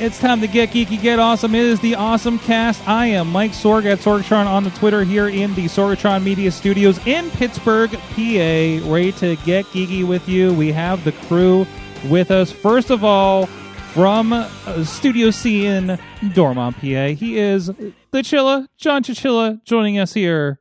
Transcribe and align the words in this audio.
It's 0.00 0.18
time 0.18 0.40
to 0.40 0.46
get 0.46 0.70
geeky, 0.70 1.00
get 1.00 1.18
awesome. 1.18 1.54
It 1.54 1.60
is 1.60 1.78
the 1.80 1.94
Awesome 1.94 2.38
Cast. 2.38 2.88
I 2.88 3.04
am 3.04 3.30
Mike 3.30 3.50
Sorg 3.50 3.84
at 3.84 3.98
Sorgatron 3.98 4.46
on 4.46 4.64
the 4.64 4.70
Twitter 4.70 5.04
here 5.04 5.28
in 5.28 5.54
the 5.54 5.66
Sorgatron 5.66 6.24
Media 6.24 6.50
Studios 6.50 6.98
in 7.06 7.30
Pittsburgh, 7.32 7.90
PA. 7.90 8.90
Ready 8.90 9.12
to 9.18 9.36
get 9.44 9.66
geeky 9.66 10.08
with 10.08 10.26
you. 10.26 10.54
We 10.54 10.72
have 10.72 11.04
the 11.04 11.12
crew 11.12 11.66
with 12.06 12.30
us. 12.30 12.50
First 12.50 12.88
of 12.88 13.04
all, 13.04 13.46
from 13.92 14.32
uh, 14.32 14.84
Studio 14.84 15.30
C 15.30 15.66
in 15.66 15.98
Dormont, 16.32 16.76
PA, 16.76 17.08
he 17.08 17.38
is 17.38 17.66
the 17.66 18.20
Chilla, 18.22 18.66
John 18.76 19.02
Chichilla, 19.02 19.62
joining 19.64 19.98
us 19.98 20.12
here 20.14 20.60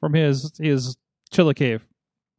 from 0.00 0.14
his 0.14 0.52
his 0.58 0.96
Chilla 1.32 1.54
cave, 1.54 1.84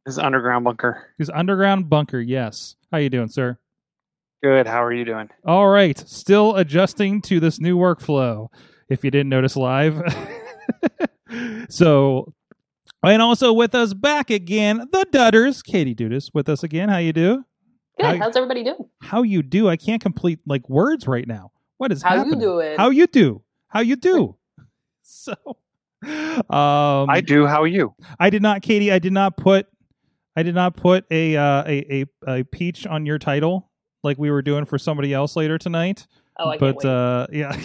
His 0.06 0.18
underground 0.18 0.64
bunker. 0.64 1.06
his 1.18 1.28
underground 1.30 1.90
bunker. 1.90 2.20
Yes. 2.20 2.76
How 2.90 2.98
you 2.98 3.10
doing, 3.10 3.28
sir? 3.28 3.58
Good. 4.42 4.66
How 4.66 4.82
are 4.84 4.92
you 4.92 5.04
doing? 5.04 5.28
All 5.44 5.68
right, 5.68 5.98
still 5.98 6.56
adjusting 6.56 7.20
to 7.22 7.40
this 7.40 7.60
new 7.60 7.76
workflow. 7.76 8.48
If 8.88 9.04
you 9.04 9.10
didn't 9.10 9.28
notice 9.30 9.56
live, 9.56 10.00
so 11.68 12.32
and 13.02 13.20
also 13.22 13.52
with 13.52 13.74
us 13.74 13.92
back 13.94 14.30
again, 14.30 14.78
the 14.92 15.06
Dudders, 15.12 15.62
Katie 15.64 15.94
Dudas, 15.94 16.30
with 16.32 16.48
us 16.48 16.62
again. 16.62 16.88
How 16.88 16.98
you 16.98 17.12
do? 17.12 17.44
Good. 17.98 18.06
How- 18.06 18.16
How's 18.18 18.36
everybody 18.36 18.62
doing? 18.64 18.88
How 19.00 19.22
you 19.22 19.42
do? 19.42 19.68
I 19.68 19.76
can't 19.76 20.02
complete 20.02 20.40
like 20.46 20.68
words 20.68 21.06
right 21.06 21.26
now. 21.26 21.52
What 21.78 21.92
is 21.92 22.02
How 22.02 22.12
you 22.14 22.18
happening? 22.18 22.40
doing? 22.40 22.76
How 22.78 22.90
you 22.90 23.06
do? 23.06 23.42
How 23.68 23.80
you 23.80 23.96
do? 23.96 24.36
So, 25.08 25.34
um, 26.04 27.08
I 27.08 27.22
do. 27.24 27.46
How 27.46 27.62
are 27.62 27.66
you? 27.66 27.94
I 28.18 28.28
did 28.28 28.42
not, 28.42 28.60
Katie. 28.62 28.90
I 28.92 28.98
did 28.98 29.12
not 29.12 29.36
put, 29.36 29.66
I 30.34 30.42
did 30.42 30.54
not 30.54 30.76
put 30.76 31.04
a 31.12 31.36
uh, 31.36 31.62
a, 31.64 32.02
a 32.02 32.04
a 32.40 32.44
peach 32.44 32.86
on 32.86 33.06
your 33.06 33.18
title 33.18 33.70
like 34.02 34.18
we 34.18 34.30
were 34.32 34.42
doing 34.42 34.64
for 34.64 34.78
somebody 34.78 35.14
else 35.14 35.36
later 35.36 35.58
tonight. 35.58 36.06
Oh, 36.38 36.50
I 36.50 36.58
but 36.58 36.80
can't 36.80 36.84
wait. 36.84 36.90
uh, 36.90 37.26
yeah, 37.32 37.56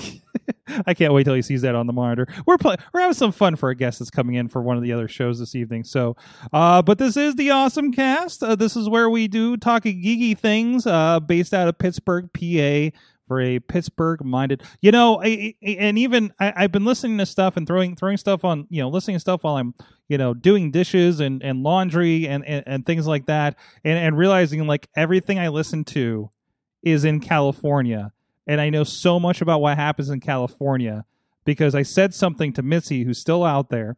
I 0.85 0.93
can't 0.93 1.13
wait 1.13 1.23
till 1.23 1.33
he 1.33 1.41
sees 1.41 1.61
that 1.63 1.75
on 1.75 1.87
the 1.87 1.93
monitor. 1.93 2.27
We're 2.45 2.57
play- 2.57 2.77
we're 2.93 3.01
having 3.01 3.13
some 3.13 3.31
fun 3.31 3.55
for 3.55 3.69
a 3.69 3.75
guest 3.75 3.99
that's 3.99 4.11
coming 4.11 4.35
in 4.35 4.47
for 4.47 4.61
one 4.61 4.77
of 4.77 4.83
the 4.83 4.93
other 4.93 5.07
shows 5.07 5.39
this 5.39 5.55
evening. 5.55 5.83
So, 5.83 6.15
uh, 6.53 6.81
but 6.81 6.97
this 6.97 7.17
is 7.17 7.35
the 7.35 7.51
awesome 7.51 7.91
cast. 7.91 8.43
Uh, 8.43 8.55
this 8.55 8.75
is 8.75 8.89
where 8.89 9.09
we 9.09 9.27
do 9.27 9.57
talking 9.57 10.01
geeky 10.01 10.37
things, 10.37 10.85
uh, 10.87 11.19
based 11.19 11.53
out 11.53 11.67
of 11.67 11.77
Pittsburgh, 11.77 12.29
PA. 12.33 12.97
For 13.27 13.39
a 13.39 13.59
Pittsburgh-minded, 13.59 14.61
you 14.81 14.91
know, 14.91 15.21
I, 15.23 15.55
I- 15.65 15.77
and 15.79 15.97
even 15.97 16.33
I, 16.37 16.51
I've 16.53 16.71
been 16.73 16.83
listening 16.83 17.17
to 17.19 17.25
stuff 17.25 17.55
and 17.55 17.65
throwing 17.65 17.95
throwing 17.95 18.17
stuff 18.17 18.43
on, 18.43 18.67
you 18.69 18.81
know, 18.81 18.89
listening 18.89 19.15
to 19.15 19.19
stuff 19.21 19.45
while 19.45 19.55
I'm, 19.55 19.73
you 20.09 20.17
know, 20.17 20.33
doing 20.33 20.69
dishes 20.69 21.21
and, 21.21 21.41
and 21.41 21.63
laundry 21.63 22.27
and, 22.27 22.43
and, 22.45 22.63
and 22.67 22.85
things 22.85 23.07
like 23.07 23.27
that, 23.27 23.57
and, 23.85 23.97
and 23.97 24.17
realizing 24.17 24.67
like 24.67 24.89
everything 24.97 25.39
I 25.39 25.47
listen 25.47 25.85
to 25.85 26.29
is 26.83 27.05
in 27.05 27.21
California, 27.21 28.11
and 28.47 28.59
I 28.59 28.69
know 28.69 28.83
so 28.83 29.19
much 29.19 29.41
about 29.41 29.61
what 29.61 29.77
happens 29.77 30.09
in 30.09 30.19
California 30.19 31.05
because 31.45 31.75
I 31.75 31.83
said 31.83 32.13
something 32.13 32.53
to 32.53 32.61
Missy, 32.61 33.03
who's 33.03 33.17
still 33.17 33.43
out 33.43 33.69
there. 33.69 33.97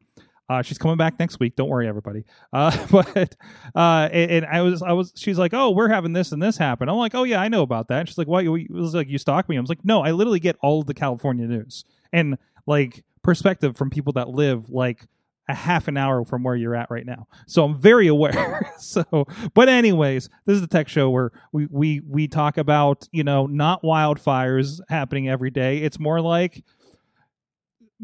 Uh, 0.49 0.61
she's 0.61 0.77
coming 0.77 0.97
back 0.97 1.17
next 1.19 1.39
week. 1.39 1.55
Don't 1.55 1.69
worry, 1.69 1.87
everybody. 1.87 2.25
Uh, 2.51 2.85
but 2.91 3.35
uh, 3.75 4.09
and, 4.11 4.31
and 4.31 4.45
I 4.45 4.61
was, 4.61 4.81
I 4.81 4.91
was. 4.91 5.13
She's 5.15 5.37
like, 5.37 5.53
"Oh, 5.53 5.71
we're 5.71 5.87
having 5.87 6.13
this 6.13 6.31
and 6.31 6.41
this 6.41 6.57
happen." 6.57 6.89
I'm 6.89 6.97
like, 6.97 7.15
"Oh 7.15 7.23
yeah, 7.23 7.39
I 7.39 7.47
know 7.47 7.61
about 7.61 7.87
that." 7.87 8.07
she's 8.07 8.17
like, 8.17 8.27
"Why?" 8.27 8.41
It 8.41 8.71
was 8.71 8.93
like 8.93 9.07
you 9.07 9.17
stalk 9.17 9.47
me. 9.47 9.57
I 9.57 9.61
was 9.61 9.69
like, 9.69 9.83
"No, 9.83 10.01
I 10.01 10.11
literally 10.11 10.39
get 10.39 10.57
all 10.61 10.83
the 10.83 10.93
California 10.93 11.47
news 11.47 11.85
and 12.11 12.37
like 12.67 13.03
perspective 13.23 13.77
from 13.77 13.89
people 13.89 14.13
that 14.13 14.29
live 14.29 14.69
like 14.69 15.05
a 15.49 15.53
half 15.53 15.87
an 15.87 15.97
hour 15.97 16.23
from 16.23 16.43
where 16.43 16.55
you're 16.55 16.75
at 16.75 16.89
right 16.89 17.05
now. 17.05 17.27
So 17.47 17.65
I'm 17.65 17.77
very 17.77 18.07
aware. 18.07 18.71
so, 18.77 19.03
but 19.53 19.69
anyways, 19.69 20.29
this 20.45 20.55
is 20.55 20.61
the 20.61 20.67
tech 20.67 20.87
show 20.87 21.09
where 21.09 21.31
we 21.51 21.67
we 21.69 22.01
we 22.07 22.27
talk 22.27 22.57
about 22.57 23.07
you 23.11 23.23
know 23.23 23.45
not 23.45 23.83
wildfires 23.83 24.79
happening 24.89 25.27
every 25.27 25.51
day. 25.51 25.79
It's 25.79 25.99
more 25.99 26.21
like 26.21 26.63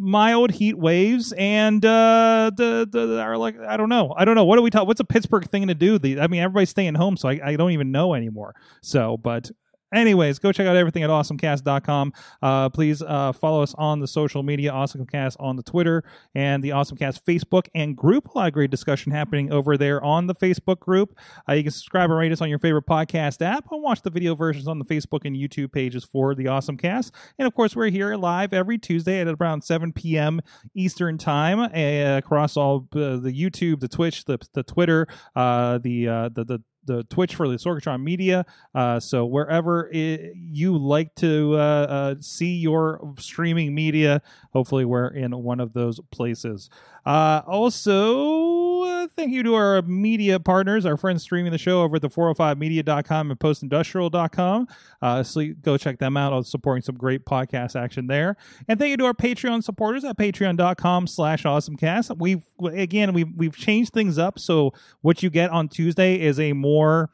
mild 0.02 0.50
heat 0.52 0.78
waves 0.78 1.34
and 1.34 1.84
uh 1.84 2.50
the 2.56 2.88
the 2.90 3.20
are 3.20 3.38
like 3.38 3.60
I 3.60 3.76
don't 3.76 3.90
know 3.90 4.14
I 4.16 4.24
don't 4.24 4.36
know 4.36 4.46
what 4.46 4.56
do 4.56 4.62
we 4.62 4.70
talk 4.70 4.88
what's 4.88 5.02
a 5.02 5.06
Pittsburgh 5.06 5.50
thing 5.50 5.68
to 5.68 5.76
do 5.76 6.00
the 6.00 6.22
I 6.22 6.28
mean 6.28 6.42
everybody's 6.42 6.70
staying 6.70 6.96
home 6.96 7.18
so 7.18 7.28
I, 7.28 7.40
I 7.44 7.56
don't 7.58 7.72
even 7.72 7.92
know 7.92 8.14
anymore 8.14 8.56
so 8.82 9.18
but 9.18 9.52
anyways 9.94 10.40
go 10.40 10.52
check 10.52 10.68
out 10.68 10.76
everything 10.76 11.04
at 11.04 11.10
awesomecast.com 11.10 12.14
uh 12.42 12.70
please 12.70 13.02
uh 13.02 13.32
follow 13.32 13.62
us 13.62 13.74
on 13.78 14.00
the 14.00 14.08
social 14.08 14.44
media 14.44 14.72
awesomecast 14.72 15.36
on 15.40 15.56
the 15.56 15.64
twitter 15.64 16.04
and 16.36 16.64
the 16.64 16.70
awesomecast 16.70 17.22
facebook 17.24 17.68
and 17.76 17.96
group. 17.96 18.28
A 18.28 18.38
lot 18.38 18.48
of 18.48 18.54
great 18.54 18.72
discussion 18.72 19.12
happening 19.12 19.52
over 19.52 19.78
there 19.78 20.04
on 20.04 20.28
the 20.28 20.36
facebook 20.36 20.80
group. 20.80 21.18
Uh, 21.48 21.54
you 21.54 21.64
can 21.64 21.72
subscribe 21.72 22.10
and 22.10 22.20
rate 22.20 22.32
us 22.32 22.42
on 22.42 22.50
your 22.50 22.60
favorite 22.60 22.86
podcast 22.86 23.42
app 23.42 23.72
and 23.72 23.82
watch 23.82 24.02
the 24.02 24.10
video 24.10 24.36
versions 24.36 24.68
on 24.68 24.80
the 24.80 24.86
facebook 24.86 25.22
and 25.26 25.36
youtube 25.36 25.72
pages 25.72 26.04
for 26.04 26.36
the 26.36 26.48
awesome 26.48 26.78
cast 26.78 27.14
and 27.38 27.48
of 27.48 27.54
course 27.54 27.76
we're 27.76 27.90
here 27.90 28.16
live 28.16 28.54
every 28.54 28.78
tuesday 28.78 29.20
at 29.20 29.28
around 29.28 29.64
7 29.64 29.94
p.m 29.94 30.42
eastern 30.74 31.18
time 31.18 31.60
uh, 31.60 32.18
across 32.18 32.58
all 32.58 32.88
uh, 32.96 33.18
the 33.18 33.34
youtube 33.34 33.80
the 33.80 33.88
twitch 33.88 34.26
the, 34.26 34.40
the 34.54 34.64
twitter 34.64 35.08
uh 35.36 35.78
the 35.80 36.08
uh 36.08 36.30
the, 36.30 36.44
the 36.44 36.64
the 36.90 37.04
Twitch 37.04 37.36
for 37.36 37.48
the 37.48 37.56
Sorgatron 37.56 38.02
Media. 38.02 38.46
Uh, 38.74 39.00
so 39.00 39.26
wherever 39.26 39.90
i 39.94 40.32
you 40.34 40.76
like 40.78 41.14
to 41.16 41.54
uh, 41.54 41.58
uh, 41.58 42.16
see 42.20 42.56
your 42.56 43.14
streaming 43.20 43.76
media, 43.76 44.22
hopefully 44.52 44.86
we're 44.86 45.10
in 45.10 45.32
one 45.32 45.60
of 45.60 45.74
those 45.74 46.00
places. 46.12 46.70
Uh, 47.06 47.42
also, 47.48 48.84
uh, 48.84 49.08
thank 49.16 49.32
you 49.32 49.44
to 49.44 49.56
our 49.56 49.82
media 49.84 50.40
partners, 50.40 50.86
our 50.86 50.98
friends 50.98 51.24
streaming 51.24 51.52
the 51.52 51.58
show 51.58 51.82
over 51.82 51.98
at 51.98 52.02
the 52.02 52.10
405media.com 52.10 53.32
and 53.32 53.40
postindustrial.com. 53.40 54.68
Uh, 55.02 55.24
so 55.24 55.46
go 55.62 55.78
check 55.78 56.00
them 56.00 56.18
out. 56.18 56.34
I'm 56.34 56.44
supporting 56.44 56.82
some 56.82 56.96
great 56.96 57.26
podcast 57.26 57.80
action 57.80 58.08
there. 58.08 58.36
And 58.68 58.80
thank 58.80 58.92
you 58.92 58.98
to 58.98 59.06
our 59.06 59.14
Patreon 59.14 59.64
supporters 59.64 60.04
at 60.04 60.18
patreon.com 60.18 61.08
slash 61.08 61.44
awesomecast. 61.44 62.18
We've, 62.18 62.44
again, 62.64 63.14
we've, 63.14 63.34
we've 63.36 63.56
changed 63.56 63.94
things 63.94 64.18
up. 64.18 64.40
So 64.40 64.74
what 65.02 65.24
you 65.24 65.30
get 65.30 65.50
on 65.52 65.70
Tuesday 65.70 66.20
is 66.20 66.40
a 66.40 66.54
more 66.54 67.10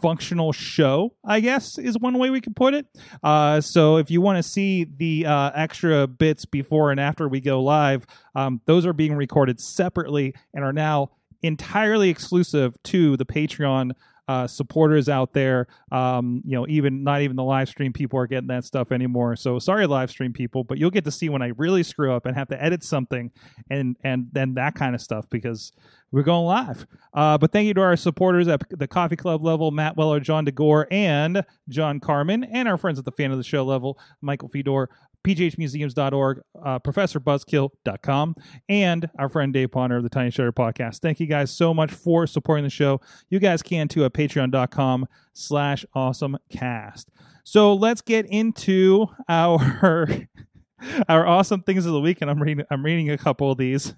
functional 0.00 0.52
show, 0.52 1.14
I 1.24 1.40
guess 1.40 1.78
is 1.78 1.98
one 1.98 2.18
way 2.18 2.30
we 2.30 2.40
could 2.40 2.56
put 2.56 2.74
it. 2.74 2.86
Uh, 3.22 3.60
so 3.60 3.96
if 3.96 4.10
you 4.10 4.20
want 4.20 4.36
to 4.36 4.42
see 4.42 4.84
the 4.84 5.26
uh, 5.26 5.50
extra 5.54 6.06
bits 6.06 6.44
before 6.44 6.90
and 6.90 7.00
after 7.00 7.28
we 7.28 7.40
go 7.40 7.62
live, 7.62 8.06
um, 8.34 8.60
those 8.66 8.86
are 8.86 8.92
being 8.92 9.14
recorded 9.14 9.60
separately 9.60 10.34
and 10.54 10.64
are 10.64 10.72
now 10.72 11.10
entirely 11.42 12.10
exclusive 12.10 12.76
to 12.84 13.16
the 13.16 13.24
Patreon 13.26 13.92
uh, 14.28 14.46
supporters 14.46 15.08
out 15.08 15.32
there. 15.32 15.66
Um, 15.90 16.42
you 16.44 16.52
know, 16.52 16.66
even 16.68 17.02
not 17.02 17.22
even 17.22 17.34
the 17.34 17.44
live 17.44 17.68
stream 17.68 17.92
people 17.92 18.18
are 18.18 18.26
getting 18.26 18.48
that 18.48 18.64
stuff 18.64 18.92
anymore. 18.92 19.34
So 19.36 19.58
sorry, 19.58 19.86
live 19.86 20.10
stream 20.10 20.32
people, 20.32 20.62
but 20.62 20.78
you'll 20.78 20.90
get 20.90 21.04
to 21.04 21.10
see 21.10 21.28
when 21.28 21.42
I 21.42 21.48
really 21.56 21.82
screw 21.82 22.12
up 22.12 22.26
and 22.26 22.36
have 22.36 22.48
to 22.48 22.62
edit 22.62 22.84
something 22.84 23.30
and 23.70 23.96
and 24.04 24.28
then 24.32 24.54
that 24.54 24.74
kind 24.74 24.94
of 24.94 25.00
stuff 25.00 25.28
because 25.30 25.72
we're 26.10 26.22
going 26.22 26.46
live. 26.46 26.86
Uh, 27.12 27.36
but 27.36 27.52
thank 27.52 27.66
you 27.66 27.74
to 27.74 27.80
our 27.80 27.96
supporters 27.96 28.48
at 28.48 28.62
the 28.70 28.88
Coffee 28.88 29.16
Club 29.16 29.44
level, 29.44 29.70
Matt 29.70 29.96
Weller, 29.96 30.20
John 30.20 30.46
DeGore, 30.46 30.86
and 30.90 31.44
John 31.68 32.00
Carmen, 32.00 32.44
and 32.44 32.66
our 32.66 32.78
friends 32.78 32.98
at 32.98 33.04
the 33.04 33.12
Fan 33.12 33.30
of 33.30 33.36
the 33.36 33.44
Show 33.44 33.64
level, 33.64 33.98
Michael 34.22 34.48
Fedor, 34.48 34.88
pghmuseums.org, 35.24 36.40
uh, 36.64 36.78
professorbuzzkill.com, 36.80 38.36
and 38.68 39.10
our 39.18 39.28
friend 39.28 39.52
Dave 39.52 39.70
Ponder 39.70 39.96
of 39.96 40.02
the 40.02 40.08
Tiny 40.08 40.30
Shutter 40.30 40.52
Podcast. 40.52 41.00
Thank 41.00 41.20
you 41.20 41.26
guys 41.26 41.50
so 41.50 41.74
much 41.74 41.90
for 41.90 42.26
supporting 42.26 42.64
the 42.64 42.70
show. 42.70 43.00
You 43.30 43.38
guys 43.38 43.62
can 43.62 43.88
too 43.88 44.04
at 44.04 44.12
patreon.com 44.12 45.06
slash 45.32 45.84
awesomecast. 45.94 47.06
So 47.44 47.74
let's 47.74 48.00
get 48.00 48.26
into 48.26 49.06
our 49.28 49.58
our 51.08 51.26
awesome 51.26 51.62
things 51.62 51.86
of 51.86 51.92
the 51.92 52.00
week, 52.00 52.18
and 52.20 52.30
I'm 52.30 52.42
reading 52.42 52.64
I'm 52.70 52.84
reading 52.84 53.10
a 53.10 53.18
couple 53.18 53.50
of 53.50 53.58
these. 53.58 53.94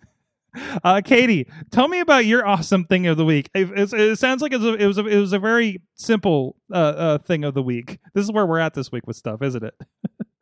Uh, 0.83 1.01
Katie, 1.05 1.49
tell 1.71 1.87
me 1.87 2.01
about 2.01 2.27
your 2.27 2.47
awesome 2.47 2.85
thing 2.85 3.07
of 3.07 3.17
the 3.17 3.25
week. 3.25 3.51
It, 3.55 3.71
it, 3.71 3.93
it 3.93 4.19
sounds 4.19 4.43
like 4.43 4.53
it 4.53 4.61
was, 4.61 4.67
a, 4.67 4.75
it 4.75 4.87
was 4.87 4.99
a, 4.99 5.07
it 5.07 5.21
was 5.21 5.33
a 5.33 5.39
very 5.39 5.81
simple 5.95 6.57
uh, 6.73 6.77
uh, 6.77 7.19
thing 7.19 7.45
of 7.45 7.55
the 7.55 7.63
week. 7.63 8.01
This 8.15 8.25
is 8.25 8.33
where 8.33 8.47
we're 8.47 8.59
at 8.59 8.75
this 8.75 8.91
week 8.91 9.07
with 9.07 9.17
stuff, 9.17 9.43
isn't 9.43 9.63
it? 9.63 9.75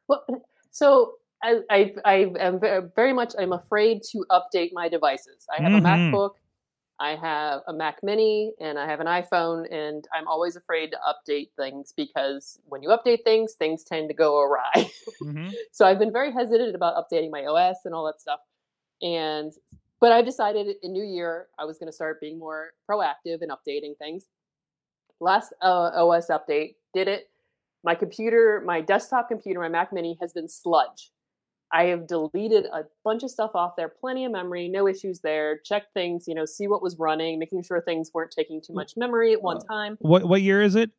Well, 0.08 0.24
so 0.78 1.14
I, 1.42 1.60
I, 1.70 1.94
I 2.04 2.14
am 2.38 2.60
very 2.94 3.12
much 3.12 3.34
I'm 3.38 3.52
afraid 3.52 4.02
to 4.12 4.25
update 4.30 4.70
my 4.72 4.88
devices. 4.88 5.46
I 5.56 5.60
have 5.62 5.72
Mhm. 5.72 5.78
a 5.78 6.12
MacBook, 6.12 6.30
I 7.00 7.16
have 7.16 7.62
a 7.66 7.72
Mac 7.72 8.02
Mini, 8.02 8.52
and 8.60 8.78
I 8.78 8.86
have 8.86 9.00
an 9.00 9.06
iPhone, 9.06 9.66
and 9.72 10.06
I'm 10.14 10.28
always 10.28 10.54
afraid 10.56 10.92
to 10.92 10.98
update 11.12 11.50
things 11.56 11.92
because 11.96 12.60
when 12.64 12.82
you 12.82 12.90
update 12.90 13.25
things, 13.25 13.54
things 13.54 13.82
tend 13.82 14.08
to 14.08 14.14
go 14.14 14.40
awry. 14.40 14.72
Mhm. 15.20 15.52
so 15.72 15.84
I've 15.84 15.98
been 15.98 16.12
very 16.12 16.30
hesitant 16.30 16.76
about 16.76 16.94
updating 16.94 17.31
my 17.32 17.44
OS 17.46 17.78
and 17.84 17.92
all 17.94 18.06
that 18.06 18.20
stuff. 18.20 18.40
And 19.02 19.52
but 20.00 20.12
I've 20.12 20.24
decided 20.24 20.76
in 20.84 20.92
New 20.92 21.02
Year 21.02 21.48
I 21.58 21.64
was 21.64 21.76
going 21.78 21.88
to 21.88 21.92
start 21.92 22.20
being 22.20 22.38
more 22.38 22.72
proactive 22.88 23.42
in 23.42 23.48
updating 23.48 23.96
things. 23.98 24.26
Last 25.19 25.52
uh, 25.60 25.90
OS 25.94 26.28
update 26.28 26.76
did 26.94 27.08
it. 27.08 27.31
My 27.84 27.94
computer, 27.94 28.62
my 28.64 28.80
desktop 28.80 29.28
computer, 29.28 29.60
my 29.60 29.69
Mac 29.69 29.92
Mini 29.92 30.19
has 30.20 30.32
been 30.32 30.48
sludge. 30.48 31.10
I 31.72 31.84
have 31.84 32.06
deleted 32.06 32.66
a 32.66 32.84
bunch 33.04 33.22
of 33.22 33.30
stuff 33.30 33.50
off 33.54 33.76
there, 33.76 33.88
plenty 33.88 34.25
of 34.25 34.32
memory, 34.32 34.69
no 34.69 34.88
issues 34.88 35.20
there. 35.20 35.58
Checked 35.64 35.92
things, 35.92 36.25
you 36.26 36.34
know, 36.34 36.44
see 36.44 36.66
what 36.66 36.82
was 36.82 36.96
running, 36.98 37.38
making 37.38 37.62
sure 37.62 37.80
things 37.82 38.10
weren't 38.14 38.30
taking 38.30 38.62
too 38.66 38.72
much 38.72 38.94
memory 38.96 39.34
at 39.34 39.42
one 39.42 39.60
time. 39.60 39.96
What 40.00 40.26
what 40.26 40.40
year 40.42 40.62
is 40.62 40.76
it? 40.76 40.90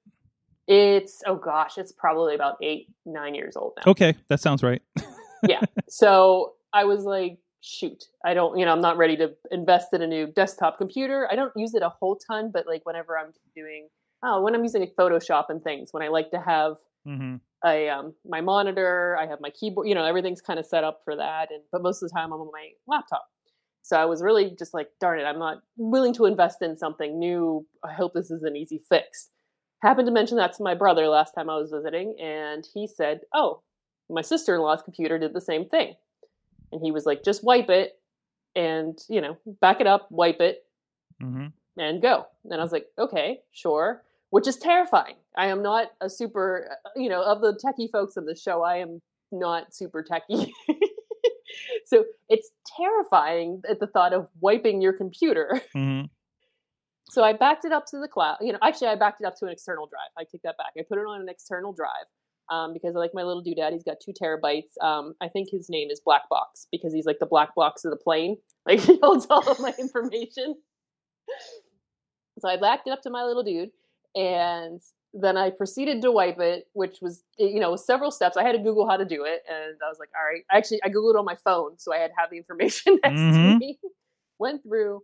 It's 0.68 1.24
oh 1.26 1.36
gosh, 1.36 1.80
it's 1.80 1.92
probably 1.92 2.36
about 2.36 2.58
eight, 2.62 2.88
nine 3.06 3.34
years 3.34 3.56
old 3.56 3.74
now. 3.78 3.92
Okay, 3.92 4.16
that 4.30 4.40
sounds 4.40 4.62
right. 4.62 4.82
yeah. 5.48 5.62
So 5.88 6.54
I 6.72 6.84
was 6.84 7.04
like, 7.04 7.40
shoot, 7.62 8.06
I 8.24 8.34
don't, 8.34 8.58
you 8.58 8.66
know, 8.66 8.72
I'm 8.72 8.82
not 8.82 8.98
ready 8.98 9.18
to 9.18 9.34
invest 9.52 9.94
in 9.94 10.02
a 10.04 10.08
new 10.08 10.28
desktop 10.28 10.78
computer. 10.78 11.28
I 11.32 11.36
don't 11.36 11.52
use 11.56 11.74
it 11.74 11.82
a 11.82 11.90
whole 11.90 12.20
ton, 12.30 12.52
but 12.54 12.68
like 12.68 12.86
whenever 12.86 13.18
I'm 13.18 13.34
doing, 13.56 13.88
oh, 14.24 14.42
when 14.42 14.56
I'm 14.56 14.64
using 14.64 14.82
like 14.82 14.96
Photoshop 14.98 15.46
and 15.50 15.64
things, 15.64 15.90
when 15.92 16.04
I 16.04 16.10
like 16.10 16.32
to 16.32 16.40
have 16.40 16.78
hmm 17.06 17.38
a 17.66 17.90
um, 17.90 18.14
my 18.26 18.42
monitor, 18.42 19.18
I 19.20 19.28
have 19.28 19.42
my 19.42 19.50
keyboard, 19.50 19.88
you 19.88 19.96
know, 19.96 20.06
everything's 20.06 20.42
kind 20.42 20.60
of 20.60 20.66
set 20.66 20.84
up 20.84 21.02
for 21.04 21.16
that. 21.16 21.52
And 21.52 21.64
but 21.72 21.82
most 21.82 22.02
of 22.02 22.10
the 22.10 22.14
time 22.14 22.32
I'm 22.32 22.40
on 22.40 22.50
my 22.54 22.70
laptop. 22.88 23.26
So 23.82 23.98
I 23.98 24.06
was 24.06 24.22
really 24.22 24.56
just 24.58 24.74
like, 24.74 24.90
darn 25.00 25.20
it, 25.20 25.24
I'm 25.24 25.40
not 25.40 25.62
willing 25.78 26.14
to 26.16 26.26
invest 26.26 26.62
in 26.62 26.76
something 26.78 27.18
new. 27.18 27.66
I 27.84 27.94
hope 27.94 28.14
this 28.14 28.30
is 28.30 28.44
an 28.44 28.56
easy 28.56 28.82
fix. 28.90 29.30
Happened 29.82 30.08
to 30.08 30.14
mention 30.14 30.38
that 30.38 30.54
to 30.54 30.64
my 30.64 30.76
brother 30.76 31.08
last 31.08 31.34
time 31.34 31.50
I 31.50 31.58
was 31.58 31.72
visiting, 31.72 32.16
and 32.22 32.68
he 32.74 32.86
said, 32.88 33.22
"Oh, 33.34 33.64
my 34.10 34.22
sister-in-law's 34.22 34.84
computer 34.84 35.18
did 35.18 35.34
the 35.34 35.42
same 35.42 35.68
thing." 35.70 35.96
And 36.72 36.82
he 36.84 36.92
was 36.92 37.06
like, 37.06 37.24
"Just 37.24 37.44
wipe 37.44 37.70
it, 37.70 37.94
and 38.56 38.98
you 39.10 39.22
know, 39.22 39.38
back 39.62 39.80
it 39.82 39.88
up, 39.88 40.08
wipe 40.12 40.42
it, 40.42 40.66
hmm 41.20 41.48
and 41.78 42.02
go. 42.02 42.26
And 42.46 42.60
I 42.60 42.64
was 42.64 42.72
like, 42.72 42.88
okay, 42.98 43.40
sure. 43.52 44.04
Which 44.32 44.48
is 44.48 44.58
terrifying. 44.58 45.16
I 45.36 45.48
am 45.48 45.64
not 45.64 45.88
a 46.02 46.10
super, 46.10 46.78
you 46.96 47.10
know, 47.10 47.24
of 47.24 47.42
the 47.42 47.54
techie 47.54 47.90
folks 47.92 48.16
of 48.16 48.26
the 48.26 48.36
show, 48.36 48.64
I 48.64 48.78
am 48.78 49.02
not 49.32 49.74
super 49.74 50.04
techie. 50.04 50.52
so 51.86 52.06
it's 52.30 52.52
terrifying 52.78 53.62
at 53.68 53.80
the 53.80 53.88
thought 53.88 54.14
of 54.14 54.28
wiping 54.40 54.82
your 54.82 54.94
computer. 54.94 55.62
hmm 55.74 56.02
So 57.10 57.24
I 57.24 57.34
backed 57.34 57.66
it 57.66 57.72
up 57.72 57.86
to 57.88 58.00
the 58.00 58.08
cloud. 58.08 58.38
You 58.42 58.54
know, 58.54 58.60
actually, 58.62 58.88
I 58.90 58.96
backed 58.96 59.22
it 59.22 59.26
up 59.26 59.36
to 59.38 59.46
an 59.46 59.52
external 59.52 59.88
drive. 59.88 60.12
I 60.18 60.26
take 60.30 60.44
that 60.44 60.58
back. 60.58 60.74
I 60.78 60.84
put 60.88 61.00
it 61.00 61.06
on 61.06 61.22
an 61.22 61.30
external 61.30 61.74
drive 61.74 62.06
um, 62.52 62.74
because 62.74 62.96
I 62.96 63.00
like 63.00 63.12
my 63.14 63.24
little 63.24 63.44
doodad. 63.44 63.74
He's 63.74 63.84
got 63.84 63.98
two 64.04 64.14
terabytes. 64.14 64.78
Um, 64.82 65.14
I 65.22 65.28
think 65.28 65.50
his 65.52 65.70
name 65.70 65.90
is 65.90 66.00
Black 66.00 66.30
Box 66.30 66.68
because 66.72 66.94
he's 66.94 67.06
like 67.06 67.20
the 67.20 67.26
black 67.26 67.56
box 67.56 67.86
of 67.86 67.92
the 67.92 67.98
plane. 67.98 68.38
Like 68.68 68.82
he 68.82 69.00
holds 69.02 69.26
all 69.32 69.50
of 69.50 69.60
my 69.60 69.74
information. 69.80 70.54
So 72.40 72.48
I 72.48 72.58
backed 72.58 72.88
it 72.88 72.92
up 72.92 73.02
to 73.04 73.10
my 73.10 73.24
little 73.24 73.42
dude, 73.42 73.72
and 74.16 74.82
then 75.14 75.38
I 75.38 75.50
proceeded 75.50 76.02
to 76.04 76.12
wipe 76.12 76.40
it, 76.40 76.68
which 76.74 76.98
was 77.02 77.24
you 77.38 77.60
know 77.60 77.76
several 77.76 78.12
steps. 78.12 78.38
I 78.38 78.44
had 78.44 78.54
to 78.54 78.60
Google 78.60 78.88
how 78.90 78.98
to 78.98 79.06
do 79.06 79.24
it, 79.26 79.44
and 79.50 79.76
I 79.86 79.90
was 79.90 80.00
like, 80.00 80.10
all 80.18 80.26
right. 80.26 80.44
Actually, 80.52 80.82
I 80.84 80.90
googled 80.90 81.18
on 81.18 81.26
my 81.26 81.36
phone, 81.36 81.78
so 81.78 81.94
I 81.94 81.98
had 81.98 82.08
to 82.10 82.14
have 82.18 82.30
the 82.30 82.38
information 82.38 83.00
next 83.04 83.40
to 83.42 83.50
Mhm. 83.50 83.60
me. 83.60 83.80
Went 84.40 84.64
through, 84.64 85.04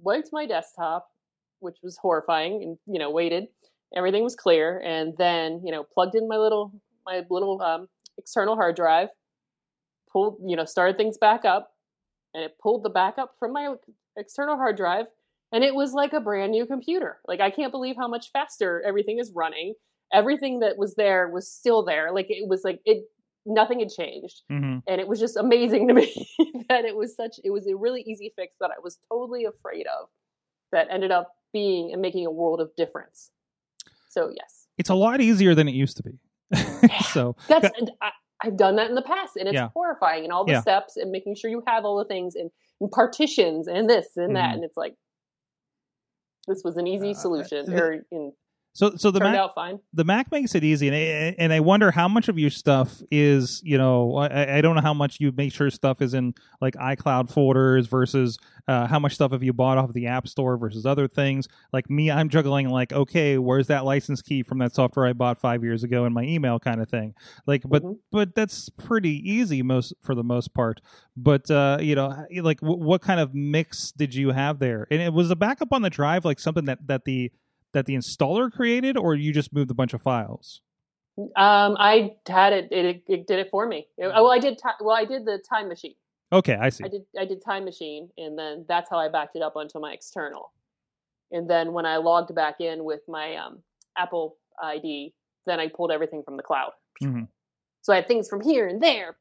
wiped 0.00 0.30
my 0.32 0.46
desktop, 0.46 1.08
which 1.60 1.78
was 1.82 1.96
horrifying, 1.98 2.62
and 2.62 2.78
you 2.86 2.98
know 2.98 3.10
waited. 3.10 3.48
Everything 3.96 4.24
was 4.24 4.36
clear, 4.36 4.80
and 4.84 5.16
then 5.18 5.62
you 5.64 5.72
know 5.72 5.84
plugged 5.84 6.14
in 6.14 6.28
my 6.28 6.36
little 6.36 6.72
my 7.06 7.24
little 7.30 7.60
um, 7.62 7.88
external 8.18 8.54
hard 8.56 8.76
drive, 8.76 9.08
pulled 10.12 10.38
you 10.44 10.56
know 10.56 10.64
started 10.64 10.96
things 10.96 11.18
back 11.18 11.44
up, 11.44 11.72
and 12.34 12.44
it 12.44 12.56
pulled 12.62 12.82
the 12.84 12.90
backup 12.90 13.34
from 13.38 13.52
my 13.52 13.74
external 14.16 14.56
hard 14.56 14.76
drive 14.76 15.06
and 15.52 15.64
it 15.64 15.74
was 15.74 15.92
like 15.92 16.12
a 16.12 16.20
brand 16.20 16.52
new 16.52 16.66
computer. 16.66 17.18
Like 17.26 17.40
I 17.40 17.50
can't 17.50 17.72
believe 17.72 17.96
how 17.96 18.08
much 18.08 18.30
faster 18.32 18.82
everything 18.86 19.18
is 19.18 19.32
running. 19.34 19.74
Everything 20.12 20.60
that 20.60 20.76
was 20.76 20.94
there 20.96 21.28
was 21.28 21.50
still 21.50 21.84
there. 21.84 22.12
Like 22.12 22.26
it 22.30 22.48
was 22.48 22.62
like 22.64 22.80
it 22.84 23.04
nothing 23.46 23.80
had 23.80 23.88
changed. 23.90 24.42
hmm 24.48 24.78
And 24.86 25.00
it 25.00 25.08
was 25.08 25.20
just 25.20 25.36
amazing 25.36 25.88
to 25.88 25.94
me 26.00 26.28
that 26.68 26.84
it 26.84 26.96
was 26.96 27.14
such 27.16 27.36
it 27.44 27.50
was 27.50 27.66
a 27.66 27.76
really 27.76 28.02
easy 28.02 28.32
fix 28.36 28.56
that 28.60 28.70
I 28.70 28.80
was 28.82 28.98
totally 29.08 29.44
afraid 29.44 29.86
of 29.86 30.08
that 30.72 30.88
ended 30.90 31.10
up 31.10 31.32
being 31.52 31.92
and 31.92 32.00
making 32.00 32.26
a 32.26 32.30
world 32.30 32.60
of 32.60 32.70
difference. 32.76 33.30
So 34.08 34.30
yes. 34.36 34.66
It's 34.78 34.90
a 34.90 34.94
lot 34.94 35.20
easier 35.20 35.54
than 35.54 35.68
it 35.68 35.74
used 35.74 35.96
to 35.98 36.02
be. 36.02 36.18
so 37.12 37.36
That's 37.48 37.70
I, 38.00 38.10
I've 38.42 38.56
done 38.56 38.76
that 38.76 38.88
in 38.88 38.94
the 38.94 39.02
past 39.02 39.36
and 39.36 39.46
it's 39.48 39.54
Yeah. 39.54 39.68
horrifying 39.74 40.24
and 40.24 40.32
all 40.32 40.44
the 40.44 40.52
Yeah. 40.52 40.60
steps 40.60 40.96
and 40.96 41.10
making 41.10 41.34
sure 41.36 41.50
you 41.50 41.62
have 41.66 41.84
all 41.84 41.98
the 41.98 42.04
things 42.04 42.34
and, 42.34 42.50
and 42.80 42.90
partitions 42.90 43.68
and 43.68 43.88
this 43.90 44.16
and 44.16 44.34
that 44.36 44.50
Mhm. 44.50 44.54
and 44.54 44.64
it's 44.64 44.76
like 44.76 44.96
this 46.50 46.62
was 46.64 46.76
an 46.76 46.86
easy 46.86 47.10
Uh, 47.12 47.14
solution 47.14 47.64
the- 47.66 47.82
or 47.82 47.92
in, 48.10 48.32
so 48.72 48.92
so 48.96 49.10
the 49.10 49.18
turned 49.18 49.32
Mac, 49.32 49.40
out 49.40 49.54
fine. 49.54 49.80
the 49.92 50.04
Mac 50.04 50.30
makes 50.30 50.54
it 50.54 50.62
easy, 50.62 50.86
and 50.88 50.96
I, 50.96 51.34
and 51.42 51.52
I 51.52 51.60
wonder 51.60 51.90
how 51.90 52.06
much 52.08 52.28
of 52.28 52.38
your 52.38 52.50
stuff 52.50 53.02
is, 53.10 53.60
you 53.64 53.76
know, 53.78 54.16
I, 54.16 54.58
I 54.58 54.60
don't 54.60 54.76
know 54.76 54.80
how 54.82 54.94
much 54.94 55.18
you 55.20 55.32
make 55.32 55.52
sure 55.52 55.70
stuff 55.70 56.00
is 56.00 56.14
in 56.14 56.34
like 56.60 56.74
iCloud 56.74 57.30
folders 57.32 57.86
versus 57.88 58.38
uh, 58.68 58.86
how 58.86 58.98
much 59.00 59.14
stuff 59.14 59.32
have 59.32 59.42
you 59.42 59.52
bought 59.52 59.76
off 59.78 59.92
the 59.92 60.06
App 60.06 60.28
Store 60.28 60.56
versus 60.56 60.86
other 60.86 61.08
things. 61.08 61.48
Like 61.72 61.90
me, 61.90 62.10
I'm 62.10 62.28
juggling 62.28 62.68
like, 62.68 62.92
okay, 62.92 63.38
where's 63.38 63.66
that 63.66 63.84
license 63.84 64.22
key 64.22 64.42
from 64.44 64.58
that 64.58 64.72
software 64.74 65.06
I 65.06 65.12
bought 65.14 65.40
five 65.40 65.64
years 65.64 65.82
ago 65.82 66.04
in 66.04 66.12
my 66.12 66.22
email 66.22 66.58
kind 66.60 66.80
of 66.80 66.88
thing. 66.88 67.14
Like, 67.46 67.62
but 67.66 67.82
Mhm. 67.82 67.98
but 68.12 68.34
that's 68.36 68.68
pretty 68.68 69.28
easy 69.28 69.62
most 69.62 69.94
for 70.00 70.14
the 70.14 70.22
most 70.24 70.54
part. 70.54 70.80
But 71.16 71.50
uh, 71.50 71.78
you 71.80 71.96
know, 71.96 72.14
like 72.40 72.60
w- 72.60 72.82
what 72.84 73.02
kind 73.02 73.18
of 73.18 73.34
mix 73.34 73.90
did 73.92 74.14
you 74.14 74.30
have 74.30 74.58
there? 74.60 74.86
And 74.90 75.02
it 75.02 75.12
was 75.12 75.30
a 75.30 75.36
backup 75.36 75.72
on 75.72 75.82
the 75.82 75.90
drive, 75.90 76.24
like 76.24 76.38
something 76.38 76.66
that 76.66 76.86
that 76.86 77.04
the 77.04 77.32
that 77.72 77.86
the 77.86 77.94
installer 77.94 78.50
created, 78.52 78.96
or 78.96 79.14
you 79.14 79.32
just 79.32 79.52
moved 79.52 79.70
a 79.70 79.74
bunch 79.74 79.94
of 79.94 80.02
files? 80.02 80.60
Um, 81.18 81.76
I 81.78 82.16
had 82.28 82.52
it, 82.52 82.68
it. 82.72 83.02
It 83.06 83.26
did 83.26 83.38
it 83.38 83.48
for 83.50 83.66
me. 83.66 83.88
It- 83.98 84.04
Mm-hmm. 84.04 84.14
well, 84.16 84.30
I 84.30 84.38
did. 84.38 84.58
Ti- 84.58 84.80
well, 84.80 84.96
I 84.96 85.04
did 85.04 85.24
the 85.24 85.38
time 85.48 85.68
machine. 85.68 85.94
Okay, 86.32 86.54
I 86.54 86.68
see. 86.70 86.84
I 86.84 86.88
did. 86.88 87.02
I 87.18 87.24
did 87.24 87.44
time 87.44 87.64
machine, 87.64 88.08
and 88.16 88.38
then 88.38 88.64
that's 88.68 88.88
how 88.88 88.98
I 88.98 89.08
backed 89.08 89.36
it 89.36 89.42
up 89.42 89.56
onto 89.56 89.78
my 89.80 89.92
external. 89.92 90.52
And 91.32 91.48
then 91.48 91.72
when 91.72 91.86
I 91.86 91.96
logged 91.98 92.34
back 92.34 92.60
in 92.60 92.84
with 92.84 93.00
my 93.08 93.36
um, 93.36 93.58
Apple 93.96 94.36
ID, 94.62 95.12
then 95.46 95.60
I 95.60 95.68
pulled 95.68 95.92
everything 95.92 96.22
from 96.24 96.36
the 96.36 96.42
cloud. 96.42 96.72
Mhm. 97.02 97.28
So 97.82 97.92
I 97.92 97.96
had 97.96 98.08
things 98.08 98.28
from 98.28 98.40
here 98.40 98.66
and 98.68 98.80
there. 98.82 99.16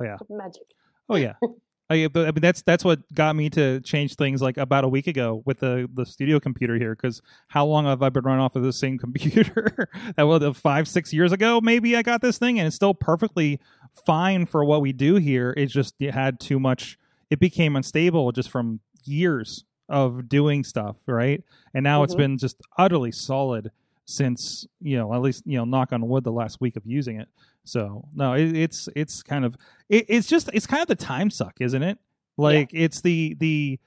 Oh, 0.00 0.04
yeah. 0.04 0.16
magic. 0.30 0.62
Oh 1.08 1.16
yeah. 1.16 1.34
I, 1.90 2.04
I 2.04 2.08
mean 2.16 2.34
that's 2.40 2.62
that's 2.62 2.82
what 2.84 3.00
got 3.14 3.36
me 3.36 3.50
to 3.50 3.80
change 3.80 4.14
things 4.14 4.40
like 4.40 4.56
about 4.56 4.84
a 4.84 4.88
week 4.88 5.06
ago 5.06 5.42
with 5.44 5.58
the 5.58 5.88
the 5.92 6.06
studio 6.06 6.40
computer 6.40 6.76
here 6.76 6.94
because 6.94 7.20
how 7.48 7.66
long 7.66 7.84
have 7.84 8.02
I 8.02 8.08
been 8.08 8.24
running 8.24 8.40
off 8.40 8.56
of 8.56 8.62
the 8.62 8.72
same 8.72 8.96
computer? 9.04 9.88
that 10.16 10.22
was 10.22 10.42
uh, 10.42 10.52
five 10.54 10.88
six 10.88 11.12
years 11.12 11.30
ago 11.32 11.60
maybe 11.60 11.94
I 11.96 12.02
got 12.02 12.22
this 12.22 12.38
thing 12.38 12.58
and 12.58 12.66
it's 12.66 12.76
still 12.76 12.94
perfectly 12.94 13.60
fine 14.06 14.46
for 14.46 14.64
what 14.64 14.80
we 14.80 14.92
do 14.92 15.16
here. 15.16 15.52
It 15.56 15.66
just 15.66 15.94
it 16.00 16.14
had 16.14 16.40
too 16.40 16.58
much. 16.58 16.98
It 17.30 17.38
became 17.38 17.76
unstable 17.76 18.32
just 18.32 18.50
from 18.50 18.80
years 19.04 19.64
of 19.88 20.28
doing 20.28 20.64
stuff, 20.64 20.96
right? 21.06 21.44
And 21.74 21.84
now 21.84 22.02
it's 22.02 22.14
Mhm. 22.14 22.18
been 22.18 22.38
just 22.38 22.56
utterly 22.78 23.12
solid 23.12 23.70
since 24.06 24.66
you 24.80 24.96
know 24.96 25.12
at 25.14 25.20
least 25.22 25.42
you 25.46 25.56
know 25.58 25.64
knock 25.64 25.92
on 25.92 26.06
wood 26.08 26.24
the 26.24 26.32
last 26.32 26.60
week 26.60 26.76
of 26.76 26.82
using 26.86 27.20
it. 27.20 27.28
So 27.64 28.08
no, 28.14 28.34
it, 28.34 28.56
it's 28.56 28.88
it's 28.94 29.22
kind 29.22 29.44
of 29.44 29.56
it, 29.88 30.06
it's 30.08 30.26
just 30.26 30.50
it's 30.52 30.66
kind 30.66 30.82
of 30.82 30.88
the 30.88 30.94
time 30.94 31.30
suck, 31.30 31.56
isn't 31.60 31.82
it? 31.82 31.98
Like 32.36 32.70
it's 32.72 33.00
the 33.00 33.34
the 33.38 33.78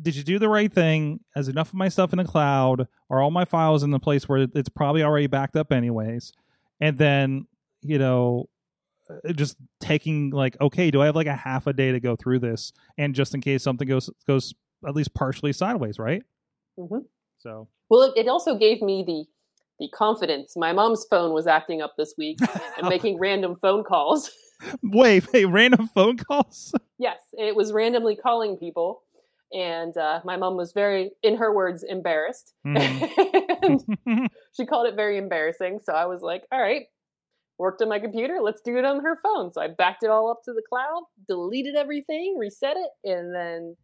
did 0.00 0.14
you 0.16 0.22
do 0.22 0.38
the 0.38 0.48
right 0.48 0.72
thing? 0.72 1.20
Has 1.34 1.48
enough 1.48 1.68
of 1.68 1.74
my 1.74 1.88
stuff 1.88 2.12
in 2.12 2.18
the 2.18 2.24
cloud? 2.24 2.86
Are 3.10 3.20
all 3.20 3.30
my 3.30 3.44
files 3.44 3.82
in 3.82 3.90
the 3.90 3.98
place 3.98 4.28
where 4.28 4.46
it's 4.54 4.68
probably 4.68 5.02
already 5.02 5.26
backed 5.26 5.56
up 5.56 5.72
anyways? 5.72 6.32
And 6.80 6.98
then 6.98 7.46
you 7.82 7.98
know, 7.98 8.48
uh, 9.10 9.32
just 9.32 9.56
taking 9.80 10.30
like 10.30 10.60
okay, 10.60 10.90
do 10.90 11.02
I 11.02 11.06
have 11.06 11.16
like 11.16 11.26
a 11.26 11.36
half 11.36 11.66
a 11.66 11.72
day 11.72 11.92
to 11.92 12.00
go 12.00 12.16
through 12.16 12.40
this? 12.40 12.72
And 12.98 13.14
just 13.14 13.34
in 13.34 13.40
case 13.40 13.62
something 13.62 13.86
goes 13.88 14.10
goes 14.26 14.54
at 14.86 14.94
least 14.94 15.14
partially 15.14 15.52
sideways, 15.52 15.98
right? 15.98 16.22
Mhm. 16.78 17.04
So 17.38 17.68
Well, 17.88 18.02
it, 18.02 18.24
it 18.24 18.28
also 18.28 18.56
gave 18.56 18.82
me 18.82 19.04
the 19.06 19.24
the 19.82 19.88
confidence. 19.88 20.54
My 20.56 20.72
mom's 20.72 21.04
phone 21.10 21.34
was 21.34 21.46
acting 21.46 21.82
up 21.82 21.94
this 21.98 22.14
week 22.16 22.38
and 22.78 22.88
making 22.88 23.18
random 23.18 23.56
phone 23.60 23.82
calls. 23.82 24.30
wait, 24.82 25.30
wait, 25.32 25.46
random 25.46 25.88
phone 25.88 26.16
calls. 26.16 26.72
yes, 26.98 27.18
it 27.32 27.56
was 27.56 27.72
randomly 27.72 28.14
calling 28.14 28.56
people, 28.56 29.02
and 29.52 29.96
uh, 29.96 30.20
my 30.24 30.36
mom 30.36 30.56
was 30.56 30.72
very, 30.72 31.10
in 31.22 31.36
her 31.36 31.52
words, 31.54 31.82
embarrassed. 31.82 32.54
And 33.64 33.80
she 34.56 34.66
called 34.66 34.88
it 34.88 34.96
very 34.96 35.18
embarrassing. 35.18 35.78
So 35.84 35.92
I 35.92 36.06
was 36.06 36.20
like, 36.20 36.42
all 36.50 36.60
right, 36.60 36.86
worked 37.58 37.80
on 37.80 37.88
my 37.88 38.00
computer. 38.00 38.38
Let's 38.42 38.60
do 38.60 38.76
it 38.76 38.84
on 38.84 39.04
her 39.04 39.16
phone. 39.22 39.52
So 39.52 39.60
I 39.60 39.68
backed 39.68 40.02
it 40.02 40.10
all 40.10 40.28
up 40.32 40.40
to 40.46 40.52
the 40.52 40.64
cloud, 40.68 41.04
deleted 41.28 41.76
everything, 41.76 42.34
reset 42.36 42.76
it, 42.76 42.90
and 43.08 43.32
then 43.32 43.76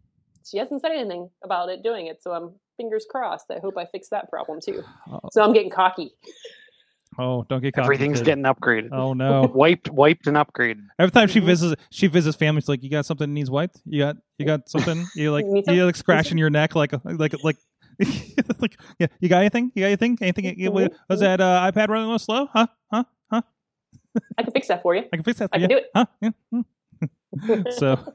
she 0.46 0.58
hasn't 0.58 0.80
said 0.82 0.92
anything 0.92 1.30
about 1.44 1.68
it 1.68 1.82
doing 1.82 2.06
it. 2.06 2.22
So 2.22 2.32
I'm 2.32 2.52
fingers 2.76 3.06
crossed. 3.10 3.46
I 3.50 3.58
hope 3.60 3.76
I 3.78 3.86
fix 3.86 4.08
that 4.10 4.28
problem 4.30 4.60
too. 4.60 4.82
Oh, 5.10 5.20
So 5.32 5.42
I'm 5.42 5.52
getting 5.52 5.70
cocky. 5.70 6.12
oh, 7.18 7.44
don't 7.48 7.60
get 7.62 7.74
cocky, 7.74 7.84
Everything's 7.84 8.22
getting 8.22 8.44
upgraded. 8.44 8.90
Oh 8.92 9.12
no! 9.14 9.50
Wiped, 9.54 9.90
wiped, 9.90 10.26
and 10.26 10.36
upgraded. 10.36 10.82
Every 10.98 11.10
time 11.10 11.28
she 11.28 11.40
Mhm. 11.40 11.46
visits, 11.46 11.82
she 11.90 12.06
visits 12.06 12.36
family. 12.36 12.60
She's 12.60 12.68
like, 12.68 12.82
"You 12.82 12.90
got 12.90 13.06
something 13.06 13.28
that 13.28 13.34
needs 13.34 13.50
wiped? 13.50 13.80
You 13.84 14.00
got, 14.04 14.16
you 14.38 14.46
got 14.46 14.68
something? 14.68 15.04
You 15.16 15.32
like, 15.32 15.46
Need 15.46 15.66
you 15.68 15.84
like 15.84 15.96
scratching 15.96 16.38
your 16.38 16.50
neck, 16.50 16.74
like, 16.76 16.92
like, 17.04 17.34
like, 17.42 17.56
like, 18.60 18.76
yeah. 19.00 19.08
You 19.20 19.28
got 19.28 19.38
anything? 19.40 19.72
You 19.74 19.82
got 19.82 19.86
anything? 19.88 20.18
Anything? 20.20 20.44
you- 20.58 20.70
Mhm. 20.70 20.94
Was 21.08 21.20
that 21.20 21.40
uh, 21.40 21.70
iPad 21.72 21.88
running 21.88 22.04
a 22.04 22.12
little 22.12 22.18
slow? 22.20 22.46
Huh? 22.52 22.66
Huh? 22.92 23.04
Huh? 23.32 23.42
I 24.36 24.42
can 24.44 24.52
fix 24.52 24.68
that 24.68 24.82
for 24.82 24.94
you. 24.94 25.02
I 25.12 25.16
can 25.16 25.24
fix 25.24 25.38
that 25.40 25.50
for 25.50 25.56
I 25.56 25.58
you. 25.60 25.68
can 25.68 25.76
do 25.76 25.82
it. 25.82 25.90
Huh? 25.94 26.06
Yeah. 26.20 26.30
hmm. 26.52 27.62
so 27.70 28.14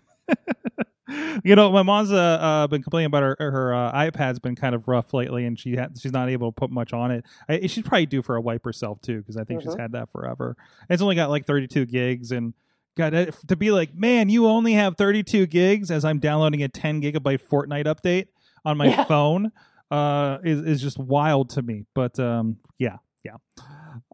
you 1.43 1.55
know 1.55 1.71
my 1.71 1.83
mom's 1.83 2.11
uh, 2.11 2.15
uh 2.15 2.67
been 2.67 2.81
complaining 2.81 3.07
about 3.07 3.23
her 3.23 3.35
her 3.39 3.73
uh, 3.73 3.91
ipad's 3.93 4.39
been 4.39 4.55
kind 4.55 4.73
of 4.73 4.87
rough 4.87 5.13
lately 5.13 5.45
and 5.45 5.59
she 5.59 5.75
had 5.75 5.97
she's 5.99 6.13
not 6.13 6.29
able 6.29 6.51
to 6.51 6.55
put 6.55 6.71
much 6.71 6.93
on 6.93 7.11
it. 7.11 7.25
I, 7.49 7.67
she's 7.67 7.83
probably 7.83 8.05
due 8.05 8.21
for 8.21 8.35
a 8.37 8.41
wipe 8.41 8.63
herself 8.63 9.01
too 9.01 9.17
because 9.19 9.35
i 9.37 9.43
think 9.43 9.61
she's 9.61 9.75
Mhm. 9.75 9.79
had 9.79 9.91
that 9.93 10.11
forever. 10.11 10.55
It's 10.89 11.01
only 11.01 11.15
got 11.15 11.29
like 11.29 11.45
32 11.45 11.85
gigs 11.87 12.31
and 12.31 12.53
it 12.97 13.35
to 13.47 13.55
be 13.55 13.71
like 13.71 13.93
man 13.95 14.29
you 14.29 14.45
only 14.47 14.73
have 14.73 14.95
32 14.97 15.47
gigs 15.47 15.89
as 15.91 16.05
i'm 16.05 16.19
downloading 16.19 16.61
a 16.63 16.69
10 16.69 17.01
gigabyte 17.01 17.41
fortnite 17.41 17.85
update 17.85 18.27
on 18.63 18.77
my 18.77 18.85
Yeah. 18.87 19.03
phone 19.05 19.51
uh 19.91 20.37
is, 20.43 20.59
is 20.61 20.81
just 20.81 20.97
wild 20.97 21.49
to 21.51 21.61
me. 21.61 21.85
But 21.93 22.17
um 22.19 22.57
yeah 22.79 22.97
yeah. 23.23 23.35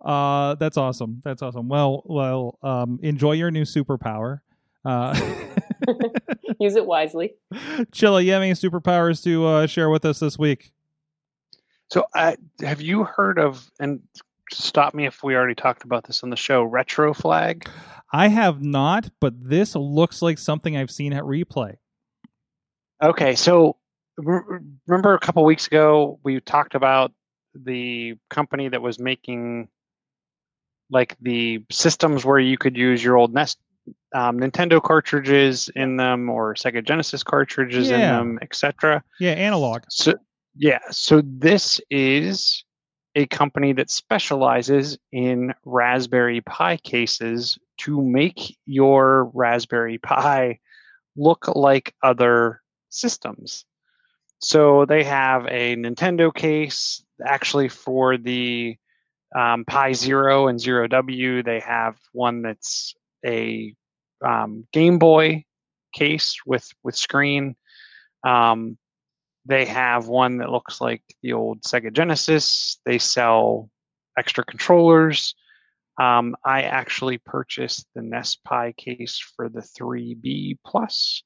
Uh 0.02 0.56
that's 0.56 0.78
awesome. 0.78 1.22
That's 1.24 1.42
awesome. 1.42 1.68
Well 1.70 2.04
well 2.06 2.58
um 2.64 3.00
enjoy 3.04 3.34
your 3.34 3.52
new 3.52 3.64
superpower. 3.64 4.40
Uh 4.84 5.14
Use 6.60 6.76
it 6.76 6.86
wisely. 6.86 7.36
Chilla, 7.92 8.24
you 8.24 8.32
have 8.32 8.42
any 8.42 8.54
superpowers 8.54 9.24
to 9.24 9.46
uh, 9.46 9.68
share 9.68 9.90
with 9.90 10.06
us 10.06 10.20
this 10.20 10.38
week? 10.38 10.72
So, 11.92 12.06
uh, 12.16 12.36
have 12.62 12.82
you 12.82 13.04
heard 13.04 13.40
of? 13.40 13.70
And 13.80 14.02
stop 14.52 14.94
me 14.94 15.06
if 15.06 15.24
we 15.24 15.36
already 15.36 15.56
talked 15.56 15.84
about 15.84 16.06
this 16.06 16.24
on 16.24 16.30
the 16.30 16.36
show. 16.36 16.68
Retroflag. 16.68 17.68
I 18.12 18.28
have 18.28 18.62
not, 18.64 19.10
but 19.20 19.34
this 19.50 19.76
looks 19.76 20.22
like 20.22 20.38
something 20.38 20.76
I've 20.76 20.92
seen 20.92 21.14
at 21.14 21.24
replay. 21.24 21.76
Okay, 23.02 23.36
so 23.36 23.78
re- 24.18 24.60
remember 24.88 25.14
a 25.14 25.20
couple 25.20 25.44
weeks 25.46 25.68
ago 25.68 26.20
we 26.24 26.40
talked 26.42 26.76
about 26.76 27.14
the 27.56 28.16
company 28.30 28.68
that 28.70 28.82
was 28.82 29.00
making 29.00 29.70
like 30.90 31.16
the 31.22 31.64
systems 31.70 32.26
where 32.26 32.40
you 32.40 32.58
could 32.58 32.76
use 32.76 33.04
your 33.04 33.18
old 33.18 33.34
Nest 33.34 33.60
um, 34.14 34.40
Nintendo 34.40 34.82
cartridges 34.82 35.70
in 35.76 35.98
them 35.98 36.30
or 36.30 36.56
Sega 36.56 36.86
Genesis 36.86 37.24
cartridges 37.24 37.90
in 37.90 38.02
them, 38.02 38.40
etc. 38.42 39.04
Yeah, 39.20 39.32
analog. 39.32 39.84
So 39.90 40.16
yeah, 40.56 40.80
so 40.90 41.22
this 41.24 41.80
is 41.90 42.64
a 43.16 43.26
company 43.28 43.74
that 43.74 43.90
specializes 43.90 44.98
in 45.12 45.54
Raspberry 45.66 46.42
Pi 46.42 46.78
cases 46.78 47.58
to 47.80 48.02
make 48.02 48.58
your 48.66 49.32
Raspberry 49.34 49.98
Pi 49.98 50.60
look 51.16 51.48
like 51.56 51.96
other 52.04 52.62
systems. 52.90 53.66
So 54.40 54.86
they 54.86 55.04
have 55.04 55.46
a 55.48 55.76
Nintendo 55.76 56.34
case 56.34 57.04
actually 57.26 57.68
for 57.68 58.18
the 58.18 58.78
um, 59.36 59.66
Pi 59.66 59.94
Zero 59.94 60.48
and 60.48 60.60
Zero 60.60 60.88
W. 60.88 61.44
They 61.44 61.60
have 61.60 61.98
one 62.14 62.42
that's 62.42 62.96
a 63.26 63.76
um, 64.26 64.68
Game 64.72 65.00
Boy 65.00 65.46
case 65.94 66.38
with 66.46 66.70
with 66.84 66.96
screen. 66.96 67.56
Um, 68.24 68.78
they 69.46 69.66
have 69.66 70.08
one 70.08 70.38
that 70.38 70.52
looks 70.52 70.82
like 70.82 71.02
the 71.22 71.34
old 71.34 71.62
Sega 71.62 71.92
Genesis. 71.92 72.80
They 72.86 72.98
sell 72.98 73.70
extra 74.18 74.44
controllers. 74.44 75.34
Um, 76.00 76.36
I 76.46 76.64
actually 76.64 77.18
purchased 77.18 77.88
the 77.94 78.02
NESPi 78.02 78.78
case 78.78 79.20
for 79.36 79.50
the 79.50 79.62
3B 79.62 80.58
Plus. 80.66 81.24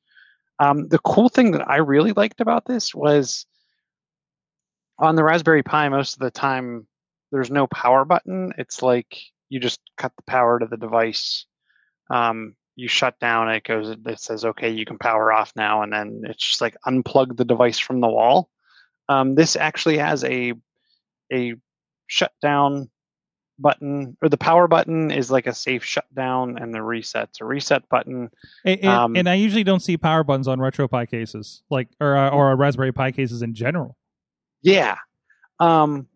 Um, 0.60 0.88
the 0.88 1.00
cool 1.00 1.30
thing 1.30 1.52
that 1.52 1.68
I 1.70 1.78
really 1.78 2.14
liked 2.14 2.42
about 2.42 2.66
this 2.66 2.94
was 2.94 3.46
on 4.98 5.16
the 5.16 5.24
Raspberry 5.24 5.64
Pi, 5.64 5.90
most 5.90 6.14
of 6.14 6.20
the 6.20 6.32
time, 6.32 6.88
there's 7.32 7.52
no 7.52 7.68
power 7.68 8.06
button. 8.06 8.54
It's 8.58 8.82
like 8.82 9.20
you 9.50 9.60
just 9.60 9.80
cut 9.98 10.14
the 10.16 10.24
power 10.24 10.60
to 10.60 10.66
the 10.66 10.78
device. 10.78 11.46
Um, 12.10 12.56
you 12.76 12.88
shut 12.88 13.20
down, 13.20 13.50
it 13.50 13.64
goes, 13.64 13.96
it 14.06 14.20
says, 14.20 14.46
okay, 14.46 14.70
you 14.70 14.86
can 14.86 14.98
power 14.98 15.32
off 15.32 15.54
now. 15.56 15.84
And 15.84 15.94
then 15.94 16.22
it's 16.26 16.44
just 16.44 16.62
like 16.62 16.76
unplug 16.86 17.38
the 17.38 17.46
device 17.46 17.80
from 17.80 18.00
the 18.00 18.08
wall. 18.08 18.50
Um, 19.10 19.36
this 19.36 19.56
actually 19.56 19.98
has 19.98 20.24
a, 20.24 20.54
a 21.32 21.56
shutdown 22.08 22.90
button, 23.60 24.18
or 24.22 24.30
the 24.30 24.38
power 24.38 24.68
button 24.68 25.12
is 25.12 25.30
like 25.30 25.48
a 25.48 25.54
safe 25.54 25.84
shutdown, 25.84 26.58
and 26.58 26.74
the 26.74 26.82
reset's 26.82 27.42
a 27.42 27.46
reset 27.46 27.88
button. 27.90 28.30
And, 28.66 28.80
and, 28.80 28.90
Um, 28.90 29.16
and 29.16 29.30
I 29.30 29.36
usually 29.36 29.64
don't 29.64 29.82
see 29.82 29.98
power 29.98 30.24
buttons 30.24 30.48
on 30.48 30.60
retro 30.60 30.88
RetroPie 30.88 31.10
cases, 31.10 31.64
like 31.70 31.90
or 32.00 32.16
uh, 32.16 32.30
or 32.30 32.56
Raspberry 32.56 32.92
Pi 32.92 33.12
cases 33.12 33.42
in 33.42 33.54
general. 33.54 33.98
Yeah. 34.62 34.98
Um, 35.60 36.08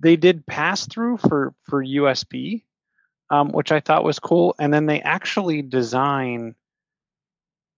they 0.00 0.16
did 0.16 0.46
pass 0.46 0.86
through 0.86 1.18
for 1.18 1.54
for 1.64 1.84
USB, 1.84 2.62
um, 3.30 3.50
which 3.50 3.72
I 3.72 3.80
thought 3.80 4.04
was 4.04 4.18
cool. 4.18 4.54
And 4.58 4.72
then 4.72 4.86
they 4.86 5.00
actually 5.00 5.62
design 5.62 6.54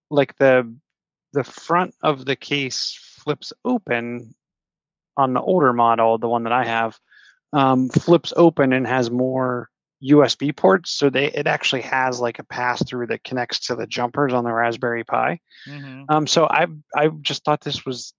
like 0.09 0.37
the 0.37 0.73
the 1.33 1.43
front 1.43 1.93
of 2.01 2.25
the 2.25 2.35
case 2.35 2.97
flips 2.99 3.53
open 3.63 4.33
on 5.17 5.33
the 5.33 5.41
older 5.41 5.73
model, 5.73 6.17
the 6.17 6.29
one 6.29 6.43
that 6.43 6.53
I 6.53 6.65
have, 6.65 6.99
um, 7.53 7.89
flips 7.89 8.33
open 8.35 8.73
and 8.73 8.87
has 8.87 9.11
more 9.11 9.69
USB 10.03 10.55
ports. 10.55 10.91
So 10.91 11.09
they 11.09 11.25
it 11.31 11.45
actually 11.47 11.81
has 11.81 12.19
like 12.19 12.39
a 12.39 12.43
pass 12.43 12.83
through 12.83 13.07
that 13.07 13.23
connects 13.23 13.59
to 13.67 13.75
the 13.75 13.87
jumpers 13.87 14.33
on 14.33 14.43
the 14.43 14.53
Raspberry 14.53 15.03
Pi. 15.03 15.39
Um, 16.09 16.27
so 16.27 16.45
I 16.45 16.67
I 16.95 17.09
just 17.21 17.43
thought 17.43 17.61
this 17.61 17.85
was 17.85 18.13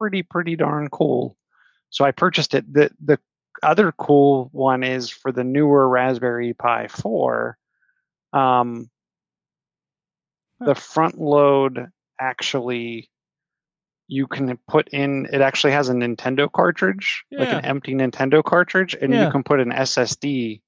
pretty 0.00 0.22
pretty 0.22 0.56
darn 0.56 0.88
cool. 0.88 1.36
So 1.90 2.04
I 2.04 2.10
purchased 2.10 2.54
it. 2.54 2.72
The 2.72 2.90
the 3.02 3.18
other 3.62 3.92
cool 3.92 4.48
one 4.52 4.82
is 4.82 5.08
for 5.10 5.32
the 5.32 5.44
newer 5.44 5.88
Raspberry 5.88 6.52
Pi 6.54 6.88
4. 6.88 7.56
Um, 8.32 8.90
the 10.60 10.74
front 10.74 11.20
load 11.20 11.88
actually 12.20 13.10
you 14.06 14.26
can 14.26 14.58
put 14.68 14.88
in 14.88 15.26
it 15.32 15.40
actually 15.40 15.72
has 15.72 15.88
a 15.88 15.94
Nintendo 15.94 16.50
cartridge, 16.50 17.24
like 17.32 17.48
an 17.50 17.64
empty 17.64 17.94
Nintendo 17.94 18.44
cartridge, 18.44 18.94
and 19.00 19.12
Yeah. 19.12 19.24
you 19.26 19.30
can 19.32 19.42
put 19.42 19.60
an 19.60 19.70
SSD 19.72 20.60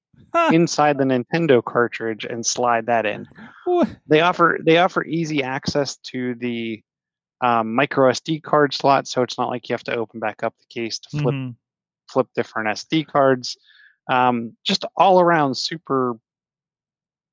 inside 0.52 0.96
the 0.98 1.04
Nintendo 1.04 1.62
cartridge 1.62 2.24
and 2.24 2.44
slide 2.44 2.86
that 2.86 3.04
in 3.06 3.26
What? 3.64 3.88
they 4.06 4.20
offer 4.22 4.58
they 4.64 4.78
offer 4.78 5.04
easy 5.04 5.42
access 5.42 5.96
to 5.98 6.34
the 6.36 6.82
um, 7.42 7.74
micro 7.74 8.10
SD 8.10 8.42
card 8.42 8.72
slot, 8.72 9.06
so 9.06 9.22
it's 9.22 9.36
not 9.36 9.50
like 9.50 9.68
you 9.68 9.74
have 9.74 9.84
to 9.84 9.94
open 9.94 10.18
back 10.20 10.42
up 10.42 10.54
the 10.58 10.64
case 10.70 10.98
to 11.00 11.10
flip 11.18 11.34
Mhm. 11.34 11.56
Flip 12.08 12.28
different 12.34 12.68
SD 12.68 13.06
cards. 13.06 13.56
Um, 14.10 14.56
just 14.64 14.84
all 14.96 15.20
around 15.20 15.56
super 15.56 16.14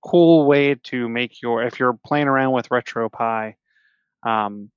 cool 0.03 0.45
way 0.45 0.75
to 0.75 1.07
make 1.07 1.41
your 1.41 1.63
if 1.63 1.79
you're 1.79 1.97
playing 2.05 2.27
around 2.27 2.51
with 2.51 2.69
RetroPie, 2.69 3.53
um, 4.25 4.71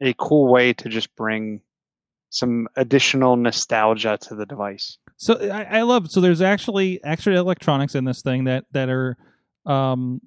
a 0.00 0.14
cool 0.18 0.50
way 0.50 0.72
to 0.72 0.88
just 0.88 1.14
bring 1.16 1.60
some 2.30 2.68
additional 2.76 3.36
nostalgia 3.36 4.16
to 4.22 4.34
the 4.34 4.46
device. 4.46 4.98
So 5.16 5.34
I, 5.50 5.78
I 5.78 5.82
love. 5.82 6.10
So 6.10 6.20
there's 6.20 6.40
actually 6.40 7.02
extra 7.04 7.34
electronics 7.34 7.94
in 7.94 8.04
this 8.04 8.22
thing 8.22 8.44
that 8.44 8.64
that 8.72 8.88
are, 8.88 9.16
um, 9.66 10.20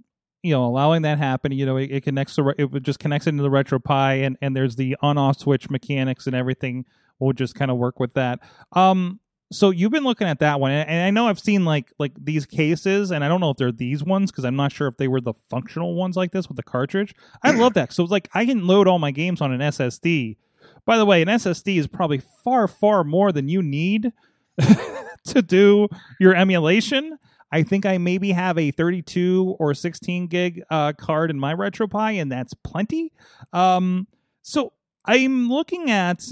you 0.44 0.54
know, 0.54 0.66
allowing 0.66 1.02
that 1.04 1.18
happen. 1.18 1.52
You 1.52 1.66
know, 1.66 1.78
it, 1.78 1.90
it 1.92 2.04
connects 2.04 2.36
to 2.36 2.54
it 2.58 2.84
just 2.84 3.00
connects 3.00 3.26
into 3.26 3.42
the 3.42 3.50
RetroPie, 3.50 4.26
and 4.26 4.38
and 4.42 4.56
there's 4.56 4.76
the 4.76 4.96
on-off 5.02 5.40
switch 5.40 5.70
mechanics 5.70 6.28
and 6.28 6.36
everything. 6.36 6.86
Will 7.24 7.34
just 7.34 7.56
kind 7.56 7.72
of 7.72 7.78
work 7.78 8.00
with 8.00 8.14
that. 8.14 8.40
Um, 8.74 9.20
so 9.52 9.70
you've 9.70 9.92
been 9.92 10.04
looking 10.04 10.28
at 10.28 10.40
that 10.40 10.60
one, 10.60 10.72
and 10.72 10.90
and 10.90 11.06
I 11.06 11.12
know 11.12 11.28
I've 11.28 11.40
seen 11.40 11.66
like 11.66 11.92
like 12.00 12.14
these 12.18 12.46
cases, 12.46 13.12
and 13.12 13.24
I 13.24 13.28
don't 13.28 13.40
know 13.40 13.52
if 13.52 13.58
they're 13.58 13.72
these 13.72 14.04
ones 14.04 14.32
because 14.32 14.46
I'm 14.46 14.56
not 14.56 14.72
sure 14.72 14.88
if 14.88 14.98
they 14.98 15.08
were 15.08 15.22
the 15.22 15.34
functional 15.50 15.96
ones 15.96 16.16
like 16.16 16.32
this 16.32 16.48
with 16.48 16.58
the 16.58 16.64
cartridge. 16.64 17.14
I 17.44 17.52
love 17.52 17.74
that. 17.76 17.94
So 17.94 18.04
it's 18.04 18.12
like 18.12 18.30
I 18.34 18.46
can 18.46 18.66
load 18.66 18.88
all 18.88 19.00
my 19.00 19.12
games 19.12 19.42
on 19.42 19.52
an 19.52 19.62
SSD. 19.62 20.38
By 20.86 20.98
the 20.98 21.06
way, 21.06 21.22
an 21.22 21.28
SSD 21.28 21.78
is 21.78 21.88
probably 21.88 22.22
far 22.44 22.68
far 22.68 23.04
more 23.04 23.32
than 23.32 23.48
you 23.48 23.62
need 23.62 24.12
to 25.26 25.42
do 25.42 25.88
your 26.20 26.36
emulation. 26.36 27.18
I 27.54 27.62
think 27.62 27.86
I 27.86 28.00
maybe 28.00 28.32
have 28.32 28.58
a 28.58 28.72
32 28.72 29.58
or 29.60 29.76
16 29.76 30.26
gig 30.26 30.64
uh, 30.72 30.94
card 30.94 31.30
in 31.30 31.40
my 31.40 31.54
RetroPie, 31.54 32.20
and 32.20 32.32
that's 32.32 32.56
plenty. 32.56 33.14
Um, 33.54 34.08
so 34.42 34.74
I'm 35.06 35.50
looking 35.50 35.92
at, 35.92 36.24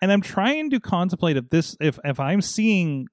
and 0.00 0.12
I'm 0.12 0.20
trying 0.20 0.70
to 0.70 0.80
contemplate 0.80 1.36
if 1.36 1.50
this, 1.50 1.76
if 1.80 1.98
if 2.04 2.20
I'm 2.20 2.40
seeing 2.40 3.08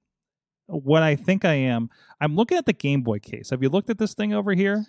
what 0.68 1.04
I 1.04 1.15
think 1.15 1.46
I 1.46 1.54
am. 1.54 1.89
I'm 2.20 2.36
looking 2.36 2.58
at 2.58 2.65
the 2.65 2.74
Game 2.74 3.01
Boy 3.01 3.20
case. 3.20 3.50
Have 3.51 3.62
you 3.62 3.70
looked 3.70 3.89
at 3.89 3.98
this 3.98 4.13
thing 4.13 4.34
over 4.34 4.54
here? 4.54 4.86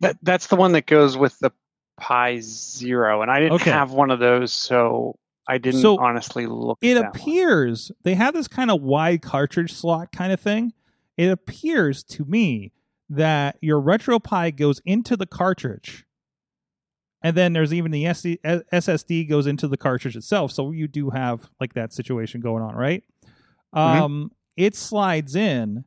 That 0.00 0.16
that's 0.22 0.46
the 0.46 0.56
one 0.56 0.72
that 0.72 0.86
goes 0.86 1.16
with 1.16 1.38
the 1.40 1.50
Pi 1.98 2.38
Zero, 2.40 3.22
and 3.22 3.30
I 3.30 3.40
didn't 3.40 3.54
Okay. 3.54 3.70
have 3.70 3.92
one 3.92 4.10
of 4.10 4.18
those, 4.18 4.52
so 4.52 5.16
I 5.48 5.58
didn't 5.58 5.80
So, 5.82 5.98
honestly 5.98 6.46
look. 6.46 6.78
It 6.80 6.96
at 6.96 7.02
that 7.02 7.12
one. 7.12 7.20
appears 7.20 7.92
they 8.02 8.14
have 8.14 8.34
this 8.34 8.48
kind 8.48 8.70
of 8.70 8.80
wide 8.82 9.22
cartridge 9.22 9.72
slot 9.72 10.12
kind 10.12 10.32
of 10.32 10.40
thing. 10.40 10.72
It 11.16 11.26
appears 11.28 12.02
to 12.04 12.24
me 12.24 12.72
that 13.10 13.56
your 13.60 13.80
retro 13.80 14.18
RetroPie 14.18 14.56
goes 14.56 14.80
into 14.84 15.16
the 15.16 15.26
cartridge. 15.26 16.06
And 17.22 17.36
then 17.36 17.52
there's 17.52 17.74
even 17.74 17.90
the 17.90 18.04
SD, 18.04 18.38
SSD 18.72 19.28
goes 19.28 19.46
into 19.46 19.68
the 19.68 19.76
cartridge 19.76 20.16
itself. 20.16 20.52
So 20.52 20.70
you 20.70 20.88
do 20.88 21.10
have 21.10 21.48
like 21.60 21.74
that 21.74 21.92
situation 21.92 22.40
going 22.40 22.62
on, 22.62 22.74
right? 22.74 23.04
Mhm. 23.74 23.78
Um, 23.78 24.30
it 24.56 24.74
slides 24.74 25.36
in, 25.36 25.84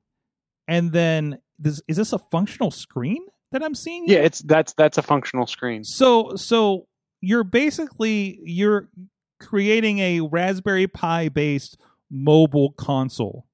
and 0.68 0.92
then 0.92 1.40
this 1.60 1.82
is 1.88 1.98
this 1.98 2.14
a 2.14 2.20
functional 2.20 2.72
screen 2.72 3.26
that 3.52 3.64
I'm 3.64 3.76
seeing? 3.76 4.06
Yeah, 4.08 4.20
it's 4.20 4.40
that's 4.42 4.74
that's 4.74 4.98
a 4.98 5.02
functional 5.02 5.48
screen. 5.48 5.84
So 5.84 6.36
so 6.36 6.88
you're 7.22 7.44
basically 7.44 8.40
you're 8.44 8.90
creating 9.40 10.00
a 10.00 10.22
Raspberry 10.22 10.88
Pi 10.88 11.30
based 11.30 11.78
mobile 12.12 12.72
console. 12.74 13.46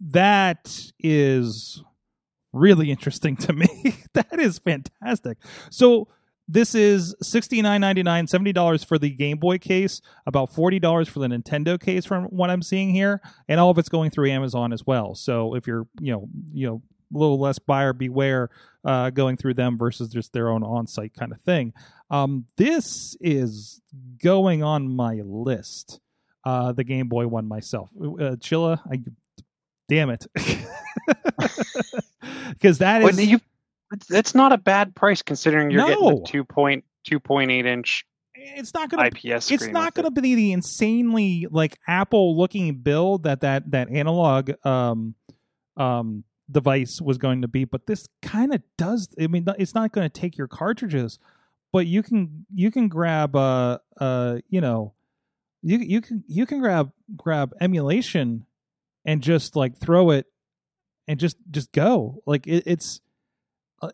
That 0.00 0.90
is 0.98 1.82
really 2.56 2.90
interesting 2.90 3.36
to 3.36 3.52
me. 3.52 3.68
that 4.14 4.38
is 4.38 4.58
fantastic. 4.58 5.38
So 5.70 6.08
this 6.48 6.74
is 6.74 7.14
sixty 7.22 7.60
nine 7.60 7.80
ninety 7.80 8.02
nine, 8.02 8.26
seventy 8.26 8.52
dollars 8.52 8.84
for 8.84 8.98
the 8.98 9.10
Game 9.10 9.38
Boy 9.38 9.58
case, 9.58 10.00
about 10.26 10.54
forty 10.54 10.78
dollars 10.78 11.08
for 11.08 11.18
the 11.18 11.26
Nintendo 11.26 11.80
case 11.80 12.04
from 12.04 12.24
what 12.26 12.50
I'm 12.50 12.62
seeing 12.62 12.90
here, 12.90 13.20
and 13.48 13.58
all 13.58 13.70
of 13.70 13.78
it's 13.78 13.88
going 13.88 14.10
through 14.10 14.30
Amazon 14.30 14.72
as 14.72 14.86
well. 14.86 15.14
So 15.14 15.54
if 15.54 15.66
you're 15.66 15.86
you 16.00 16.12
know 16.12 16.28
you 16.52 16.66
know 16.66 16.82
a 17.14 17.18
little 17.18 17.40
less 17.40 17.58
buyer 17.58 17.92
beware 17.92 18.50
uh, 18.84 19.10
going 19.10 19.36
through 19.36 19.54
them 19.54 19.76
versus 19.78 20.08
just 20.08 20.32
their 20.32 20.48
own 20.48 20.62
on-site 20.62 21.14
kind 21.14 21.32
of 21.32 21.40
thing. 21.40 21.72
Um, 22.10 22.46
this 22.56 23.16
is 23.20 23.80
going 24.22 24.62
on 24.62 24.88
my 24.88 25.20
list. 25.24 26.00
Uh, 26.44 26.70
the 26.72 26.84
Game 26.84 27.08
Boy 27.08 27.26
one 27.26 27.46
myself. 27.46 27.90
Uh, 28.00 28.36
Chilla, 28.38 28.80
I 28.90 28.98
damn 29.88 30.10
it, 30.10 30.26
because 32.50 32.78
that 32.78 33.02
is. 33.02 33.16
Well, 33.16 33.20
you, 33.26 33.36
it's- 33.92 34.06
that's 34.08 34.34
not 34.34 34.52
a 34.52 34.58
bad 34.58 34.94
price 34.94 35.22
considering 35.22 35.70
you're 35.70 35.86
getting 35.86 36.04
No. 36.04 36.20
the 36.20 36.26
two 36.26 36.44
point 36.44 36.84
two 37.04 37.20
point 37.20 37.50
eight 37.50 37.66
inch 37.66 38.04
it's 38.34 38.74
not 38.74 38.90
going 38.90 39.10
to 39.10 39.16
IPS. 39.34 39.50
it's 39.50 39.66
not 39.68 39.94
going 39.94 40.12
to 40.12 40.20
be 40.20 40.34
the 40.34 40.52
insanely 40.52 41.46
like 41.50 41.78
Apple 41.88 42.36
looking 42.36 42.74
build 42.76 43.22
that 43.22 43.40
that 43.40 43.70
that 43.70 43.90
analog 43.90 44.50
um 44.66 45.14
um 45.76 46.24
device 46.50 47.00
was 47.00 47.18
going 47.18 47.42
to 47.42 47.48
be, 47.48 47.64
but 47.64 47.86
this 47.88 48.06
kind 48.22 48.54
of 48.54 48.62
does. 48.78 49.08
I 49.20 49.26
mean, 49.26 49.44
it's 49.58 49.74
not 49.74 49.90
going 49.90 50.08
to 50.08 50.20
take 50.20 50.38
your 50.38 50.46
cartridges, 50.46 51.18
but 51.72 51.86
you 51.86 52.02
can 52.02 52.46
you 52.54 52.70
can 52.70 52.88
grab 52.88 53.34
uh 53.36 53.78
uh 54.00 54.38
you 54.48 54.60
know 54.60 54.94
you 55.62 55.78
you 55.78 56.00
can 56.00 56.22
you 56.28 56.46
can 56.46 56.60
grab 56.60 56.92
grab 57.16 57.52
emulation 57.60 58.45
and 59.06 59.22
just 59.22 59.56
like 59.56 59.76
throw 59.78 60.10
it 60.10 60.26
and 61.08 61.18
just 61.18 61.36
just 61.50 61.72
go 61.72 62.22
like 62.26 62.46
it, 62.46 62.64
it's 62.66 63.00
uh, 63.80 63.90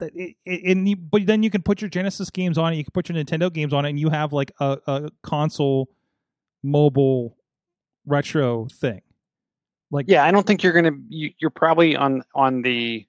it, 0.00 0.36
it, 0.44 0.76
and 0.76 0.88
you, 0.88 0.96
but 0.96 1.26
then 1.26 1.42
you 1.42 1.50
can 1.50 1.62
put 1.62 1.80
your 1.80 1.88
Genesis 1.88 2.30
games 2.30 2.58
on 2.58 2.72
it. 2.72 2.76
You 2.76 2.84
can 2.84 2.92
put 2.92 3.08
your 3.08 3.16
Nintendo 3.16 3.52
games 3.52 3.72
on 3.72 3.84
it, 3.84 3.90
and 3.90 4.00
you 4.00 4.10
have 4.10 4.32
like 4.32 4.52
a, 4.60 4.78
a 4.86 5.10
console, 5.22 5.88
mobile, 6.62 7.36
retro 8.04 8.66
thing. 8.66 9.00
Like 9.90 10.06
Yeah, 10.08 10.24
I 10.24 10.30
don't 10.30 10.46
think 10.46 10.62
you're 10.62 10.74
gonna. 10.74 10.96
You, 11.08 11.30
you're 11.38 11.50
probably 11.50 11.96
on 11.96 12.22
on 12.34 12.62
the 12.62 13.06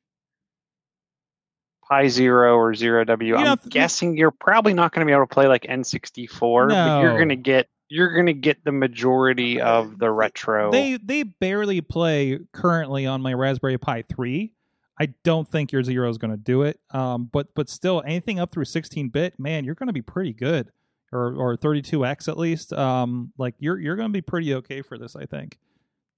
Pi 1.90 2.08
Zero 2.08 2.56
or 2.56 2.76
Zero 2.76 3.04
W. 3.04 3.36
I'm 3.36 3.60
guessing 3.68 4.16
you're 4.16 4.32
probably 4.32 4.74
not 4.74 4.94
going 4.94 5.02
to 5.02 5.10
be 5.10 5.14
able 5.14 5.26
to 5.26 5.34
play 5.34 5.48
like 5.48 5.64
N64, 5.64 6.70
but 6.70 6.74
No. 6.76 7.02
you're 7.02 7.18
going 7.18 7.30
to 7.30 7.36
get 7.36 7.68
you're 7.90 8.14
going 8.14 8.28
to 8.28 8.34
get 8.34 8.64
the 8.64 8.72
majority 8.72 9.60
of 9.60 10.00
the 10.00 10.10
retro. 10.12 10.72
they 10.72 10.98
they 10.98 11.24
barely 11.24 11.82
play 11.82 12.40
currently 12.54 13.06
on 13.06 13.22
my 13.22 13.34
Raspberry 13.34 13.78
Pi 13.78 14.04
three. 14.04 14.54
I 15.02 15.14
don't 15.24 15.48
think 15.48 15.72
your 15.72 15.84
zero 15.84 16.10
is 16.10 16.18
going 16.18 16.32
to 16.32 16.38
do 16.38 16.64
it. 16.64 16.80
Um, 16.92 17.30
but 17.32 17.48
but 17.56 17.70
still, 17.70 18.04
anything 18.06 18.40
up 18.40 18.52
through 18.52 18.66
16 18.66 19.10
bit, 19.10 19.40
man, 19.40 19.64
you're 19.64 19.76
going 19.76 19.88
to 19.88 19.94
be 19.94 20.02
pretty 20.02 20.34
good, 20.34 20.72
or 21.12 21.34
or 21.36 21.58
32x 21.58 22.28
at 22.28 22.38
least. 22.38 22.74
Um, 22.74 23.32
like 23.38 23.56
you're 23.60 23.80
you're 23.80 23.96
going 23.96 24.10
to 24.10 24.14
be 24.14 24.22
pretty 24.22 24.54
okay 24.56 24.82
for 24.82 24.98
this, 24.98 25.16
I 25.16 25.26
think. 25.26 25.58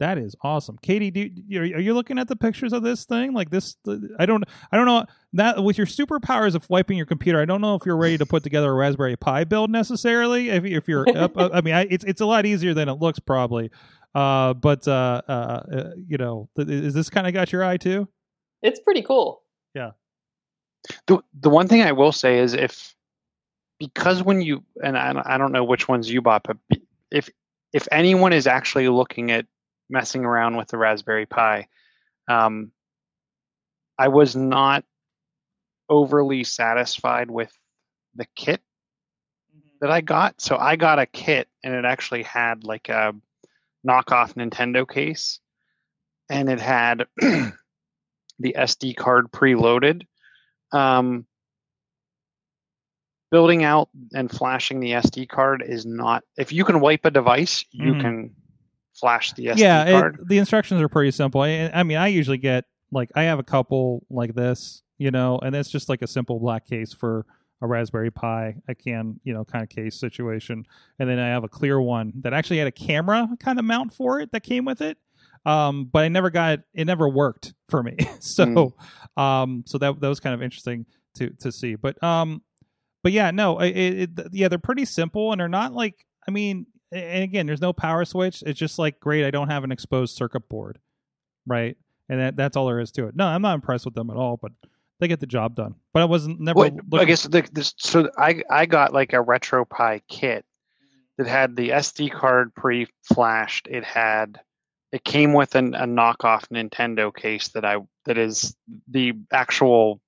That 0.01 0.17
is 0.17 0.35
awesome, 0.41 0.79
Katie. 0.81 1.11
Do 1.11 1.29
you, 1.47 1.61
are 1.61 1.79
you 1.79 1.93
looking 1.93 2.17
at 2.17 2.27
the 2.27 2.35
pictures 2.35 2.73
of 2.73 2.81
this 2.81 3.05
thing? 3.05 3.33
Like 3.33 3.51
this, 3.51 3.75
I 4.17 4.25
don't, 4.25 4.43
I 4.71 4.75
don't 4.75 4.87
know 4.87 5.05
that 5.33 5.63
with 5.63 5.77
your 5.77 5.85
superpowers 5.85 6.55
of 6.55 6.67
wiping 6.71 6.97
your 6.97 7.05
computer. 7.05 7.39
I 7.39 7.45
don't 7.45 7.61
know 7.61 7.75
if 7.75 7.85
you're 7.85 7.95
ready 7.95 8.17
to 8.17 8.25
put 8.25 8.41
together 8.41 8.71
a 8.71 8.73
Raspberry 8.73 9.15
Pi 9.15 9.43
build 9.43 9.69
necessarily. 9.69 10.49
If, 10.49 10.65
if 10.65 10.87
you're, 10.87 11.05
up, 11.15 11.33
I 11.37 11.61
mean, 11.61 11.75
I, 11.75 11.81
it's 11.81 12.03
it's 12.03 12.19
a 12.19 12.25
lot 12.25 12.47
easier 12.47 12.73
than 12.73 12.89
it 12.89 12.95
looks 12.95 13.19
probably. 13.19 13.69
Uh, 14.15 14.55
but 14.55 14.87
uh, 14.87 15.21
uh, 15.27 15.31
uh, 15.31 15.91
you 15.95 16.17
know, 16.17 16.49
th- 16.55 16.67
is 16.67 16.95
this 16.95 17.11
kind 17.11 17.27
of 17.27 17.33
got 17.33 17.51
your 17.51 17.63
eye 17.63 17.77
too? 17.77 18.07
It's 18.63 18.79
pretty 18.79 19.03
cool. 19.03 19.43
Yeah. 19.75 19.91
The 21.05 21.19
the 21.39 21.51
one 21.51 21.67
thing 21.67 21.83
I 21.83 21.91
will 21.91 22.11
say 22.11 22.39
is 22.39 22.55
if 22.55 22.95
because 23.77 24.23
when 24.23 24.41
you 24.41 24.63
and 24.83 24.97
I, 24.97 25.21
I 25.23 25.37
don't 25.37 25.51
know 25.51 25.63
which 25.63 25.87
ones 25.87 26.09
you 26.09 26.23
bought, 26.23 26.41
but 26.41 26.57
if 27.11 27.29
if 27.71 27.87
anyone 27.91 28.33
is 28.33 28.47
actually 28.47 28.89
looking 28.89 29.29
at 29.29 29.45
messing 29.91 30.25
around 30.25 30.55
with 30.55 30.69
the 30.69 30.77
Raspberry 30.77 31.25
Pi, 31.25 31.67
um, 32.27 32.71
I 33.97 34.07
was 34.07 34.35
not 34.35 34.83
overly 35.89 36.43
satisfied 36.43 37.29
with 37.29 37.51
the 38.15 38.25
kit 38.35 38.61
that 39.81 39.91
I 39.91 40.01
got. 40.01 40.39
So 40.41 40.57
I 40.57 40.75
got 40.75 40.99
a 40.99 41.05
kit 41.05 41.49
and 41.63 41.73
it 41.73 41.85
actually 41.85 42.23
had 42.23 42.63
like 42.63 42.89
a 42.89 43.13
knockoff 43.87 44.33
Nintendo 44.35 44.87
case 44.87 45.39
and 46.29 46.49
it 46.49 46.59
had 46.59 47.07
the 47.17 47.53
SD 48.39 48.95
card 48.95 49.31
preloaded. 49.31 50.03
Um, 50.71 51.25
building 53.31 53.63
out 53.63 53.89
and 54.13 54.29
flashing 54.31 54.79
the 54.79 54.91
SD 54.91 55.27
card 55.27 55.63
is 55.65 55.85
not, 55.85 56.23
if 56.37 56.51
you 56.51 56.63
can 56.65 56.79
wipe 56.79 57.05
a 57.05 57.11
device, 57.11 57.65
you 57.71 57.93
Mhm. 57.93 58.01
can 58.01 58.35
flash 59.01 59.33
the 59.33 59.47
SD 59.47 59.57
yeah, 59.57 59.83
it- 59.83 59.91
card. 59.99 60.19
the 60.27 60.37
instructions 60.37 60.81
are 60.81 60.87
pretty 60.87 61.11
simple. 61.11 61.41
I, 61.41 61.69
I 61.73 61.83
mean, 61.83 61.97
I 61.97 62.07
usually 62.07 62.37
get 62.37 62.63
like 62.91 63.11
I 63.15 63.23
have 63.23 63.39
a 63.39 63.43
couple 63.43 64.05
like 64.09 64.33
this, 64.35 64.81
you 64.97 65.11
know, 65.11 65.39
and 65.39 65.53
it's 65.55 65.69
just 65.69 65.89
like 65.89 66.01
a 66.01 66.07
simple 66.07 66.39
black 66.39 66.65
case 66.65 66.93
for 66.93 67.25
a 67.61 67.67
Raspberry 67.67 68.09
Pi, 68.11 68.55
a 68.67 68.73
can, 68.75 69.19
you 69.23 69.33
know, 69.33 69.43
kind 69.45 69.63
of 69.63 69.69
case 69.69 69.99
situation, 69.99 70.65
and 70.99 71.09
then 71.09 71.19
I 71.19 71.27
have 71.27 71.43
a 71.43 71.47
clear 71.49 71.79
one 71.81 72.13
that 72.21 72.33
actually 72.33 72.57
had 72.59 72.67
a 72.67 72.71
camera 72.71 73.27
kind 73.39 73.59
of 73.59 73.65
mount 73.65 73.93
for 73.93 74.19
it 74.19 74.31
that 74.31 74.41
came 74.43 74.65
with 74.65 74.81
it. 74.81 74.97
Um, 75.45 75.85
but 75.85 76.03
I 76.03 76.07
never 76.07 76.29
got 76.29 76.53
it. 76.53 76.61
It 76.73 76.85
never 76.85 77.07
worked 77.09 77.53
for 77.69 77.81
me. 77.83 77.97
so, 78.19 78.45
Mm. 78.45 79.21
um, 79.21 79.63
so 79.67 79.77
that 79.79 79.99
that 79.99 80.07
was 80.07 80.19
kind 80.19 80.33
of 80.35 80.41
interesting 80.41 80.85
to 81.15 81.29
to 81.39 81.51
see. 81.51 81.75
But 81.75 82.01
um, 82.03 82.41
but 83.03 83.11
yeah, 83.11 83.31
no, 83.31 83.59
it, 83.59 83.69
it- 83.77 84.09
yeah, 84.33 84.47
they're 84.47 84.59
pretty 84.59 84.85
simple 84.85 85.31
and 85.31 85.39
they're 85.41 85.47
not 85.47 85.73
like. 85.73 86.05
I 86.27 86.31
mean, 86.31 86.67
and 86.91 87.23
again, 87.23 87.45
there's 87.45 87.61
no 87.61 87.73
power 87.73 88.05
switch. 88.05 88.43
It's 88.45 88.59
just 88.59 88.79
like 88.79 88.99
great. 88.99 89.25
I 89.25 89.31
don't 89.31 89.49
have 89.49 89.63
an 89.63 89.71
exposed 89.71 90.15
circuit 90.15 90.47
board, 90.49 90.79
right? 91.45 91.77
And 92.09 92.19
that, 92.19 92.35
that's 92.35 92.57
all 92.57 92.67
there 92.67 92.79
is 92.79 92.91
to 92.93 93.07
it. 93.07 93.15
No, 93.15 93.25
I'm 93.25 93.41
not 93.41 93.55
impressed 93.55 93.85
with 93.85 93.95
them 93.95 94.09
at 94.09 94.17
all, 94.17 94.37
but 94.37 94.51
they 94.99 95.07
get 95.07 95.19
the 95.19 95.25
job 95.25 95.55
done. 95.55 95.75
But 95.93 96.03
I 96.03 96.05
wasn't 96.05 96.39
never. 96.39 96.57
Well, 96.57 97.01
I 97.01 97.05
guess 97.05 97.23
the, 97.23 97.47
this, 97.51 97.73
so. 97.77 98.09
I 98.17 98.41
I 98.49 98.65
got 98.65 98.93
like 98.93 99.13
a 99.13 99.23
RetroPie 99.23 100.01
kit 100.07 100.45
that 101.17 101.27
had 101.27 101.55
the 101.55 101.69
SD 101.69 102.11
card 102.11 102.53
pre-flashed. 102.55 103.67
It 103.69 103.83
had 103.83 104.39
it 104.91 105.03
came 105.03 105.33
with 105.33 105.55
an, 105.55 105.73
a 105.73 105.85
knockoff 105.85 106.47
Nintendo 106.49 107.13
case 107.15 107.49
that 107.49 107.65
I 107.65 107.77
that 108.05 108.17
is 108.17 108.55
the 108.89 109.13
actual 109.31 110.01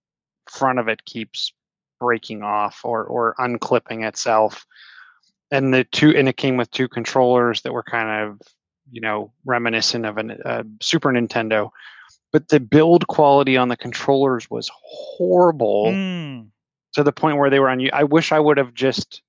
front 0.50 0.80
of 0.80 0.88
it 0.88 1.06
keeps 1.06 1.54
breaking 2.00 2.44
off 2.44 2.82
or 2.84 3.06
or 3.06 3.36
unclipping 3.40 4.04
itself, 4.06 4.66
and 5.54 5.74
the 5.74 5.84
two 5.86 6.10
and 6.10 6.28
it 6.28 6.36
came 6.36 6.58
with 6.58 6.70
two 6.72 6.90
controllers 6.90 7.62
that 7.62 7.72
were 7.72 7.84
kind 7.84 8.10
of 8.10 8.42
you 8.92 9.00
know 9.00 9.32
reminiscent 9.46 10.06
of 10.06 10.18
a 10.18 10.38
uh, 10.46 10.64
Super 10.82 11.10
Nintendo. 11.12 11.70
But 12.34 12.50
the 12.50 12.60
build 12.60 13.08
quality 13.08 13.56
on 13.58 13.68
the 13.70 13.78
controllers 13.78 14.50
was 14.50 14.70
horrible 14.74 15.86
Mm, 15.94 16.48
to 16.94 17.04
the 17.04 17.12
point 17.12 17.38
where 17.38 17.52
they 17.52 17.60
were 17.60 17.70
on. 17.70 17.80
You. 17.80 17.92
I 17.94 18.04
wish 18.04 18.32
I 18.32 18.40
would 18.40 18.58
have 18.58 18.74
just 18.74 19.22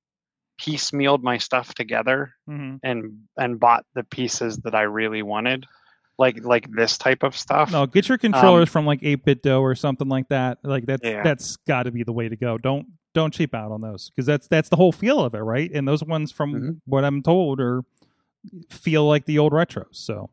piecemealed 0.59 1.23
my 1.23 1.37
stuff 1.37 1.75
together 1.75 2.33
mhm. 2.49 2.79
and 2.83 3.13
and 3.37 3.61
bought 3.61 3.85
the 3.95 4.05
pieces 4.05 4.57
that 4.59 4.75
I 4.75 4.83
really 4.83 5.23
wanted, 5.23 5.67
like 6.19 6.43
like 6.45 6.71
this 6.73 6.97
type 6.97 7.23
of 7.23 7.37
stuff. 7.37 7.71
No, 7.71 7.87
get 7.87 8.09
your 8.09 8.17
controllers 8.19 8.71
from 8.71 8.87
like 8.87 9.03
8BitDo 9.03 9.61
or 9.61 9.75
something 9.75 10.09
like 10.09 10.29
that. 10.31 10.59
Like 10.63 10.87
that's 10.87 11.05
Yeah. 11.05 11.23
that's 11.23 11.57
got 11.67 11.83
to 11.83 11.91
be 11.91 12.05
the 12.05 12.13
way 12.13 12.31
to 12.31 12.37
go. 12.37 12.57
Don't 12.57 12.87
don't 13.15 13.33
cheap 13.33 13.55
out 13.55 13.73
on 13.73 13.81
those 13.81 14.11
because 14.11 14.27
that's 14.27 14.47
that's 14.49 14.69
the 14.69 14.77
whole 14.77 14.93
feel 14.93 15.21
of 15.21 15.35
it, 15.35 15.39
right? 15.39 15.71
And 15.73 15.89
those 15.89 16.03
ones 16.05 16.31
from 16.33 16.55
Mhm. 16.55 16.81
what 16.87 17.05
I'm 17.05 17.23
told 17.23 17.61
are 17.61 17.83
feel 18.69 19.07
like 19.07 19.25
the 19.25 19.39
old 19.39 19.53
retros. 19.53 19.87
So 19.97 20.31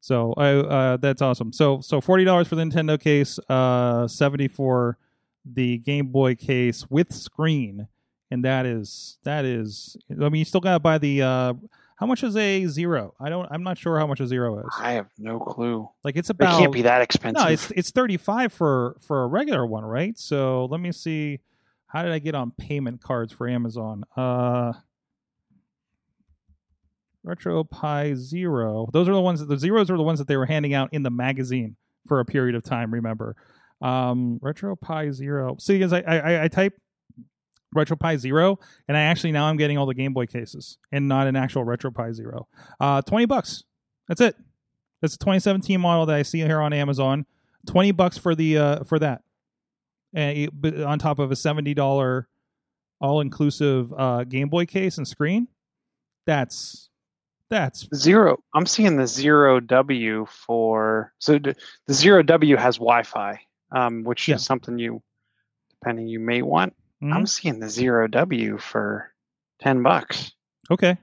So 0.00 0.32
I 0.36 0.50
uh, 0.54 0.96
that's 0.96 1.22
awesome. 1.22 1.52
So 1.52 1.80
so 1.80 2.00
forty 2.00 2.24
dollars 2.24 2.48
for 2.48 2.56
the 2.56 2.62
Nintendo 2.62 2.98
case, 3.00 3.38
uh, 3.48 4.06
seventy 4.08 4.48
for 4.48 4.96
the 5.44 5.78
Game 5.78 6.08
Boy 6.08 6.34
case 6.34 6.88
with 6.90 7.12
screen, 7.12 7.86
and 8.30 8.44
that 8.44 8.64
is 8.66 9.18
that 9.24 9.44
is. 9.44 9.96
I 10.10 10.14
mean, 10.28 10.36
you 10.40 10.44
still 10.44 10.60
gotta 10.60 10.80
buy 10.80 10.98
the. 10.98 11.22
Uh, 11.22 11.54
how 11.96 12.06
much 12.06 12.22
is 12.24 12.34
a 12.34 12.66
zero? 12.66 13.12
I 13.20 13.28
don't. 13.28 13.46
I'm 13.50 13.62
not 13.62 13.76
sure 13.76 13.98
how 13.98 14.06
much 14.06 14.20
a 14.20 14.26
zero 14.26 14.58
is. 14.66 14.74
I 14.80 14.92
have 14.92 15.08
no 15.18 15.38
clue. 15.38 15.86
Like 16.02 16.16
it's 16.16 16.30
about. 16.30 16.58
It 16.58 16.62
can't 16.62 16.72
be 16.72 16.82
that 16.82 17.02
expensive. 17.02 17.42
No, 17.42 17.48
it's 17.52 17.70
it's 17.72 17.90
thirty 17.90 18.16
five 18.16 18.54
for 18.54 18.96
for 19.00 19.22
a 19.24 19.26
regular 19.26 19.66
one, 19.66 19.84
right? 19.84 20.18
So 20.18 20.64
let 20.70 20.80
me 20.80 20.92
see. 20.92 21.40
How 21.92 22.02
did 22.02 22.12
I 22.12 22.18
get 22.20 22.34
on 22.34 22.52
payment 22.52 23.02
cards 23.02 23.32
for 23.32 23.48
Amazon? 23.48 24.04
Uh, 24.16 24.72
Retro 27.22 27.64
Pi 27.64 28.14
Zero. 28.14 28.88
Those 28.92 29.08
are 29.08 29.12
the 29.12 29.20
ones. 29.20 29.40
that 29.40 29.48
The 29.48 29.58
zeros 29.58 29.90
are 29.90 29.96
the 29.96 30.02
ones 30.02 30.18
that 30.20 30.28
they 30.28 30.36
were 30.36 30.46
handing 30.46 30.72
out 30.72 30.90
in 30.92 31.02
the 31.02 31.10
magazine 31.10 31.76
for 32.06 32.20
a 32.20 32.24
period 32.24 32.54
of 32.54 32.62
time. 32.62 32.94
Remember, 32.94 33.36
um, 33.82 34.38
Retro 34.40 34.76
Pi 34.76 35.10
Zero. 35.10 35.56
See, 35.58 35.74
because 35.74 35.92
I, 35.92 36.00
I 36.00 36.44
I 36.44 36.48
type 36.48 36.74
Retro 37.74 37.96
Pi 37.96 38.16
Zero, 38.16 38.58
and 38.88 38.96
I 38.96 39.02
actually 39.02 39.32
now 39.32 39.46
I'm 39.46 39.56
getting 39.56 39.76
all 39.76 39.86
the 39.86 39.94
Game 39.94 40.12
Boy 40.12 40.26
cases 40.26 40.78
and 40.92 41.08
not 41.08 41.26
an 41.26 41.36
actual 41.36 41.64
Retro 41.64 41.90
Pi 41.90 42.12
Zero. 42.12 42.46
Uh, 42.78 43.02
twenty 43.02 43.26
bucks. 43.26 43.64
That's 44.08 44.20
it. 44.20 44.36
That's 45.00 45.14
a 45.14 45.18
2017 45.18 45.80
model 45.80 46.06
that 46.06 46.16
I 46.16 46.22
see 46.22 46.40
here 46.40 46.60
on 46.60 46.72
Amazon. 46.72 47.24
20 47.66 47.92
bucks 47.92 48.18
for 48.18 48.34
the 48.34 48.58
uh 48.58 48.84
for 48.84 48.98
that. 48.98 49.22
And 50.14 50.50
on 50.84 50.98
top 50.98 51.18
of 51.18 51.30
a 51.30 51.34
$70 51.34 52.24
all-inclusive 53.00 53.92
uh 53.96 54.24
Game 54.24 54.48
Boy 54.48 54.66
case 54.66 54.98
and 54.98 55.08
screen. 55.08 55.48
That's 56.26 56.90
that's 57.48 57.88
Zero. 57.94 58.38
I'm 58.54 58.66
seeing 58.66 58.96
the 58.96 59.06
zero 59.06 59.58
W 59.58 60.26
for 60.26 61.12
so 61.18 61.38
the 61.38 61.54
zero 61.94 62.22
W 62.22 62.56
has 62.56 62.76
Wi-Fi, 62.76 63.40
um, 63.72 64.04
which 64.04 64.28
Yeah. 64.28 64.34
is 64.36 64.44
something 64.44 64.78
you, 64.78 65.02
depending 65.70 66.06
you 66.08 66.20
may 66.20 66.42
want. 66.42 66.74
mhm. 67.02 67.12
I'm 67.14 67.26
seeing 67.26 67.58
the 67.58 67.68
zero 67.70 68.06
W 68.06 68.58
for 68.58 69.12
ten 69.60 69.82
bucks. 69.82 70.32
Okay. 70.70 70.96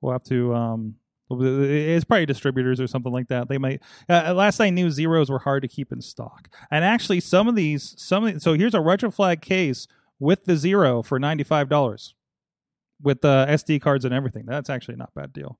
We'll 0.00 0.12
have 0.12 0.24
to. 0.24 0.54
Um, 0.54 0.94
it's 1.30 2.04
probably 2.04 2.26
distributors 2.26 2.80
or 2.80 2.86
something 2.86 3.12
like 3.12 3.28
that. 3.28 3.48
They 3.48 3.58
might. 3.58 3.82
Uh, 4.08 4.32
last 4.34 4.60
I 4.60 4.70
knew, 4.70 4.90
zeros 4.90 5.30
were 5.30 5.40
hard 5.40 5.62
to 5.62 5.68
keep 5.68 5.92
in 5.92 6.00
stock, 6.00 6.48
and 6.70 6.84
actually, 6.84 7.20
some 7.20 7.48
of 7.48 7.56
these, 7.56 7.94
some. 7.98 8.26
Of 8.26 8.42
so 8.42 8.54
here's 8.54 8.74
a 8.74 8.78
retroflag 8.78 9.40
case 9.40 9.86
with 10.18 10.44
the 10.44 10.56
zero 10.56 11.02
for 11.02 11.18
ninety 11.18 11.44
five 11.44 11.68
dollars, 11.68 12.14
with 13.02 13.22
the 13.22 13.46
SD 13.48 13.80
cards 13.80 14.04
and 14.04 14.14
everything. 14.14 14.44
That's 14.46 14.70
actually 14.70 14.96
not 14.96 15.10
a 15.16 15.20
bad 15.20 15.32
deal. 15.32 15.58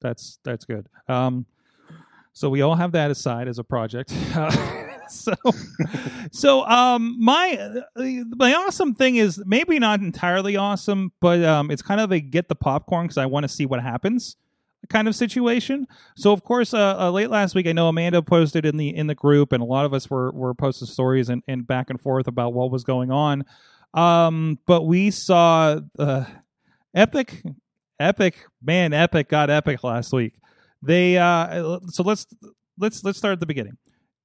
That's 0.00 0.38
that's 0.44 0.64
good. 0.64 0.88
Um, 1.08 1.46
so 2.32 2.50
we 2.50 2.62
all 2.62 2.74
have 2.74 2.92
that 2.92 3.10
aside 3.10 3.48
as 3.48 3.58
a 3.58 3.64
project. 3.64 4.14
so 5.10 5.34
so 6.30 6.64
um 6.66 7.16
my 7.18 7.82
my 8.36 8.54
awesome 8.54 8.94
thing 8.94 9.16
is 9.16 9.42
maybe 9.44 9.78
not 9.78 9.98
entirely 10.00 10.56
awesome 10.56 11.12
but 11.20 11.42
um 11.44 11.68
it's 11.70 11.82
kind 11.82 12.00
of 12.00 12.12
a 12.12 12.20
get 12.20 12.48
the 12.48 12.54
popcorn 12.54 13.06
because 13.06 13.18
i 13.18 13.26
want 13.26 13.42
to 13.42 13.48
see 13.48 13.66
what 13.66 13.82
happens 13.82 14.36
kind 14.88 15.08
of 15.08 15.14
situation. 15.14 15.86
So 16.16 16.32
of 16.32 16.42
course 16.42 16.74
uh, 16.74 16.96
uh 16.98 17.10
late 17.10 17.30
last 17.30 17.54
week 17.54 17.66
i 17.66 17.72
know 17.72 17.88
amanda 17.88 18.22
posted 18.22 18.64
in 18.64 18.76
the 18.76 18.94
in 18.94 19.06
the 19.06 19.14
group 19.14 19.52
and 19.52 19.62
a 19.62 19.66
lot 19.66 19.84
of 19.84 19.94
us 19.94 20.08
were 20.10 20.30
were 20.32 20.54
posting 20.54 20.88
stories 20.88 21.28
and, 21.28 21.42
and 21.46 21.66
back 21.66 21.90
and 21.90 22.00
forth 22.00 22.26
about 22.26 22.52
what 22.52 22.70
was 22.70 22.84
going 22.84 23.10
on. 23.10 23.44
Um 23.94 24.58
but 24.66 24.82
we 24.82 25.10
saw 25.10 25.80
uh 25.98 26.24
epic 26.94 27.42
epic 27.98 28.46
man 28.62 28.92
epic 28.92 29.28
got 29.28 29.50
epic 29.50 29.84
last 29.84 30.12
week. 30.12 30.34
They 30.82 31.18
uh 31.18 31.80
so 31.88 32.02
let's 32.02 32.26
let's 32.78 33.04
let's 33.04 33.18
start 33.18 33.32
at 33.32 33.40
the 33.40 33.46
beginning 33.46 33.76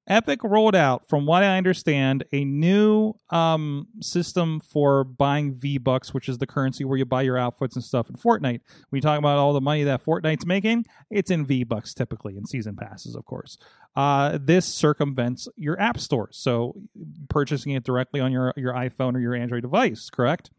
Epic 0.07 0.43
rolled 0.43 0.75
out, 0.75 1.07
from 1.09 1.25
what 1.25 1.43
I 1.43 1.57
understand, 1.57 2.23
a 2.31 2.45
new 2.45 3.13
um, 3.31 3.87
system 4.01 4.59
for 4.59 5.03
buying 5.03 5.55
V 5.55 5.79
Bucks, 5.79 6.13
which 6.13 6.29
is 6.29 6.37
the 6.37 6.45
currency 6.45 6.85
where 6.85 6.97
you 6.97 7.05
buy 7.05 7.23
your 7.23 7.37
outfits 7.37 7.75
and 7.75 7.83
stuff 7.83 8.09
in 8.09 8.15
Fortnite. 8.15 8.61
We 8.91 9.01
talk 9.01 9.17
about 9.17 9.39
all 9.39 9.53
the 9.53 9.61
money 9.61 9.83
that 9.83 10.05
Fortnite's 10.05 10.45
making; 10.45 10.85
it's 11.09 11.31
in 11.31 11.45
V 11.45 11.63
Bucks 11.63 11.93
typically, 11.93 12.37
in 12.37 12.45
season 12.45 12.75
passes, 12.75 13.15
of 13.15 13.25
course. 13.25 13.57
Uh, 13.95 14.37
this 14.39 14.65
circumvents 14.65 15.47
your 15.55 15.79
app 15.81 15.99
store, 15.99 16.29
so 16.31 16.75
purchasing 17.29 17.71
it 17.71 17.83
directly 17.83 18.19
on 18.19 18.31
your 18.31 18.53
your 18.57 18.73
iPhone 18.73 19.15
or 19.15 19.19
your 19.19 19.33
Android 19.33 19.63
device, 19.63 20.09
correct? 20.11 20.51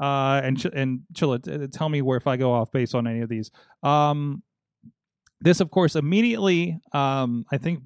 Uh, 0.00 0.40
and 0.44 0.64
and 0.66 1.00
Chilla, 1.12 1.70
tell 1.72 1.88
me 1.88 2.02
where 2.02 2.16
if 2.16 2.28
I 2.28 2.36
go 2.36 2.52
off 2.52 2.70
base 2.70 2.94
on 2.94 3.08
any 3.08 3.20
of 3.20 3.28
these. 3.28 3.50
Um, 3.82 4.42
this, 5.40 5.60
of 5.60 5.70
course, 5.70 5.94
immediately, 5.94 6.80
um, 6.92 7.46
I 7.52 7.58
think 7.58 7.82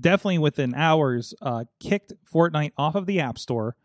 definitely 0.00 0.38
within 0.38 0.74
hours, 0.74 1.34
uh, 1.42 1.64
kicked 1.80 2.12
Fortnite 2.32 2.72
off 2.76 2.94
of 2.94 3.06
the 3.06 3.20
App 3.20 3.38
Store, 3.38 3.76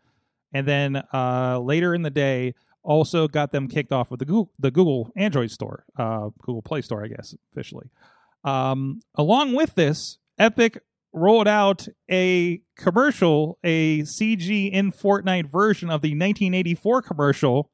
and 0.52 0.66
then 0.66 1.02
uh, 1.12 1.58
later 1.60 1.94
in 1.94 2.02
the 2.02 2.10
day, 2.10 2.54
also 2.84 3.28
got 3.28 3.52
them 3.52 3.68
kicked 3.68 3.92
off 3.92 4.10
of 4.10 4.18
the 4.18 4.24
Google, 4.24 4.50
the 4.58 4.70
Google 4.70 5.12
Android 5.16 5.50
Store, 5.50 5.84
uh, 5.96 6.30
Google 6.42 6.62
Play 6.62 6.82
Store, 6.82 7.04
I 7.04 7.08
guess 7.08 7.34
officially. 7.52 7.90
Um, 8.44 9.00
along 9.14 9.54
with 9.54 9.74
this, 9.74 10.18
Epic 10.38 10.82
rolled 11.12 11.46
out 11.46 11.86
a 12.10 12.60
commercial, 12.76 13.58
a 13.62 14.00
CG 14.00 14.70
in 14.72 14.90
Fortnite 14.90 15.50
version 15.50 15.90
of 15.90 16.02
the 16.02 16.10
1984 16.10 17.02
commercial 17.02 17.70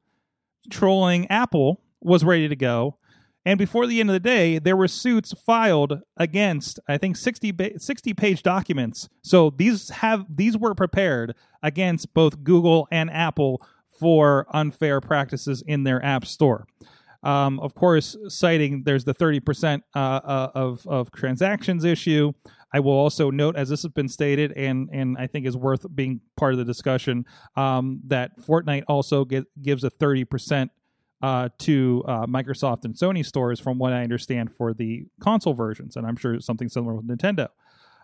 trolling 0.69 1.25
Apple 1.31 1.81
was 2.01 2.23
ready 2.23 2.47
to 2.47 2.55
go. 2.55 2.97
And 3.45 3.57
before 3.57 3.87
the 3.87 3.99
end 3.99 4.09
of 4.09 4.13
the 4.13 4.19
day, 4.19 4.59
there 4.59 4.75
were 4.75 4.87
suits 4.87 5.33
filed 5.45 6.01
against 6.17 6.79
I 6.87 6.97
think 6.97 7.15
60, 7.15 7.51
ba- 7.51 7.79
60 7.79 8.13
page 8.13 8.43
documents. 8.43 9.09
So 9.23 9.49
these 9.49 9.89
have 9.89 10.25
these 10.29 10.57
were 10.57 10.75
prepared 10.75 11.35
against 11.63 12.13
both 12.13 12.43
Google 12.43 12.87
and 12.91 13.09
Apple 13.09 13.61
for 13.99 14.45
unfair 14.53 15.01
practices 15.01 15.63
in 15.65 15.83
their 15.83 16.03
app 16.03 16.25
store. 16.25 16.67
Um, 17.21 17.59
of 17.59 17.75
course, 17.75 18.15
citing 18.29 18.83
there's 18.85 19.03
the 19.03 19.13
30% 19.13 19.81
uh, 19.93 19.99
uh, 19.99 20.51
of 20.55 20.85
of 20.87 21.11
transactions 21.11 21.83
issue. 21.83 22.31
I 22.73 22.79
will 22.79 22.93
also 22.93 23.31
note, 23.31 23.55
as 23.55 23.69
this 23.69 23.81
has 23.81 23.91
been 23.91 24.07
stated, 24.07 24.53
and 24.53 24.89
and 24.93 25.17
I 25.17 25.27
think 25.27 25.45
is 25.45 25.57
worth 25.57 25.85
being 25.93 26.21
part 26.37 26.53
of 26.53 26.59
the 26.59 26.65
discussion, 26.65 27.25
um, 27.55 28.01
that 28.07 28.31
Fortnite 28.39 28.83
also 28.87 29.25
get, 29.25 29.45
gives 29.61 29.83
a 29.83 29.89
30% 29.89 30.69
uh, 31.21 31.49
to 31.59 32.03
uh, 32.07 32.25
Microsoft 32.25 32.85
and 32.85 32.95
Sony 32.95 33.25
stores, 33.25 33.59
from 33.59 33.77
what 33.77 33.93
I 33.93 34.03
understand, 34.03 34.51
for 34.55 34.73
the 34.73 35.05
console 35.19 35.53
versions, 35.53 35.95
and 35.95 36.07
I'm 36.07 36.15
sure 36.15 36.39
something 36.39 36.69
similar 36.69 36.95
with 36.95 37.07
Nintendo. 37.07 37.49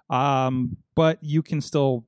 Um, 0.10 0.78
but 0.96 1.18
you 1.22 1.42
can 1.42 1.62
still, 1.62 2.06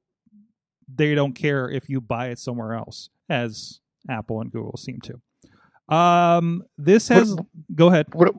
they 0.93 1.15
don't 1.15 1.33
care 1.33 1.69
if 1.69 1.89
you 1.89 2.01
buy 2.01 2.27
it 2.29 2.39
somewhere 2.39 2.73
else, 2.73 3.09
as 3.29 3.79
Apple 4.09 4.41
and 4.41 4.51
Google 4.51 4.77
seem 4.77 4.99
to. 5.01 5.95
Um, 5.95 6.63
this 6.77 7.07
has. 7.07 7.35
go 7.73 7.87
ahead. 7.87 8.07
What 8.13 8.33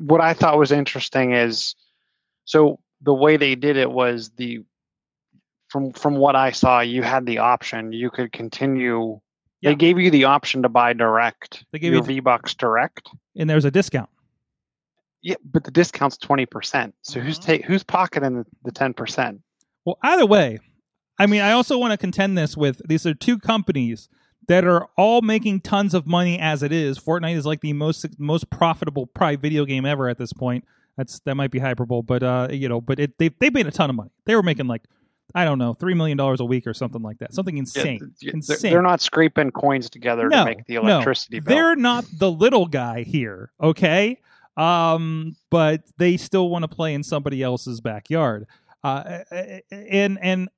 what 0.00 0.20
I 0.20 0.32
thought 0.32 0.58
was 0.58 0.70
interesting 0.70 1.32
is, 1.32 1.74
so 2.44 2.78
the 3.02 3.12
way 3.12 3.36
they 3.36 3.56
did 3.56 3.76
it 3.76 3.90
was 3.90 4.30
the, 4.36 4.64
from 5.68 5.92
from 5.92 6.16
what 6.16 6.36
I 6.36 6.52
saw, 6.52 6.80
you 6.80 7.02
had 7.02 7.26
the 7.26 7.38
option. 7.38 7.92
You 7.92 8.10
could 8.10 8.30
continue. 8.30 9.20
Yeah. 9.64 9.70
They 9.70 9.76
gave 9.76 9.98
you 9.98 10.10
the 10.10 10.24
option 10.24 10.62
to 10.62 10.68
buy 10.68 10.92
direct. 10.92 11.64
They 11.72 11.78
gave 11.78 11.92
your 11.92 12.02
you 12.02 12.06
the- 12.06 12.14
V 12.14 12.20
Bucks 12.20 12.54
direct. 12.54 13.08
And 13.36 13.48
there's 13.48 13.64
a 13.64 13.70
discount. 13.70 14.10
Yeah, 15.22 15.36
but 15.52 15.64
the 15.64 15.70
discount's 15.70 16.18
twenty 16.18 16.44
percent. 16.44 16.94
So 17.02 17.18
who's 17.18 17.38
Mhm. 17.38 17.44
take 17.44 17.64
who's 17.64 17.82
pocketing 17.82 18.36
the, 18.38 18.46
the 18.64 18.70
ten 18.72 18.92
percent? 18.92 19.40
Well, 19.86 19.96
either 20.02 20.26
way, 20.26 20.58
I 21.18 21.26
mean, 21.26 21.40
I 21.40 21.52
also 21.52 21.78
want 21.78 21.92
to 21.92 21.96
contend 21.96 22.36
this 22.36 22.56
with 22.58 22.82
these 22.86 23.06
are 23.06 23.14
two 23.14 23.38
companies 23.38 24.08
that 24.48 24.64
are 24.66 24.86
all 24.98 25.22
making 25.22 25.60
tons 25.62 25.94
of 25.94 26.06
money 26.06 26.38
as 26.38 26.62
it 26.62 26.72
is. 26.72 26.98
Fortnite 26.98 27.36
is 27.36 27.46
like 27.46 27.62
the 27.62 27.72
most 27.72 28.04
most 28.18 28.50
profitable 28.50 29.06
probably 29.06 29.36
video 29.36 29.64
game 29.64 29.86
ever 29.86 30.10
at 30.10 30.18
this 30.18 30.34
point. 30.34 30.64
That's 30.98 31.20
that 31.20 31.34
might 31.36 31.50
be 31.50 31.58
hyperbole, 31.58 32.02
but 32.02 32.22
uh, 32.22 32.48
you 32.50 32.68
know, 32.68 32.82
but 32.82 33.00
it 33.00 33.16
they 33.16 33.30
they 33.40 33.48
made 33.48 33.66
a 33.66 33.70
ton 33.70 33.88
of 33.88 33.96
money. 33.96 34.10
They 34.26 34.34
were 34.36 34.42
making 34.42 34.66
like 34.66 34.82
I 35.34 35.44
don't 35.44 35.58
know 35.58 35.74
three 35.74 35.94
million 35.94 36.16
dollars 36.16 36.40
a 36.40 36.44
week 36.44 36.66
or 36.66 36.74
something 36.74 37.02
like 37.02 37.18
that, 37.18 37.32
something 37.34 37.56
insane. 37.56 38.12
they're, 38.20 38.34
insane. 38.34 38.72
they're 38.72 38.82
not 38.82 39.00
scraping 39.00 39.50
coins 39.50 39.88
together 39.90 40.28
No, 40.28 40.38
to 40.40 40.44
make 40.44 40.66
the 40.66 40.74
no. 40.74 40.80
electricity 40.80 41.40
bill. 41.40 41.56
They're 41.56 41.76
not 41.76 42.04
the 42.18 42.30
little 42.30 42.66
guy 42.66 43.02
here, 43.02 43.50
okay? 43.60 44.20
Um, 44.56 45.36
but 45.50 45.82
they 45.98 46.16
still 46.16 46.48
want 46.48 46.62
to 46.62 46.68
play 46.68 46.94
in 46.94 47.02
somebody 47.02 47.42
else's 47.42 47.80
backyard. 47.80 48.46
Uh, 48.82 49.20
and 49.70 50.18
and 50.20 50.48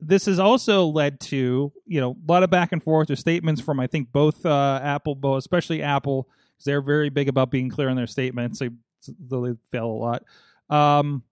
this 0.00 0.26
has 0.26 0.38
also 0.38 0.86
led 0.86 1.20
to 1.20 1.72
you 1.86 2.00
know 2.00 2.10
a 2.12 2.32
lot 2.32 2.42
of 2.42 2.50
back 2.50 2.72
and 2.72 2.82
forth 2.82 3.10
or 3.10 3.16
statements 3.16 3.60
from 3.60 3.78
I 3.78 3.86
think 3.86 4.10
both 4.12 4.44
uh, 4.44 4.80
Apple, 4.82 5.14
both 5.14 5.38
especially 5.38 5.82
Apple, 5.82 6.28
because 6.56 6.64
they're 6.64 6.82
very 6.82 7.10
big 7.10 7.28
about 7.28 7.50
being 7.50 7.70
clear 7.70 7.88
in 7.88 7.96
their 7.96 8.06
statements. 8.06 8.58
They 8.58 8.70
they 9.06 9.52
fail 9.70 9.86
a 9.86 9.86
lot. 9.86 10.24
Um, 10.68 11.22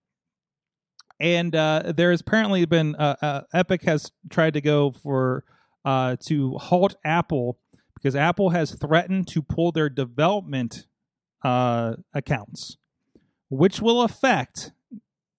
and 1.20 1.54
uh, 1.54 1.92
there 1.96 2.10
has 2.10 2.20
apparently 2.20 2.64
been 2.64 2.94
uh, 2.94 3.16
uh, 3.20 3.40
Epic 3.52 3.82
has 3.82 4.12
tried 4.30 4.54
to 4.54 4.60
go 4.60 4.92
for 4.92 5.44
uh, 5.84 6.16
to 6.26 6.56
halt 6.58 6.96
Apple 7.04 7.58
because 7.94 8.14
Apple 8.14 8.50
has 8.50 8.74
threatened 8.74 9.26
to 9.28 9.42
pull 9.42 9.72
their 9.72 9.88
development 9.88 10.86
uh, 11.42 11.94
accounts, 12.14 12.76
which 13.48 13.80
will 13.80 14.02
affect 14.02 14.72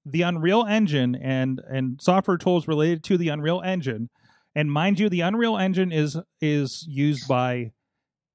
the 0.06 0.22
Unreal 0.22 0.66
Engine 0.66 1.16
and 1.16 1.62
and 1.70 2.02
software 2.02 2.38
tools 2.38 2.68
related 2.68 3.04
to 3.06 3.18
the 3.18 3.30
Unreal 3.30 3.62
Engine. 3.64 4.10
And 4.56 4.72
mind 4.72 5.00
you, 5.00 5.10
the 5.10 5.22
Unreal 5.22 5.58
Engine 5.58 5.92
is 5.92 6.18
is 6.42 6.86
used 6.90 7.28
by 7.28 7.72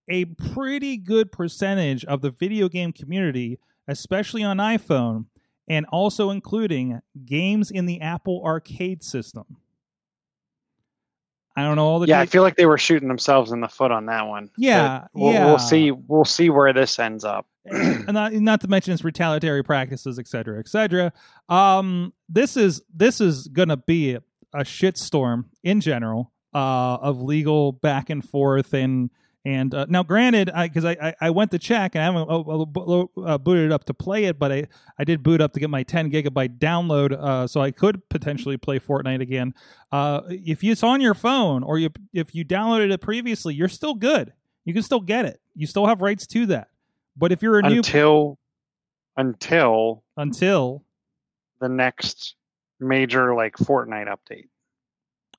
a 0.09 0.26
pretty 0.26 0.96
good 0.96 1.33
percentage 1.33 2.04
of 2.04 2.20
the 2.20 2.30
video 2.30 2.68
game 2.68 2.92
community, 2.92 3.59
especially 3.88 4.42
on 4.42 4.59
iPhone, 4.59 5.26
and 5.68 5.87
also 5.87 6.31
including 6.31 7.00
games 7.24 7.70
in 7.70 7.87
the 7.87 8.00
Apple 8.00 8.42
Arcade 8.44 9.03
system. 9.03 9.57
I 11.57 11.62
don't 11.62 11.77
know 11.77 11.85
all 11.85 12.00
the 12.00 12.09
yeah, 12.09 12.20
I 12.20 12.27
feel 12.27 12.42
like 12.42 12.57
they 12.57 12.66
were 12.66 12.79
shooting 12.79 13.09
themselves 13.09 13.53
in 13.53 13.61
the 13.61 13.68
foot 13.68 13.92
on 13.92 14.07
that 14.07 14.27
one. 14.27 14.50
Yeah, 14.57 15.07
we'll, 15.12 15.33
yeah. 15.33 15.46
we'll 15.46 15.59
see. 15.59 15.92
We'll 15.92 16.24
see 16.24 16.50
where 16.50 16.72
this 16.72 16.98
ends 16.98 17.24
up. 17.24 17.46
and 17.64 18.12
not, 18.12 18.33
not 18.33 18.61
to 18.62 18.68
mention 18.68 18.92
its 18.92 19.05
retaliatory 19.05 19.62
practices, 19.62 20.18
et 20.18 20.27
cetera, 20.27 20.59
et 20.59 20.68
cetera. 20.68 21.12
Um, 21.48 22.12
this 22.29 22.57
is 22.57 22.83
this 22.92 23.20
is 23.20 23.46
gonna 23.48 23.77
be 23.77 24.14
a, 24.14 24.22
a 24.53 24.64
shitstorm 24.64 25.44
in 25.62 25.81
general 25.81 26.33
uh, 26.53 26.96
of 26.96 27.22
legal 27.22 27.72
back 27.72 28.11
and 28.11 28.29
forth 28.29 28.74
and 28.74 29.11
and 29.46 29.74
uh, 29.74 29.85
now, 29.90 30.02
granted, 30.02 30.50
because 30.54 30.87
I, 30.87 30.92
I, 30.92 31.14
I 31.20 31.30
went 31.30 31.50
to 31.50 31.59
check 31.59 31.94
and 31.94 32.02
I 32.02 32.07
haven't 32.07 32.30
uh, 32.30 32.40
uh, 32.40 33.07
uh, 33.35 33.38
booted 33.38 33.66
it 33.66 33.72
up 33.72 33.85
to 33.85 33.94
play 33.94 34.24
it, 34.24 34.38
but 34.38 34.50
I, 34.50 34.66
I 34.98 35.04
did 35.04 35.22
boot 35.22 35.42
up 35.42 35.52
to 35.52 35.61
get 35.61 35.68
my 35.68 35.83
10 35.83 36.11
gigabyte 36.11 36.59
download, 36.59 37.12
uh, 37.12 37.46
so 37.46 37.61
I 37.61 37.70
could 37.70 38.09
potentially 38.09 38.57
play 38.57 38.78
Fortnite 38.78 39.20
again. 39.20 39.52
Uh, 39.92 40.22
if 40.28 40.64
it's 40.64 40.83
on 40.83 41.02
your 41.02 41.12
phone 41.12 41.62
or 41.62 41.78
you 41.78 41.90
if 42.14 42.35
you 42.35 42.44
downloaded 42.44 42.90
it 42.90 43.02
previously, 43.02 43.54
you're 43.54 43.68
still 43.68 43.94
good. 43.94 44.33
You 44.64 44.72
can 44.72 44.83
still 44.83 45.00
get 45.00 45.26
it. 45.26 45.40
You 45.54 45.66
still 45.66 45.87
have 45.87 46.00
rights 46.00 46.26
to 46.28 46.46
that. 46.46 46.68
But 47.16 47.30
if 47.30 47.42
you're 47.42 47.59
a 47.59 47.62
new 47.62 47.76
until 47.78 48.38
until 49.16 50.04
until 50.16 50.85
the 51.61 51.68
next 51.68 52.35
major 52.80 53.35
like 53.35 53.57
Fortnite 53.57 54.09
update. 54.09 54.48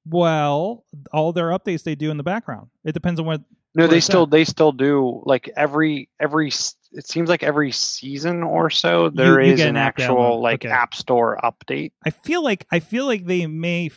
well, 0.06 0.86
all 1.12 1.34
their 1.34 1.50
updates 1.50 1.84
they 1.84 1.96
do 1.96 2.12
in 2.12 2.18
the 2.18 2.24
background. 2.24 2.70
It 2.84 2.92
depends 2.92 3.20
on 3.20 3.26
what. 3.26 3.42
No, 3.76 3.88
they 3.88 4.00
still 4.00 4.24
at. 4.24 4.32
they 4.32 4.46
still 4.46 4.72
do 4.72 5.22
like 5.26 5.50
every 5.56 6.10
every 6.20 6.48
it 6.94 7.06
seems 7.08 7.28
like 7.30 7.44
every 7.44 7.72
season 7.72 8.42
or 8.42 8.70
so 8.70 9.10
there 9.10 9.40
is 9.42 9.52
you 9.52 9.56
get 9.58 9.70
an 9.70 9.76
an 9.76 9.82
actual 9.82 10.42
like 10.42 10.64
Okay. 10.66 10.70
app 10.74 10.96
store 10.96 11.38
update. 11.44 11.92
I 12.06 12.10
feel 12.10 12.42
like 12.44 12.66
I 12.72 12.80
feel 12.80 13.06
like 13.06 13.26
they 13.26 13.46
may 13.48 13.92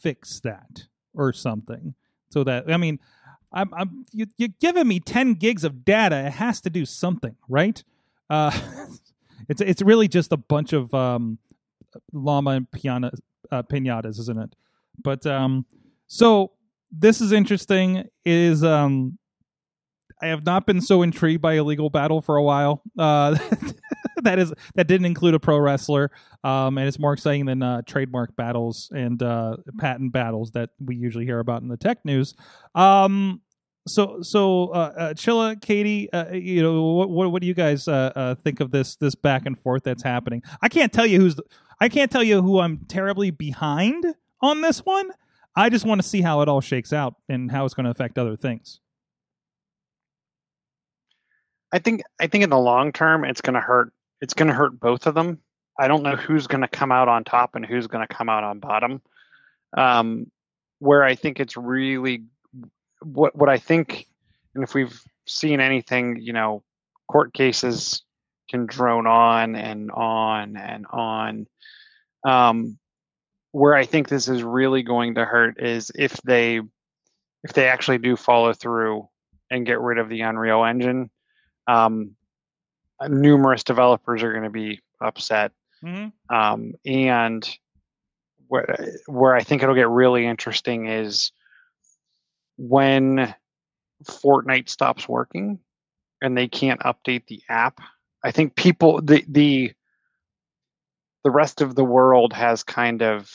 fix 0.00 0.40
that 0.40 0.84
or 1.14 1.32
something 1.32 1.94
so 2.30 2.42
that 2.44 2.70
I 2.72 2.76
mean, 2.76 2.98
I'm 3.52 3.72
I'm 3.72 4.04
you, 4.12 4.26
you're 4.36 4.48
giving 4.60 4.88
me 4.88 4.98
10 5.00 5.34
gigs 5.34 5.62
of 5.64 5.84
data. 5.84 6.26
It 6.26 6.32
has 6.32 6.60
to 6.62 6.70
do 6.70 6.84
something, 6.84 7.36
right? 7.48 7.82
Uh, 8.28 8.50
it's 9.48 9.60
it's 9.60 9.82
really 9.82 10.08
just 10.08 10.32
a 10.32 10.36
bunch 10.36 10.72
of 10.72 10.92
um, 10.92 11.38
llama 12.12 12.50
and 12.50 12.70
piana, 12.70 13.12
uh, 13.52 13.62
pinatas, 13.62 14.18
isn't 14.20 14.38
it? 14.38 14.54
But 15.02 15.24
um, 15.26 15.66
so 16.08 16.52
this 16.90 17.20
is 17.20 17.30
interesting. 17.32 18.08
Is 18.24 18.62
um, 18.64 19.18
I 20.22 20.26
have 20.26 20.44
not 20.44 20.66
been 20.66 20.80
so 20.80 21.02
intrigued 21.02 21.42
by 21.42 21.54
a 21.54 21.64
legal 21.64 21.90
battle 21.90 22.20
for 22.20 22.36
a 22.36 22.42
while. 22.42 22.82
Uh, 22.98 23.38
that 24.22 24.38
is 24.38 24.52
that 24.74 24.86
didn't 24.86 25.06
include 25.06 25.34
a 25.34 25.40
pro 25.40 25.58
wrestler, 25.58 26.10
um, 26.44 26.78
and 26.78 26.86
it's 26.86 26.98
more 26.98 27.12
exciting 27.12 27.46
than 27.46 27.62
uh, 27.62 27.82
trademark 27.82 28.36
battles 28.36 28.90
and 28.94 29.22
uh, 29.22 29.56
patent 29.78 30.12
battles 30.12 30.50
that 30.52 30.70
we 30.84 30.96
usually 30.96 31.24
hear 31.24 31.38
about 31.38 31.62
in 31.62 31.68
the 31.68 31.76
tech 31.76 32.04
news. 32.04 32.34
Um, 32.74 33.40
so 33.86 34.22
so 34.22 34.68
uh, 34.68 34.92
uh, 34.96 35.14
Chilla, 35.14 35.60
Katie, 35.60 36.12
uh, 36.12 36.32
you 36.32 36.62
know 36.62 36.82
what, 36.82 37.10
what 37.10 37.32
what 37.32 37.42
do 37.42 37.48
you 37.48 37.54
guys 37.54 37.88
uh, 37.88 38.34
think 38.42 38.60
of 38.60 38.70
this 38.70 38.96
this 38.96 39.14
back 39.14 39.46
and 39.46 39.58
forth 39.58 39.84
that's 39.84 40.02
happening? 40.02 40.42
I 40.62 40.68
can't 40.68 40.92
tell 40.92 41.06
you 41.06 41.20
who's 41.20 41.36
I 41.80 41.88
can't 41.88 42.10
tell 42.10 42.22
you 42.22 42.42
who 42.42 42.60
I'm 42.60 42.78
terribly 42.88 43.30
behind 43.30 44.04
on 44.40 44.60
this 44.60 44.84
one. 44.84 45.10
I 45.56 45.68
just 45.68 45.84
want 45.84 46.00
to 46.00 46.06
see 46.06 46.20
how 46.20 46.42
it 46.42 46.48
all 46.48 46.60
shakes 46.60 46.92
out 46.92 47.16
and 47.28 47.50
how 47.50 47.64
it's 47.64 47.74
going 47.74 47.84
to 47.84 47.90
affect 47.90 48.18
other 48.18 48.36
things. 48.36 48.80
I 51.72 51.78
think 51.78 52.02
I 52.20 52.26
think 52.26 52.44
in 52.44 52.50
the 52.50 52.58
long 52.58 52.92
term 52.92 53.24
it's 53.24 53.40
going 53.40 53.54
to 53.54 53.60
hurt. 53.60 53.92
It's 54.20 54.34
going 54.34 54.48
to 54.48 54.54
hurt 54.54 54.78
both 54.78 55.06
of 55.06 55.14
them. 55.14 55.38
I 55.78 55.88
don't 55.88 56.02
know 56.02 56.16
who's 56.16 56.46
going 56.46 56.60
to 56.60 56.68
come 56.68 56.92
out 56.92 57.08
on 57.08 57.24
top 57.24 57.54
and 57.54 57.64
who's 57.64 57.86
going 57.86 58.06
to 58.06 58.14
come 58.14 58.28
out 58.28 58.44
on 58.44 58.58
bottom. 58.58 59.00
Um, 59.76 60.30
where 60.78 61.02
I 61.02 61.14
think 61.14 61.40
it's 61.40 61.56
really 61.56 62.24
what 63.02 63.34
what 63.34 63.48
I 63.48 63.58
think, 63.58 64.06
and 64.54 64.64
if 64.64 64.74
we've 64.74 65.00
seen 65.26 65.60
anything, 65.60 66.18
you 66.20 66.32
know, 66.32 66.62
court 67.08 67.32
cases 67.32 68.02
can 68.50 68.66
drone 68.66 69.06
on 69.06 69.54
and 69.54 69.90
on 69.90 70.56
and 70.56 70.86
on. 70.90 71.46
Um, 72.24 72.78
where 73.52 73.74
I 73.74 73.84
think 73.84 74.08
this 74.08 74.28
is 74.28 74.42
really 74.42 74.82
going 74.82 75.14
to 75.14 75.24
hurt 75.24 75.60
is 75.60 75.90
if 75.94 76.12
they 76.22 76.60
if 77.42 77.52
they 77.52 77.68
actually 77.68 77.98
do 77.98 78.16
follow 78.16 78.52
through 78.52 79.08
and 79.50 79.66
get 79.66 79.80
rid 79.80 79.98
of 79.98 80.08
the 80.08 80.20
Unreal 80.20 80.64
Engine. 80.64 81.10
Um, 81.70 82.16
numerous 83.08 83.64
developers 83.64 84.22
are 84.22 84.32
going 84.32 84.44
to 84.44 84.50
be 84.50 84.80
upset, 85.00 85.52
Mm-hmm. 85.84 86.34
um, 86.34 86.74
and 86.84 87.48
where 88.48 88.94
where 89.06 89.34
I 89.34 89.42
think 89.42 89.62
it'll 89.62 89.74
get 89.74 89.88
really 89.88 90.26
interesting 90.26 90.86
is 90.86 91.32
when 92.58 93.34
Fortnite 94.04 94.68
stops 94.68 95.08
working 95.08 95.58
and 96.20 96.36
they 96.36 96.48
can't 96.48 96.80
update 96.80 97.26
the 97.26 97.42
app. 97.48 97.80
I 98.22 98.30
think 98.30 98.56
people 98.56 99.00
the 99.00 99.24
the 99.26 99.72
the 101.24 101.30
rest 101.30 101.62
of 101.62 101.74
the 101.74 101.84
world 101.84 102.32
has 102.34 102.62
kind 102.62 103.02
of 103.02 103.30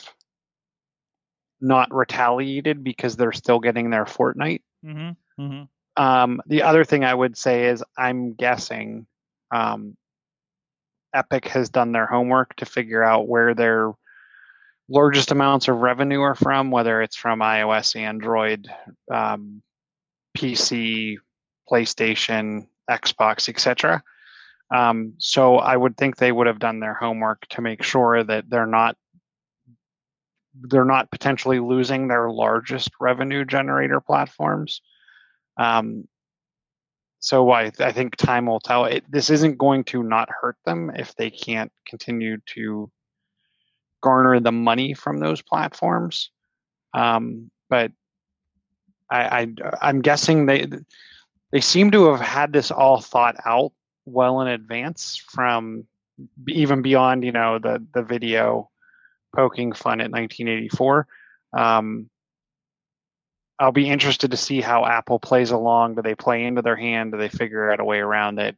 not 1.60 1.94
retaliated 1.94 2.84
because 2.84 3.16
they're 3.16 3.32
still 3.32 3.60
getting 3.60 3.90
their 3.90 4.06
Fortnite. 4.06 4.62
Mm-hmm. 4.86 5.42
Mm-hmm. 5.42 5.64
Um, 5.98 6.42
the 6.46 6.64
other 6.64 6.84
thing 6.84 7.04
I 7.04 7.14
would 7.14 7.38
say 7.38 7.68
is 7.68 7.84
I'm 7.98 8.34
guessing 8.34 9.08
um, 9.52 9.96
Epic 11.14 11.48
has 11.48 11.70
done 11.70 11.92
their 11.92 12.06
homework 12.06 12.56
to 12.58 12.66
figure 12.66 13.04
out 13.04 13.28
where 13.28 13.54
their 13.54 13.94
largest 14.90 15.32
amounts 15.32 15.68
of 15.68 15.78
revenue 15.78 16.22
are 16.22 16.36
from, 16.36 16.72
whether 16.72 17.02
it's 17.02 17.16
from 17.16 17.40
iOS, 17.40 17.96
Android, 17.96 18.68
um, 19.12 19.62
PC, 20.38 21.18
PlayStation, 21.70 22.68
Xbox, 22.90 23.50
etc. 23.50 24.04
Um, 24.74 25.14
so 25.18 25.58
I 25.58 25.78
would 25.78 25.98
think 25.98 26.18
they 26.18 26.32
would 26.32 26.48
have 26.48 26.60
done 26.60 26.80
their 26.80 26.94
homework 26.94 27.48
to 27.50 27.62
make 27.62 27.84
sure 27.84 28.24
that 28.24 28.50
they're 28.50 28.66
not 28.66 28.98
they're 30.70 30.86
not 30.86 31.12
potentially 31.12 31.60
losing 31.60 32.08
their 32.08 32.30
largest 32.30 32.90
revenue 33.02 33.44
generator 33.44 34.00
platforms. 34.00 34.82
Um, 35.58 36.08
so 37.20 37.50
I, 37.52 37.72
I 37.80 37.92
think 37.92 38.16
time 38.18 38.46
will 38.46 38.60
tell. 38.60 38.86
It, 38.86 39.04
this 39.10 39.30
isn't 39.30 39.58
going 39.58 39.84
to 39.86 40.04
not 40.04 40.30
hurt 40.30 40.58
them 40.66 40.92
if 40.96 41.16
they 41.16 41.30
can't 41.30 41.72
continue 41.88 42.38
to 42.54 42.92
garner 44.02 44.40
the 44.40 44.52
money 44.52 44.94
from 44.94 45.20
those 45.20 45.42
platforms. 45.42 46.30
Um, 46.94 47.50
but 47.70 47.92
I, 49.10 49.22
I, 49.22 49.48
I'm 49.82 50.02
guessing 50.02 50.46
they 50.46 50.68
they 51.52 51.62
seem 51.62 51.92
to 51.92 52.12
have 52.12 52.22
had 52.22 52.54
this 52.54 52.70
all 52.70 53.02
thought 53.02 53.36
out 53.46 53.72
well 54.06 54.42
in 54.42 54.48
advance 54.48 55.18
from 55.18 55.86
even 56.48 56.82
beyond 56.82 57.24
you 57.24 57.32
know 57.32 57.60
the 57.60 57.84
the 57.94 58.04
video 58.04 58.70
poking 59.36 59.74
fun 59.74 60.00
at 60.00 60.12
1984. 60.12 61.08
Um, 61.54 62.10
I'll 63.60 63.72
be 63.72 63.90
interested 63.90 64.32
to 64.32 64.38
see 64.38 64.62
how 64.62 64.86
Apple 64.86 65.20
plays 65.20 65.52
along. 65.52 65.96
Do 65.96 66.02
they 66.02 66.16
play 66.16 66.44
into 66.44 66.62
their 66.62 66.76
hand? 66.76 67.12
Do 67.12 67.18
they 67.18 67.30
figure 67.30 67.72
out 67.72 67.80
a 67.80 67.86
way 67.86 68.00
around 68.00 68.40
it? 68.40 68.56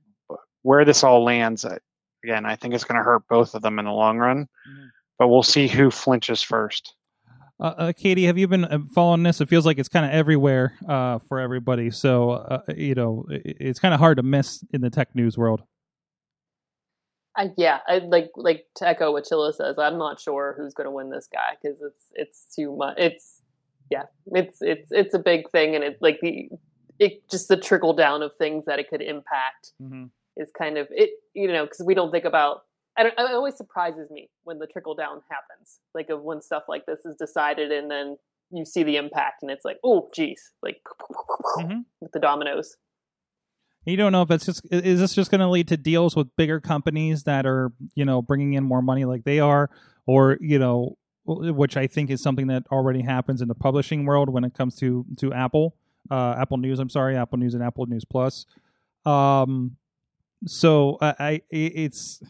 Where 0.63 0.86
this 0.86 1.03
all 1.03 1.23
lands, 1.23 1.65
uh, 1.65 1.77
again, 2.23 2.45
I 2.45 2.55
think 2.55 2.73
it's 2.73 2.83
going 2.83 2.97
to 2.97 3.03
hurt 3.03 3.27
both 3.29 3.53
of 3.53 3.62
them 3.62 3.79
in 3.79 3.86
the 3.86 3.91
long 3.91 4.17
run. 4.17 4.47
Mhm. 4.67 4.89
But 5.19 5.27
we'll 5.29 5.43
see 5.43 5.67
who 5.67 5.91
flinches 5.91 6.41
first. 6.41 6.93
Uh, 7.60 7.73
uh, 7.77 7.93
Katie, 7.93 8.25
have 8.25 8.38
you 8.38 8.47
been 8.47 8.65
uh, 8.65 8.79
following 8.93 9.23
this? 9.23 9.41
It 9.41 9.49
feels 9.49 9.65
like 9.65 9.79
it's 9.79 9.89
kind 9.89 10.05
of 10.05 10.12
everywhere 10.12 10.73
uh, 10.88 11.19
for 11.19 11.39
everybody. 11.39 11.89
So, 11.89 12.31
uh, 12.31 12.62
you 12.75 12.93
know, 12.93 13.25
it, 13.29 13.57
it's 13.60 13.79
kind 13.79 13.93
of 13.93 13.99
hard 13.99 14.17
to 14.17 14.23
miss 14.23 14.63
in 14.73 14.81
the 14.81 14.91
tech 14.91 15.15
news 15.15 15.38
world. 15.38 15.63
I, 17.36 17.51
yeah, 17.55 17.79
I 17.88 17.99
like 17.99 18.31
like 18.36 18.65
to 18.75 18.88
echo 18.88 19.12
what 19.12 19.25
Chilla 19.25 19.53
says. 19.53 19.77
I'm 19.77 19.99
not 19.99 20.19
sure 20.19 20.55
who's 20.57 20.73
going 20.73 20.86
to 20.86 20.91
win 20.91 21.12
this 21.12 21.27
guy 21.31 21.55
because 21.62 21.81
it's 21.81 22.05
it's 22.13 22.55
too 22.55 22.75
much. 22.75 22.97
It's 22.97 23.37
yeah, 23.89 24.04
it's 24.28 24.58
it's 24.62 24.88
it's 24.91 25.13
a 25.13 25.19
big 25.19 25.50
thing, 25.52 25.76
and 25.76 25.84
it's 25.84 26.02
like 26.02 26.19
the 26.21 26.50
it 27.00 27.28
just 27.30 27.47
the 27.47 27.58
trickle 27.58 27.93
down 27.93 28.21
of 28.21 28.32
things 28.38 28.65
that 28.65 28.80
it 28.80 28.89
could 28.89 29.02
impact 29.02 29.71
Mm-hmm. 29.82 30.06
is 30.36 30.52
kind 30.58 30.78
of 30.78 30.88
it. 30.91 31.12
You 31.34 31.47
know, 31.52 31.65
because 31.65 31.82
we 31.86 31.93
don't 31.93 32.12
think 32.12 32.26
about. 32.26 32.63
I 33.00 33.04
don't, 33.04 33.13
it 33.13 33.32
always 33.32 33.56
surprises 33.56 34.10
me 34.10 34.28
when 34.43 34.58
the 34.58 34.65
trickle 34.65 34.95
down 34.95 35.21
happens, 35.30 35.80
like 35.93 36.10
of 36.10 36.23
when 36.23 36.41
stuff 36.41 36.63
like 36.67 36.88
this 36.88 37.06
is 37.06 37.15
decided, 37.15 37.71
and 37.71 37.91
then 37.91 38.17
you 38.52 38.65
see 38.65 38.82
the 38.82 38.95
impact, 38.95 39.43
and 39.43 39.52
it's 39.52 39.63
like, 39.63 39.78
oh, 39.84 40.10
geez, 40.15 40.52
like 40.63 40.82
Mhm. 41.60 41.86
with 42.02 42.12
the 42.12 42.19
dominoes. 42.19 42.76
You 43.86 43.95
don't 43.95 44.12
know 44.12 44.21
if 44.21 44.32
it's 44.32 44.45
just 44.45 44.65
is 44.71 45.00
this 45.00 45.13
just 45.13 45.32
going 45.32 45.39
to 45.39 45.47
lead 45.47 45.69
to 45.69 45.78
deals 45.78 46.15
with 46.15 46.28
bigger 46.36 46.60
companies 46.60 47.23
that 47.23 47.45
are 47.45 47.71
you 47.95 48.04
know 48.04 48.21
bringing 48.21 48.54
in 48.54 48.63
more 48.63 48.82
money 48.82 49.06
like 49.06 49.23
they 49.23 49.39
are, 49.39 49.69
or 50.06 50.38
you 50.41 50.60
know, 50.60 50.97
which 51.27 51.75
I 51.75 51.87
think 51.87 52.09
is 52.09 52.21
something 52.21 52.47
that 52.47 52.63
already 52.71 53.01
happens 53.01 53.41
in 53.41 53.47
the 53.47 53.55
publishing 53.55 54.05
world 54.05 54.29
when 54.29 54.43
it 54.43 54.53
comes 54.53 54.75
to 54.77 55.05
to 55.17 55.33
Apple, 55.33 55.75
uh, 56.09 56.35
Apple 56.39 56.57
News. 56.57 56.79
I'm 56.79 56.89
sorry, 56.89 57.15
Apple 57.15 57.37
News 57.37 57.53
and 57.53 57.63
Apple 57.63 57.85
News 57.85 58.05
Plus. 58.05 58.45
Um, 59.05 59.77
so 60.45 60.97
I, 61.01 61.15
I 61.19 61.41
it's 61.49 62.21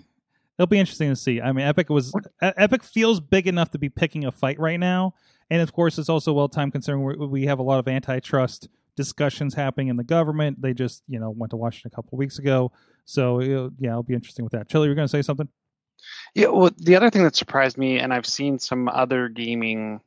it'll 0.57 0.67
be 0.67 0.79
interesting 0.79 1.09
to 1.09 1.15
see. 1.15 1.41
I 1.41 1.51
mean, 1.51 1.65
Epic 1.65 1.89
was 1.89 2.13
Epic 2.41 2.83
feels 2.83 3.19
big 3.19 3.47
enough 3.47 3.71
to 3.71 3.77
be 3.77 3.89
picking 3.89 4.25
a 4.25 4.31
fight 4.31 4.59
right 4.59 4.79
now, 4.79 5.13
and 5.49 5.61
of 5.61 5.73
course, 5.73 5.97
it's 5.97 6.09
also 6.09 6.33
well 6.33 6.49
time 6.49 6.71
considering 6.71 7.03
we 7.03 7.15
we 7.15 7.45
have 7.45 7.59
a 7.59 7.63
lot 7.63 7.79
of 7.79 7.87
antitrust 7.87 8.67
discussions 8.95 9.53
happening 9.53 9.89
in 9.89 9.97
the 9.97 10.03
government. 10.03 10.61
They 10.61 10.73
just 10.73 11.03
you 11.07 11.19
know 11.19 11.29
went 11.29 11.51
to 11.51 11.57
Washington 11.57 11.91
a 11.93 11.95
couple 11.95 12.15
of 12.15 12.19
weeks 12.19 12.39
ago, 12.39 12.71
so 13.05 13.41
it'll, 13.41 13.71
yeah, 13.77 13.91
it'll 13.91 14.03
be 14.03 14.15
interesting 14.15 14.43
with 14.43 14.53
that. 14.53 14.69
Chili, 14.69 14.87
you're 14.87 14.95
going 14.95 15.07
to 15.07 15.11
say 15.11 15.21
something? 15.21 15.47
Yeah, 16.35 16.47
well, 16.47 16.69
the 16.77 16.95
other 16.95 17.09
thing 17.09 17.23
that 17.23 17.35
surprised 17.35 17.77
me, 17.77 17.99
and 17.99 18.13
I've 18.13 18.25
seen 18.25 18.59
some 18.59 18.87
other 18.89 19.27
gaming 19.29 20.01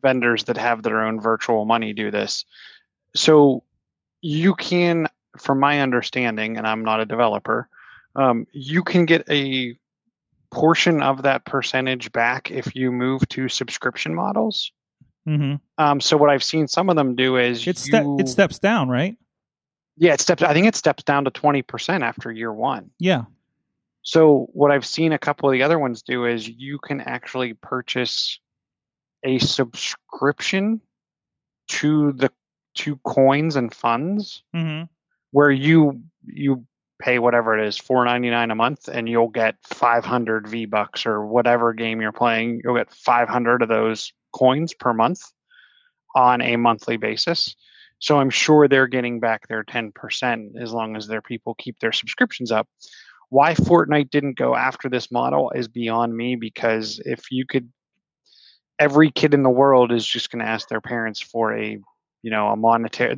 vendors 0.00 0.44
that 0.44 0.56
have 0.56 0.82
their 0.82 1.02
own 1.02 1.20
virtual 1.20 1.64
money 1.64 1.92
do 1.92 2.10
this. 2.10 2.44
So 3.14 3.64
you 4.20 4.54
can, 4.54 5.08
from 5.36 5.60
my 5.60 5.80
understanding, 5.80 6.56
and 6.56 6.66
I'm 6.66 6.84
not 6.84 7.00
a 7.00 7.06
developer, 7.06 7.68
um, 8.16 8.46
you 8.52 8.82
can 8.82 9.04
get 9.06 9.28
a 9.28 9.76
portion 10.50 11.02
of 11.02 11.22
that 11.22 11.44
percentage 11.44 12.10
back 12.12 12.50
if 12.50 12.74
you 12.74 12.90
move 12.90 13.28
to 13.28 13.48
subscription 13.48 14.14
models. 14.14 14.72
Mm-hmm. 15.28 15.56
Um, 15.76 16.00
so 16.00 16.16
what 16.16 16.30
I've 16.30 16.42
seen 16.44 16.68
some 16.68 16.88
of 16.88 16.96
them 16.96 17.14
do 17.14 17.36
is 17.36 17.66
It 17.66 17.76
ste- 17.76 17.92
you- 17.92 18.16
it 18.18 18.28
steps 18.28 18.58
down, 18.58 18.88
right? 18.88 19.16
yeah, 19.96 20.14
it 20.14 20.20
steps. 20.20 20.42
I 20.42 20.54
think 20.54 20.66
it 20.66 20.76
steps 20.76 21.02
down 21.02 21.24
to 21.24 21.30
twenty 21.30 21.60
percent 21.60 22.02
after 22.04 22.30
year 22.32 22.52
one. 22.52 22.90
Yeah. 22.98 23.24
So 24.02 24.48
what 24.52 24.70
I've 24.70 24.86
seen 24.86 25.12
a 25.12 25.18
couple 25.18 25.48
of 25.48 25.52
the 25.52 25.62
other 25.62 25.78
ones 25.78 26.02
do 26.02 26.24
is 26.24 26.48
you 26.48 26.78
can 26.78 27.00
actually 27.00 27.54
purchase 27.54 28.40
a 29.24 29.38
subscription 29.38 30.80
to 31.68 32.12
the 32.12 32.30
to 32.76 32.96
coins 33.04 33.56
and 33.56 33.74
funds 33.74 34.42
Mm-hmm. 34.54 34.84
where 35.32 35.50
you 35.50 36.02
you 36.24 36.64
pay 37.00 37.18
whatever 37.18 37.58
it 37.58 37.66
is 37.66 37.76
four 37.76 38.04
ninety 38.04 38.30
nine 38.30 38.50
a 38.50 38.54
month 38.54 38.88
and 38.88 39.08
you'll 39.08 39.28
get 39.28 39.56
five 39.64 40.04
hundred 40.04 40.48
V 40.48 40.66
bucks 40.66 41.04
or 41.06 41.26
whatever 41.26 41.72
game 41.72 42.00
you're 42.00 42.12
playing 42.12 42.60
you'll 42.62 42.76
get 42.76 42.90
five 42.92 43.28
hundred 43.28 43.62
of 43.62 43.68
those 43.68 44.12
coins 44.32 44.74
per 44.74 44.92
month 44.92 45.20
on 46.14 46.40
a 46.40 46.56
monthly 46.56 46.96
basis. 46.96 47.54
So 48.00 48.18
I'm 48.18 48.30
sure 48.30 48.68
they're 48.68 48.86
getting 48.86 49.20
back 49.20 49.48
their 49.48 49.64
ten 49.64 49.92
percent 49.92 50.52
as 50.58 50.72
long 50.72 50.96
as 50.96 51.06
their 51.06 51.22
people 51.22 51.54
keep 51.54 51.80
their 51.80 51.92
subscriptions 51.92 52.52
up. 52.52 52.68
Why 53.30 53.54
Fortnite 53.54 54.10
didn't 54.10 54.38
go 54.38 54.54
after 54.54 54.88
this 54.88 55.10
model 55.10 55.50
is 55.50 55.68
beyond 55.68 56.16
me 56.16 56.36
because 56.36 57.00
if 57.04 57.30
you 57.30 57.46
could 57.46 57.70
every 58.78 59.10
kid 59.10 59.34
in 59.34 59.42
the 59.42 59.50
world 59.50 59.92
is 59.92 60.06
just 60.06 60.30
going 60.30 60.44
to 60.44 60.50
ask 60.50 60.68
their 60.68 60.80
parents 60.80 61.20
for 61.20 61.56
a 61.56 61.78
you 62.22 62.30
know 62.30 62.48
a 62.48 62.56
monetary 62.56 63.16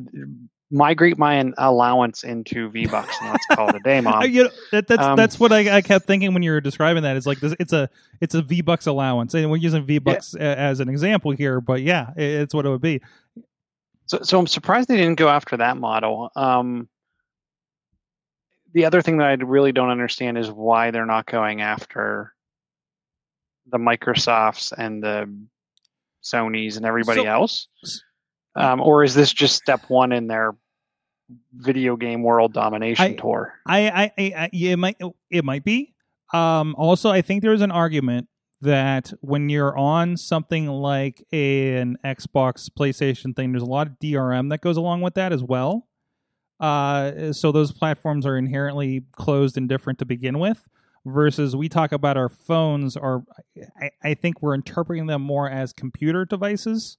migrate 0.71 1.17
my 1.17 1.51
allowance 1.57 2.23
into 2.23 2.69
V 2.69 2.87
bucks 2.87 3.15
and 3.21 3.29
let's 3.29 3.45
call 3.47 3.69
it 3.69 3.75
a 3.75 3.79
day, 3.79 3.99
mom. 4.01 4.23
you 4.29 4.45
know, 4.45 4.49
that, 4.71 4.87
that's 4.87 5.03
um, 5.03 5.17
that's 5.17 5.39
what 5.39 5.51
I, 5.51 5.77
I 5.77 5.81
kept 5.81 6.05
thinking 6.05 6.33
when 6.33 6.43
you 6.43 6.51
were 6.51 6.61
describing 6.61 7.03
that. 7.03 7.17
It's 7.17 7.25
like 7.25 7.39
this, 7.39 7.53
it's 7.59 7.73
a 7.73 7.89
it's 8.21 8.33
a 8.33 8.41
V 8.41 8.61
bucks 8.61 8.87
allowance, 8.87 9.33
and 9.33 9.51
we're 9.51 9.57
using 9.57 9.85
V 9.85 9.99
bucks 9.99 10.33
a 10.33 10.41
as 10.41 10.79
an 10.79 10.89
example 10.89 11.31
here. 11.31 11.61
But 11.61 11.81
yeah, 11.81 12.11
it, 12.15 12.23
it's 12.23 12.53
what 12.53 12.65
it 12.65 12.69
would 12.69 12.81
be. 12.81 13.01
So, 14.05 14.19
so 14.23 14.39
I'm 14.39 14.47
surprised 14.47 14.87
they 14.87 14.97
didn't 14.97 15.15
go 15.15 15.29
after 15.29 15.57
that 15.57 15.77
model. 15.77 16.31
Um, 16.35 16.89
the 18.73 18.85
other 18.85 19.01
thing 19.01 19.17
that 19.17 19.27
I 19.27 19.33
really 19.33 19.71
don't 19.71 19.89
understand 19.89 20.37
is 20.37 20.49
why 20.49 20.91
they're 20.91 21.05
not 21.05 21.25
going 21.25 21.61
after 21.61 22.33
the 23.67 23.77
Microsofts 23.77 24.71
and 24.77 25.03
the 25.03 25.33
Sony's 26.23 26.77
and 26.77 26.85
everybody 26.85 27.21
So- 27.21 27.27
else. 27.27 27.67
Um, 28.55 28.81
or 28.81 29.03
is 29.05 29.13
this 29.15 29.31
just 29.31 29.55
step 29.55 29.81
one 29.87 30.11
in 30.11 30.27
their 30.27 30.55
video 31.53 31.95
game 31.95 32.21
world 32.21 32.53
domination 32.53 33.05
I- 33.05 33.13
tour? 33.15 33.53
I, 33.65 33.89
I, 33.89 34.11
I, 34.17 34.49
yeah, 34.51 34.71
it 34.73 34.77
might 34.77 34.97
it 35.29 35.45
might 35.45 35.63
be. 35.63 35.93
Um, 36.33 36.75
also, 36.77 37.09
I 37.09 37.21
think 37.21 37.41
there's 37.43 37.61
an 37.61 37.71
argument 37.71 38.27
that 38.61 39.11
when 39.21 39.49
you're 39.49 39.75
on 39.77 40.17
something 40.17 40.67
like 40.67 41.25
a, 41.33 41.77
an 41.77 41.97
Xbox, 42.05 42.69
PlayStation 42.69 43.35
thing, 43.35 43.51
there's 43.51 43.63
a 43.63 43.65
lot 43.65 43.87
of 43.87 43.93
DRM 44.03 44.49
that 44.49 44.61
goes 44.61 44.77
along 44.77 45.01
with 45.01 45.15
that 45.15 45.33
as 45.33 45.43
well. 45.43 45.87
Uh, 46.61 47.33
so 47.33 47.51
those 47.51 47.73
platforms 47.73 48.25
are 48.25 48.37
inherently 48.37 49.03
closed 49.11 49.57
and 49.57 49.67
different 49.67 49.99
to 49.99 50.05
begin 50.05 50.39
with. 50.39 50.69
Versus 51.03 51.55
we 51.55 51.67
talk 51.67 51.91
about 51.93 52.15
our 52.15 52.29
phones, 52.29 52.95
or 52.95 53.23
I, 53.81 53.89
I 54.03 54.13
think 54.13 54.43
we're 54.43 54.53
interpreting 54.53 55.07
them 55.07 55.23
more 55.23 55.49
as 55.49 55.73
computer 55.73 56.25
devices, 56.25 56.95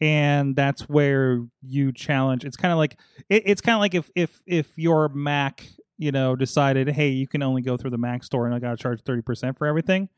and 0.00 0.54
that's 0.54 0.82
where 0.88 1.44
you 1.60 1.90
challenge. 1.90 2.44
It's 2.44 2.56
kind 2.56 2.70
of 2.70 2.78
like 2.78 2.96
it, 3.28 3.42
it's 3.46 3.60
kind 3.60 3.74
of 3.74 3.80
like 3.80 3.94
if 3.94 4.08
if 4.14 4.40
if 4.46 4.68
your 4.76 5.08
Mac, 5.08 5.66
you 5.98 6.12
know, 6.12 6.36
decided, 6.36 6.90
hey, 6.90 7.08
you 7.08 7.26
can 7.26 7.42
only 7.42 7.60
go 7.60 7.76
through 7.76 7.90
the 7.90 7.98
Mac 7.98 8.22
store, 8.22 8.46
and 8.46 8.54
I 8.54 8.60
got 8.60 8.70
to 8.70 8.76
charge 8.76 9.02
thirty 9.02 9.22
percent 9.22 9.58
for 9.58 9.66
everything, 9.66 10.08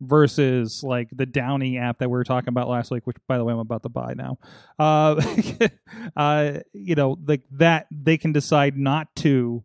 versus 0.00 0.82
like 0.82 1.08
the 1.12 1.26
Downy 1.26 1.78
app 1.78 1.98
that 1.98 2.08
we 2.08 2.12
were 2.12 2.24
talking 2.24 2.48
about 2.48 2.68
last 2.68 2.90
week, 2.90 3.06
which 3.06 3.16
by 3.26 3.38
the 3.38 3.44
way 3.44 3.52
I'm 3.52 3.58
about 3.58 3.82
to 3.82 3.88
buy 3.88 4.14
now. 4.14 4.38
Uh, 4.78 5.20
uh, 6.16 6.60
you 6.72 6.94
know, 6.94 7.18
like 7.26 7.42
that 7.52 7.86
they 7.90 8.16
can 8.16 8.32
decide 8.32 8.76
not 8.76 9.14
to, 9.16 9.64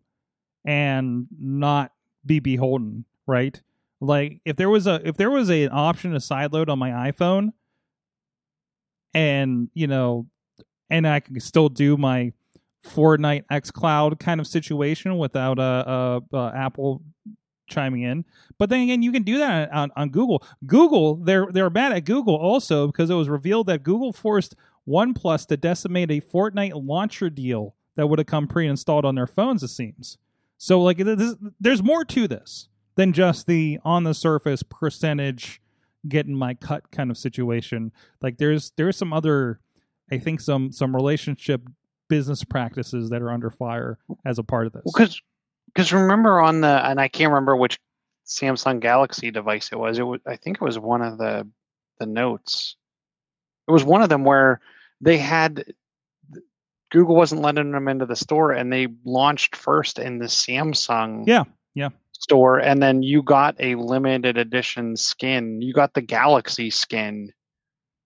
and 0.65 1.27
not 1.37 1.91
be 2.25 2.39
beholden, 2.39 3.05
right? 3.27 3.61
Like 3.99 4.39
if 4.45 4.55
there 4.55 4.69
was 4.69 4.87
a 4.87 5.01
if 5.07 5.17
there 5.17 5.31
was 5.31 5.49
a, 5.49 5.63
an 5.63 5.71
option 5.71 6.11
to 6.11 6.17
sideload 6.17 6.69
on 6.69 6.79
my 6.79 7.11
iPhone, 7.11 7.49
and 9.13 9.69
you 9.73 9.87
know, 9.87 10.27
and 10.89 11.07
I 11.07 11.19
can 11.19 11.39
still 11.39 11.69
do 11.69 11.95
my 11.97 12.33
Fortnite 12.85 13.45
X 13.49 13.71
Cloud 13.71 14.19
kind 14.19 14.41
of 14.41 14.47
situation 14.47 15.17
without 15.17 15.57
a, 15.57 15.61
uh, 15.61 16.19
uh, 16.33 16.51
Apple 16.53 17.01
chiming 17.67 18.01
in. 18.03 18.25
But 18.57 18.69
then 18.69 18.81
again, 18.81 19.01
you 19.01 19.11
can 19.11 19.23
do 19.23 19.37
that 19.37 19.71
on, 19.71 19.91
on 19.95 20.09
Google. 20.09 20.43
Google, 20.65 21.15
they're 21.15 21.47
they're 21.51 21.69
bad 21.69 21.91
at 21.91 22.05
Google 22.05 22.35
also 22.35 22.87
because 22.87 23.09
it 23.09 23.15
was 23.15 23.29
revealed 23.29 23.67
that 23.67 23.83
Google 23.83 24.13
forced 24.13 24.55
OnePlus 24.87 25.47
to 25.47 25.57
decimate 25.57 26.11
a 26.11 26.21
Fortnite 26.21 26.85
launcher 26.85 27.29
deal 27.29 27.75
that 27.95 28.07
would 28.07 28.19
have 28.19 28.27
come 28.27 28.47
pre-installed 28.47 29.05
on 29.05 29.15
their 29.15 29.27
phones. 29.27 29.63
It 29.63 29.69
seems 29.69 30.17
so. 30.57 30.81
Like 30.81 30.97
this, 30.97 31.35
there's 31.59 31.83
more 31.83 32.05
to 32.05 32.27
this 32.27 32.67
than 32.95 33.13
just 33.13 33.47
the 33.47 33.79
on 33.83 34.03
the 34.03 34.13
surface 34.13 34.63
percentage 34.63 35.61
getting 36.07 36.35
my 36.35 36.53
cut 36.53 36.91
kind 36.91 37.09
of 37.09 37.17
situation. 37.17 37.91
Like 38.21 38.37
there's 38.37 38.71
there's 38.75 38.97
some 38.97 39.13
other, 39.13 39.59
I 40.11 40.17
think 40.17 40.41
some 40.41 40.71
some 40.71 40.95
relationship 40.95 41.61
business 42.09 42.43
practices 42.43 43.09
that 43.09 43.21
are 43.21 43.31
under 43.31 43.49
fire 43.49 43.97
as 44.25 44.37
a 44.37 44.43
part 44.43 44.67
of 44.67 44.73
this. 44.73 44.83
Because 44.85 45.21
because 45.73 45.91
remember 45.91 46.39
on 46.39 46.61
the 46.61 46.85
and 46.87 46.99
I 46.99 47.07
can't 47.07 47.31
remember 47.31 47.55
which 47.55 47.79
Samsung 48.25 48.79
Galaxy 48.79 49.31
device 49.31 49.69
it 49.71 49.79
was. 49.79 49.99
It 49.99 50.03
was 50.03 50.21
I 50.25 50.35
think 50.37 50.57
it 50.57 50.63
was 50.63 50.79
one 50.79 51.01
of 51.01 51.17
the 51.17 51.47
the 51.99 52.05
notes. 52.05 52.75
It 53.67 53.71
was 53.71 53.83
one 53.83 54.01
of 54.01 54.09
them 54.09 54.23
where 54.23 54.59
they 55.01 55.17
had 55.17 55.65
Google 56.91 57.15
wasn't 57.15 57.41
letting 57.41 57.71
them 57.71 57.87
into 57.87 58.05
the 58.05 58.15
store 58.15 58.51
and 58.51 58.71
they 58.71 58.87
launched 59.03 59.55
first 59.55 59.99
in 59.99 60.19
the 60.19 60.25
Samsung 60.25 61.23
Yeah, 61.25 61.43
yeah. 61.73 61.89
store 62.11 62.59
and 62.59 62.81
then 62.83 63.01
you 63.03 63.23
got 63.23 63.55
a 63.59 63.75
limited 63.75 64.37
edition 64.37 64.95
skin. 64.95 65.61
You 65.61 65.73
got 65.73 65.93
the 65.93 66.01
Galaxy 66.01 66.69
skin 66.69 67.31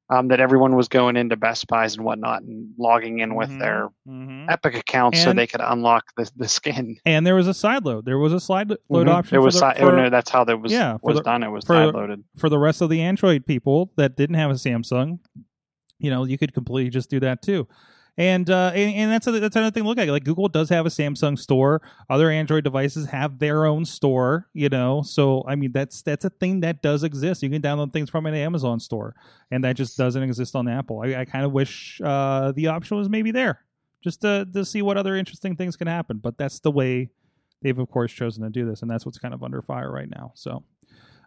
um, 0.09 0.29
that 0.29 0.39
everyone 0.39 0.75
was 0.75 0.87
going 0.87 1.17
into 1.17 1.35
Best 1.35 1.67
Buys 1.67 1.95
and 1.95 2.05
whatnot 2.05 2.41
and 2.41 2.69
logging 2.77 3.19
in 3.19 3.35
with 3.35 3.49
Mhm, 3.49 3.59
their 3.59 3.89
mhm. 4.07 4.45
Epic 4.49 4.75
accounts 4.75 5.21
so 5.21 5.33
they 5.33 5.47
could 5.47 5.59
unlock 5.61 6.05
the, 6.15 6.31
the 6.37 6.47
skin. 6.47 6.95
And 7.05 7.27
there 7.27 7.35
was 7.35 7.47
a 7.47 7.53
side 7.53 7.83
load. 7.85 8.05
There 8.05 8.17
was 8.17 8.31
a 8.33 8.39
slide 8.39 8.69
load 8.89 9.07
Mhm. 9.07 9.11
option. 9.11 9.35
It 9.35 9.39
for 9.39 9.45
was 9.45 9.59
the, 9.59 9.73
si- 9.73 9.79
for, 9.79 9.91
oh, 9.91 9.95
no, 10.03 10.09
that's 10.09 10.29
how 10.29 10.43
that 10.45 10.61
was 10.61 10.71
yeah, 10.71 10.97
was 11.01 11.17
the- 11.17 11.23
done. 11.23 11.43
It 11.43 11.49
was 11.49 11.65
for- 11.65 11.73
side 11.73 11.93
loaded. 11.93 12.23
for 12.37 12.47
the 12.49 12.57
rest 12.59 12.81
of 12.81 12.89
the 12.89 13.01
Android 13.01 13.45
people 13.45 13.91
that 13.97 14.15
didn't 14.15 14.35
have 14.35 14.49
a 14.51 14.55
Samsung. 14.55 15.19
You 15.99 16.09
know, 16.11 16.23
you 16.25 16.37
could 16.37 16.53
completely 16.53 16.89
just 16.91 17.09
do 17.09 17.19
that 17.21 17.41
too. 17.41 17.67
And 18.19 18.49
uh, 18.49 18.71
and, 18.73 18.95
and 18.95 19.11
that's 19.11 19.27
a, 19.27 19.31
that's 19.39 19.55
another 19.55 19.71
thing 19.71 19.83
to 19.83 19.89
look 19.89 19.99
at. 19.99 20.07
Like 20.07 20.23
Google 20.23 20.47
does 20.47 20.69
have 20.69 20.87
a 20.87 20.89
Samsung 20.89 21.37
store. 21.37 21.83
Other 22.09 22.31
Android 22.31 22.63
devices 22.63 23.05
have 23.07 23.37
their 23.37 23.65
own 23.67 23.85
store. 23.85 24.47
You 24.53 24.69
know, 24.69 25.03
so 25.03 25.43
I 25.47 25.55
mean 25.55 25.71
that's 25.71 26.01
that's 26.01 26.25
a 26.25 26.31
thing 26.31 26.61
that 26.61 26.81
does 26.81 27.03
exist. 27.03 27.43
You 27.43 27.49
can 27.51 27.61
download 27.61 27.93
things 27.93 28.09
from 28.09 28.25
an 28.25 28.33
Amazon 28.33 28.79
store, 28.79 29.13
and 29.51 29.63
that 29.63 29.75
just 29.75 29.97
doesn't 29.97 30.23
exist 30.23 30.55
on 30.55 30.67
Apple. 30.67 31.01
I, 31.05 31.21
I 31.21 31.25
kind 31.25 31.45
of 31.45 31.51
wish 31.51 32.01
uh, 32.03 32.53
the 32.53 32.67
option 32.67 32.97
was 32.97 33.07
maybe 33.07 33.29
there, 33.29 33.63
just 34.03 34.21
to 34.21 34.47
to 34.51 34.65
see 34.65 34.81
what 34.81 34.97
other 34.97 35.15
interesting 35.15 35.55
things 35.55 35.75
can 35.75 35.85
happen. 35.85 36.17
But 36.17 36.39
that's 36.39 36.59
the 36.59 36.71
way 36.71 37.11
they've 37.61 37.77
of 37.77 37.87
course 37.91 38.11
chosen 38.11 38.43
to 38.43 38.49
do 38.49 38.67
this, 38.67 38.81
and 38.81 38.89
that's 38.89 39.05
what's 39.05 39.19
kind 39.19 39.35
of 39.35 39.43
under 39.43 39.61
fire 39.61 39.91
right 39.91 40.09
now. 40.09 40.31
So. 40.33 40.63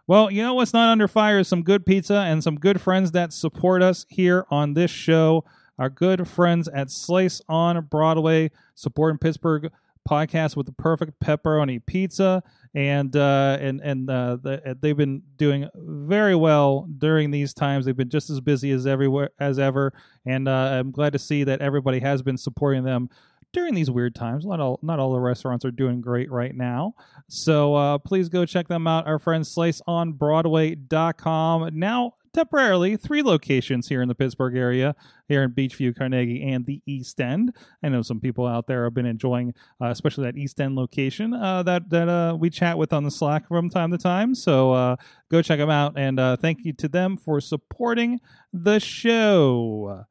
Well, 0.07 0.29
you 0.29 0.41
know 0.41 0.55
what's 0.55 0.73
not 0.73 0.89
under 0.89 1.07
fire 1.07 1.39
is 1.39 1.47
some 1.47 1.61
good 1.61 1.85
pizza 1.85 2.15
and 2.15 2.43
some 2.43 2.55
good 2.55 2.81
friends 2.81 3.11
that 3.11 3.31
support 3.31 3.81
us 3.81 4.05
here 4.09 4.45
on 4.49 4.73
this 4.73 4.91
show. 4.91 5.45
Our 5.79 5.89
good 5.89 6.27
friends 6.27 6.67
at 6.67 6.91
Slice 6.91 7.41
on 7.49 7.85
Broadway, 7.85 8.51
supporting 8.75 9.17
Pittsburgh 9.17 9.71
podcast 10.09 10.55
with 10.55 10.65
the 10.65 10.71
perfect 10.71 11.19
pepperoni 11.19 11.85
pizza. 11.85 12.43
And 12.73 13.13
uh, 13.17 13.57
and 13.59 13.81
and 13.81 14.09
uh, 14.09 14.37
the, 14.41 14.77
they've 14.79 14.95
been 14.95 15.21
doing 15.35 15.67
very 15.75 16.35
well 16.35 16.87
during 16.97 17.29
these 17.29 17.53
times. 17.53 17.85
They've 17.85 17.95
been 17.95 18.09
just 18.09 18.29
as 18.29 18.39
busy 18.39 18.71
as 18.71 18.87
everywhere 18.87 19.31
as 19.41 19.59
ever, 19.59 19.91
and 20.25 20.47
uh, 20.47 20.79
I'm 20.79 20.91
glad 20.91 21.11
to 21.11 21.19
see 21.19 21.43
that 21.43 21.59
everybody 21.59 21.99
has 21.99 22.21
been 22.21 22.37
supporting 22.37 22.85
them 22.85 23.09
during 23.53 23.75
these 23.75 23.91
weird 23.91 24.15
times. 24.15 24.45
Not 24.45 24.59
all 24.59 24.79
not 24.81 24.99
all 24.99 25.11
the 25.11 25.19
restaurants 25.19 25.63
are 25.65 25.71
doing 25.71 26.01
great 26.01 26.31
right 26.31 26.55
now. 26.55 26.95
So 27.27 27.75
uh, 27.75 27.97
please 27.97 28.29
go 28.29 28.45
check 28.45 28.67
them 28.67 28.87
out. 28.87 29.07
Our 29.07 29.19
friends 29.19 29.53
sliceonbroadway.com. 29.55 31.69
Now 31.73 32.13
temporarily 32.33 32.95
three 32.95 33.21
locations 33.21 33.87
here 33.87 34.01
in 34.01 34.07
the 34.07 34.15
Pittsburgh 34.15 34.55
area, 34.55 34.95
here 35.27 35.43
in 35.43 35.51
Beechview, 35.51 35.97
Carnegie, 35.97 36.43
and 36.43 36.65
the 36.65 36.81
East 36.85 37.19
End. 37.19 37.53
I 37.83 37.89
know 37.89 38.01
some 38.01 38.19
people 38.19 38.47
out 38.47 38.67
there 38.67 38.85
have 38.85 38.93
been 38.93 39.05
enjoying, 39.05 39.53
uh, 39.81 39.87
especially 39.87 40.25
that 40.25 40.37
East 40.37 40.59
End 40.59 40.75
location 40.75 41.33
uh, 41.33 41.63
that 41.63 41.89
that 41.89 42.09
uh, 42.09 42.35
we 42.39 42.49
chat 42.49 42.77
with 42.77 42.93
on 42.93 43.03
the 43.03 43.11
Slack 43.11 43.47
from 43.47 43.69
time 43.69 43.91
to 43.91 43.97
time. 43.97 44.35
So 44.35 44.71
uh, 44.71 44.95
go 45.29 45.41
check 45.41 45.59
them 45.59 45.69
out, 45.69 45.97
and 45.97 46.19
uh, 46.19 46.37
thank 46.37 46.63
you 46.63 46.73
to 46.73 46.87
them 46.87 47.17
for 47.17 47.41
supporting 47.41 48.19
the 48.53 48.79
show. 48.79 50.05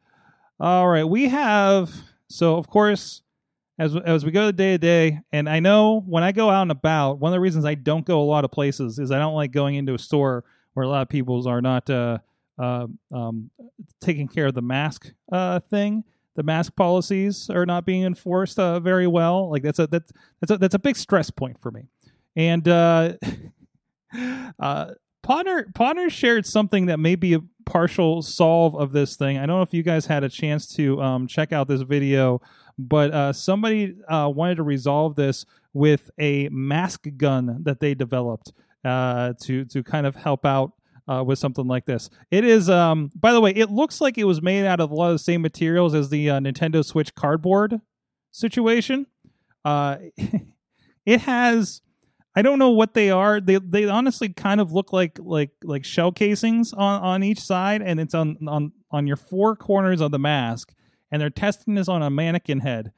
All 0.58 0.88
right, 0.88 1.04
we 1.04 1.28
have 1.28 1.90
so 2.28 2.56
of 2.56 2.68
course 2.68 3.22
as 3.80 3.96
as 3.96 4.26
we 4.26 4.30
go 4.30 4.44
the 4.44 4.52
day 4.52 4.72
to 4.72 4.78
day, 4.78 5.20
and 5.32 5.48
I 5.48 5.58
know 5.58 6.02
when 6.06 6.22
I 6.22 6.32
go 6.32 6.50
out 6.50 6.62
and 6.62 6.70
about, 6.70 7.18
one 7.18 7.32
of 7.32 7.34
the 7.34 7.40
reasons 7.40 7.64
I 7.64 7.74
don't 7.74 8.04
go 8.04 8.20
a 8.20 8.22
lot 8.22 8.44
of 8.44 8.50
places 8.50 8.98
is 8.98 9.10
I 9.10 9.18
don't 9.18 9.34
like 9.34 9.52
going 9.52 9.76
into 9.76 9.94
a 9.94 9.98
store 9.98 10.44
where 10.74 10.84
a 10.84 10.88
lot 10.88 11.00
of 11.00 11.08
people's 11.08 11.46
are 11.46 11.62
not 11.62 11.88
uh, 11.88 12.18
uh, 12.58 12.86
um, 13.10 13.50
taking 14.02 14.28
care 14.28 14.46
of 14.46 14.54
the 14.54 14.60
mask 14.60 15.10
uh, 15.32 15.60
thing. 15.60 16.04
The 16.36 16.42
mask 16.42 16.76
policies 16.76 17.48
are 17.48 17.64
not 17.64 17.86
being 17.86 18.04
enforced 18.04 18.58
uh, 18.58 18.80
very 18.80 19.06
well. 19.06 19.50
Like 19.50 19.62
that's 19.62 19.78
a 19.78 19.86
that's 19.86 20.12
that's 20.40 20.50
a, 20.50 20.58
that's 20.58 20.74
a 20.74 20.78
big 20.78 20.96
stress 20.96 21.30
point 21.30 21.58
for 21.58 21.70
me. 21.70 21.84
And 22.36 22.68
uh, 22.68 23.14
uh, 24.60 24.90
Potter 25.22 25.70
Potter 25.74 26.10
shared 26.10 26.44
something 26.44 26.86
that 26.86 26.98
may 26.98 27.14
be 27.14 27.32
a 27.32 27.40
partial 27.64 28.20
solve 28.20 28.74
of 28.74 28.92
this 28.92 29.16
thing. 29.16 29.38
I 29.38 29.46
don't 29.46 29.56
know 29.56 29.62
if 29.62 29.72
you 29.72 29.82
guys 29.82 30.04
had 30.04 30.22
a 30.22 30.28
chance 30.28 30.66
to 30.74 31.00
um, 31.00 31.26
check 31.26 31.52
out 31.52 31.68
this 31.68 31.82
video, 31.82 32.42
but 32.88 33.12
uh, 33.12 33.32
somebody 33.32 33.96
uh, 34.08 34.30
wanted 34.34 34.56
to 34.56 34.62
resolve 34.62 35.14
this 35.14 35.44
with 35.72 36.10
a 36.18 36.48
mask 36.48 37.06
gun 37.16 37.62
that 37.62 37.80
they 37.80 37.94
developed 37.94 38.52
uh, 38.84 39.34
to 39.42 39.64
to 39.66 39.82
kind 39.82 40.06
of 40.06 40.16
help 40.16 40.44
out 40.44 40.72
uh, 41.10 41.22
with 41.24 41.38
something 41.38 41.66
like 41.66 41.86
this. 41.86 42.08
It 42.30 42.44
is, 42.44 42.70
um, 42.70 43.10
by 43.14 43.32
the 43.32 43.40
way, 43.40 43.50
it 43.50 43.70
looks 43.70 44.00
like 44.00 44.16
it 44.16 44.24
was 44.24 44.40
made 44.40 44.66
out 44.66 44.80
of 44.80 44.90
a 44.90 44.94
lot 44.94 45.08
of 45.08 45.14
the 45.14 45.18
same 45.18 45.42
materials 45.42 45.94
as 45.94 46.08
the 46.08 46.30
uh, 46.30 46.40
Nintendo 46.40 46.84
Switch 46.84 47.14
cardboard 47.14 47.80
situation. 48.30 49.06
Uh, 49.64 49.96
it 51.06 51.22
has. 51.22 51.82
I 52.36 52.42
don't 52.42 52.60
know 52.60 52.70
what 52.70 52.94
they 52.94 53.10
are. 53.10 53.40
They 53.40 53.58
they 53.58 53.86
honestly 53.86 54.28
kind 54.28 54.60
of 54.60 54.70
look 54.72 54.92
like 54.92 55.18
like 55.20 55.50
like 55.64 55.84
shell 55.84 56.12
casings 56.12 56.72
on 56.72 57.02
on 57.02 57.22
each 57.24 57.40
side, 57.40 57.82
and 57.82 57.98
it's 57.98 58.14
on 58.14 58.38
on 58.46 58.72
on 58.92 59.08
your 59.08 59.16
four 59.16 59.56
corners 59.56 60.00
of 60.00 60.12
the 60.12 60.18
mask. 60.18 60.72
And 61.10 61.20
they're 61.20 61.30
testing 61.30 61.74
this 61.74 61.88
on 61.88 62.02
a 62.02 62.10
mannequin 62.10 62.60
head. 62.60 62.92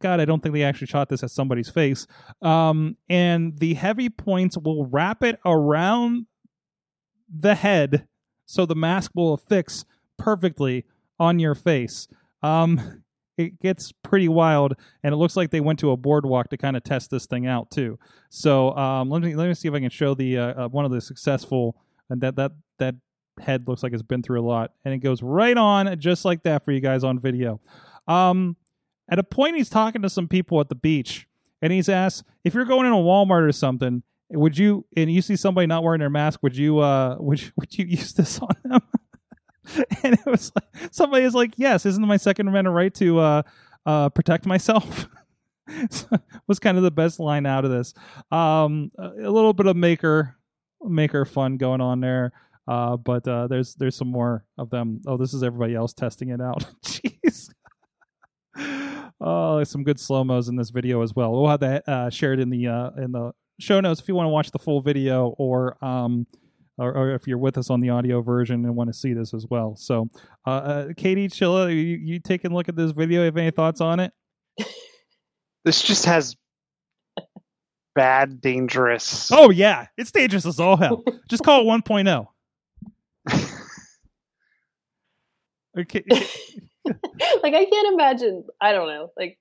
God, 0.00 0.20
I 0.20 0.24
don't 0.24 0.42
think 0.42 0.54
they 0.54 0.62
actually 0.62 0.86
shot 0.86 1.08
this 1.08 1.22
at 1.22 1.30
somebody's 1.30 1.68
face. 1.68 2.06
Um, 2.42 2.96
and 3.08 3.58
the 3.58 3.74
heavy 3.74 4.08
points 4.08 4.56
will 4.56 4.86
wrap 4.86 5.22
it 5.22 5.38
around 5.44 6.26
the 7.28 7.54
head, 7.54 8.06
so 8.46 8.66
the 8.66 8.74
mask 8.74 9.10
will 9.14 9.34
affix 9.34 9.84
perfectly 10.18 10.84
on 11.18 11.38
your 11.38 11.54
face. 11.54 12.06
Um, 12.42 13.02
it 13.36 13.60
gets 13.60 13.92
pretty 14.02 14.28
wild, 14.28 14.74
and 15.02 15.12
it 15.12 15.16
looks 15.16 15.36
like 15.36 15.50
they 15.50 15.60
went 15.60 15.80
to 15.80 15.90
a 15.90 15.96
boardwalk 15.96 16.50
to 16.50 16.56
kind 16.56 16.76
of 16.76 16.84
test 16.84 17.10
this 17.10 17.26
thing 17.26 17.46
out 17.46 17.70
too. 17.70 17.98
So 18.30 18.76
um, 18.76 19.10
let 19.10 19.22
me 19.22 19.34
let 19.34 19.48
me 19.48 19.54
see 19.54 19.68
if 19.68 19.74
I 19.74 19.80
can 19.80 19.90
show 19.90 20.14
the 20.14 20.38
uh, 20.38 20.64
uh, 20.64 20.68
one 20.68 20.84
of 20.84 20.92
the 20.92 21.00
successful 21.00 21.76
and 22.10 22.20
that 22.20 22.36
that 22.36 22.52
that 22.78 22.94
head 23.40 23.66
looks 23.68 23.82
like 23.82 23.92
it's 23.92 24.02
been 24.02 24.22
through 24.22 24.40
a 24.40 24.46
lot, 24.46 24.72
and 24.84 24.94
it 24.94 24.98
goes 24.98 25.22
right 25.22 25.56
on 25.56 25.98
just 25.98 26.24
like 26.24 26.42
that 26.44 26.64
for 26.64 26.72
you 26.72 26.80
guys 26.80 27.04
on 27.04 27.18
video. 27.18 27.60
Um, 28.06 28.56
at 29.08 29.18
a 29.18 29.24
point, 29.24 29.56
he's 29.56 29.68
talking 29.70 30.02
to 30.02 30.10
some 30.10 30.28
people 30.28 30.60
at 30.60 30.68
the 30.68 30.74
beach, 30.74 31.26
and 31.60 31.72
he's 31.72 31.88
asked 31.88 32.24
if 32.44 32.54
you're 32.54 32.64
going 32.64 32.86
in 32.86 32.92
a 32.92 32.96
Walmart 32.96 33.46
or 33.46 33.52
something, 33.52 34.02
would 34.30 34.56
you 34.56 34.86
and 34.96 35.12
you 35.12 35.22
see 35.22 35.36
somebody 35.36 35.66
not 35.66 35.82
wearing 35.82 36.00
their 36.00 36.10
mask, 36.10 36.42
would 36.42 36.56
you 36.56 36.78
uh 36.78 37.16
would 37.20 37.40
you, 37.42 37.50
would 37.56 37.76
you 37.76 37.86
use 37.86 38.12
this 38.12 38.38
on 38.40 38.56
them? 38.64 38.80
and 40.02 40.14
it 40.14 40.26
was 40.26 40.52
like 40.54 40.92
somebody 40.92 41.24
is 41.24 41.34
like, 41.34 41.54
yes, 41.56 41.86
isn't 41.86 42.06
my 42.06 42.16
Second 42.16 42.48
Amendment 42.48 42.74
right 42.74 42.94
to 42.94 43.18
uh 43.18 43.42
uh 43.86 44.08
protect 44.10 44.46
myself? 44.46 45.08
was 46.46 46.58
kind 46.58 46.76
of 46.76 46.82
the 46.82 46.90
best 46.90 47.18
line 47.18 47.46
out 47.46 47.64
of 47.64 47.70
this. 47.70 47.94
Um, 48.30 48.90
a 48.98 49.30
little 49.30 49.54
bit 49.54 49.66
of 49.66 49.76
maker 49.76 50.36
maker 50.82 51.24
fun 51.24 51.56
going 51.56 51.80
on 51.80 52.00
there. 52.00 52.32
Uh, 52.66 52.96
but 52.96 53.26
uh, 53.28 53.46
there's 53.46 53.74
there's 53.74 53.96
some 53.96 54.08
more 54.08 54.44
of 54.58 54.70
them. 54.70 55.00
Oh, 55.06 55.16
this 55.16 55.34
is 55.34 55.42
everybody 55.42 55.74
else 55.74 55.92
testing 55.92 56.30
it 56.30 56.40
out. 56.40 56.66
Jeez. 56.84 57.50
Oh, 59.20 59.56
there's 59.56 59.70
some 59.70 59.84
good 59.84 60.00
slow 60.00 60.24
mos 60.24 60.48
in 60.48 60.56
this 60.56 60.70
video 60.70 61.02
as 61.02 61.14
well. 61.14 61.32
We'll 61.32 61.48
have 61.48 61.60
that 61.60 61.88
uh, 61.88 62.10
shared 62.10 62.40
in 62.40 62.50
the 62.50 62.68
uh, 62.68 62.90
in 62.96 63.12
the 63.12 63.32
show 63.60 63.80
notes 63.80 64.00
if 64.00 64.08
you 64.08 64.14
want 64.14 64.26
to 64.26 64.30
watch 64.30 64.50
the 64.50 64.58
full 64.58 64.80
video, 64.80 65.34
or 65.38 65.82
um, 65.84 66.26
or, 66.78 66.96
or 66.96 67.14
if 67.14 67.26
you're 67.26 67.38
with 67.38 67.58
us 67.58 67.70
on 67.70 67.80
the 67.80 67.90
audio 67.90 68.22
version 68.22 68.64
and 68.64 68.74
want 68.76 68.88
to 68.88 68.94
see 68.94 69.12
this 69.12 69.32
as 69.32 69.46
well. 69.48 69.76
So, 69.76 70.08
uh, 70.46 70.50
uh, 70.50 70.88
Katie 70.96 71.28
Chilla, 71.28 71.70
you, 71.70 71.80
you 71.80 72.18
taking 72.18 72.52
a 72.52 72.54
look 72.54 72.68
at 72.68 72.76
this 72.76 72.90
video? 72.90 73.24
Have 73.24 73.36
any 73.36 73.50
thoughts 73.50 73.80
on 73.80 74.00
it? 74.00 74.12
This 75.64 75.80
just 75.80 76.04
has 76.04 76.36
bad, 77.94 78.42
dangerous. 78.42 79.30
Oh 79.32 79.48
yeah, 79.48 79.86
it's 79.96 80.10
dangerous 80.12 80.44
as 80.44 80.60
all 80.60 80.76
hell. 80.76 81.02
Just 81.30 81.42
call 81.42 81.62
it 81.62 81.64
1.0. 81.64 82.26
Okay. 85.78 86.04
like 87.42 87.54
I 87.54 87.64
can't 87.64 87.94
imagine. 87.94 88.44
I 88.60 88.72
don't 88.72 88.88
know. 88.88 89.10
Like 89.16 89.38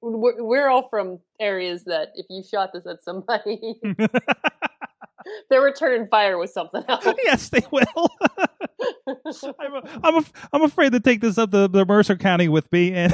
we're, 0.00 0.42
we're 0.42 0.68
all 0.68 0.88
from 0.88 1.18
areas 1.40 1.84
that 1.84 2.10
if 2.14 2.26
you 2.30 2.42
shot 2.48 2.70
this 2.72 2.86
at 2.86 3.02
somebody, 3.02 3.74
they're 5.50 5.62
returning 5.62 6.06
fire 6.08 6.38
with 6.38 6.50
something 6.50 6.84
else. 6.88 7.04
yes, 7.24 7.48
they 7.48 7.62
will. 7.72 8.08
I'm, 9.08 9.74
a, 9.74 10.00
I'm, 10.04 10.16
a, 10.18 10.24
I'm 10.52 10.62
afraid 10.62 10.92
to 10.92 11.00
take 11.00 11.20
this 11.20 11.38
up 11.38 11.50
to 11.50 11.66
the 11.66 11.84
Mercer 11.84 12.16
County 12.16 12.48
with 12.48 12.70
me, 12.70 12.92
and 12.92 13.12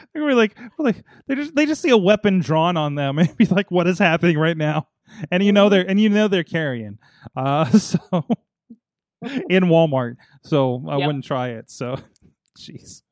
we're 0.14 0.34
like, 0.34 0.56
we're 0.78 0.84
like 0.84 1.02
they 1.26 1.34
just 1.34 1.54
they 1.54 1.66
just 1.66 1.82
see 1.82 1.90
a 1.90 1.96
weapon 1.96 2.40
drawn 2.40 2.76
on 2.76 2.94
them 2.94 3.18
and 3.18 3.36
be 3.38 3.46
like, 3.46 3.70
what 3.70 3.86
is 3.86 3.98
happening 3.98 4.38
right 4.38 4.56
now? 4.56 4.88
And 5.30 5.42
you 5.42 5.52
know 5.52 5.68
they're 5.68 5.88
and 5.88 6.00
you 6.00 6.08
know 6.08 6.28
they're 6.28 6.44
carrying. 6.44 6.98
Uh, 7.36 7.64
so 7.70 7.98
in 9.50 9.64
Walmart, 9.64 10.16
so 10.42 10.82
I 10.88 10.96
Yep. 10.98 11.06
wouldn't 11.06 11.24
try 11.24 11.48
it. 11.50 11.70
So, 11.70 11.96
jeez. 12.58 13.02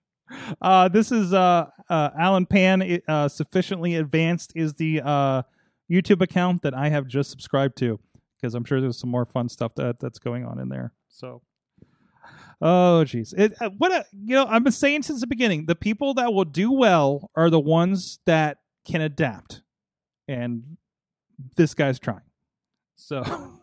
Uh, 0.61 0.89
this 0.89 1.11
is 1.13 1.33
uh, 1.33 1.67
uh, 1.89 2.11
Allen 2.19 2.47
Pan. 2.47 3.01
Uh, 3.09 3.29
sufficiently 3.29 3.95
advanced 3.97 4.53
is 4.55 4.75
the 4.75 5.01
uh, 5.05 5.43
YouTube 5.91 6.23
account 6.23 6.63
that 6.63 6.75
I 6.75 6.89
have 6.91 7.07
just 7.07 7.31
subscribed 7.31 7.77
to 7.79 7.99
because 8.41 8.55
I'm 8.55 8.65
sure 8.65 8.81
there's 8.81 8.99
some 8.99 9.11
more 9.11 9.25
fun 9.27 9.49
stuff 9.49 9.75
that 9.77 9.99
that's 10.01 10.19
going 10.19 10.45
on 10.47 10.59
in 10.61 10.69
there. 10.69 10.93
So, 11.09 11.43
oh 12.61 13.05
jeez, 13.07 13.35
uh, 13.61 13.71
what 13.79 13.93
a 13.93 14.05
you 14.13 14.35
know 14.35 14.47
I've 14.47 14.65
been 14.65 14.73
saying 14.73 15.03
since 15.03 15.21
the 15.21 15.27
beginning. 15.27 15.67
The 15.67 15.75
people 15.75 16.15
that 16.15 16.33
will 16.33 16.45
do 16.45 16.73
well 16.73 17.31
are 17.35 17.51
the 17.51 17.61
ones 17.61 18.19
that 18.27 18.59
can 18.87 19.01
adapt, 19.01 19.63
and 20.27 20.77
this 21.57 21.75
guy's 21.75 21.99
trying. 21.99 22.23
So. 22.97 23.23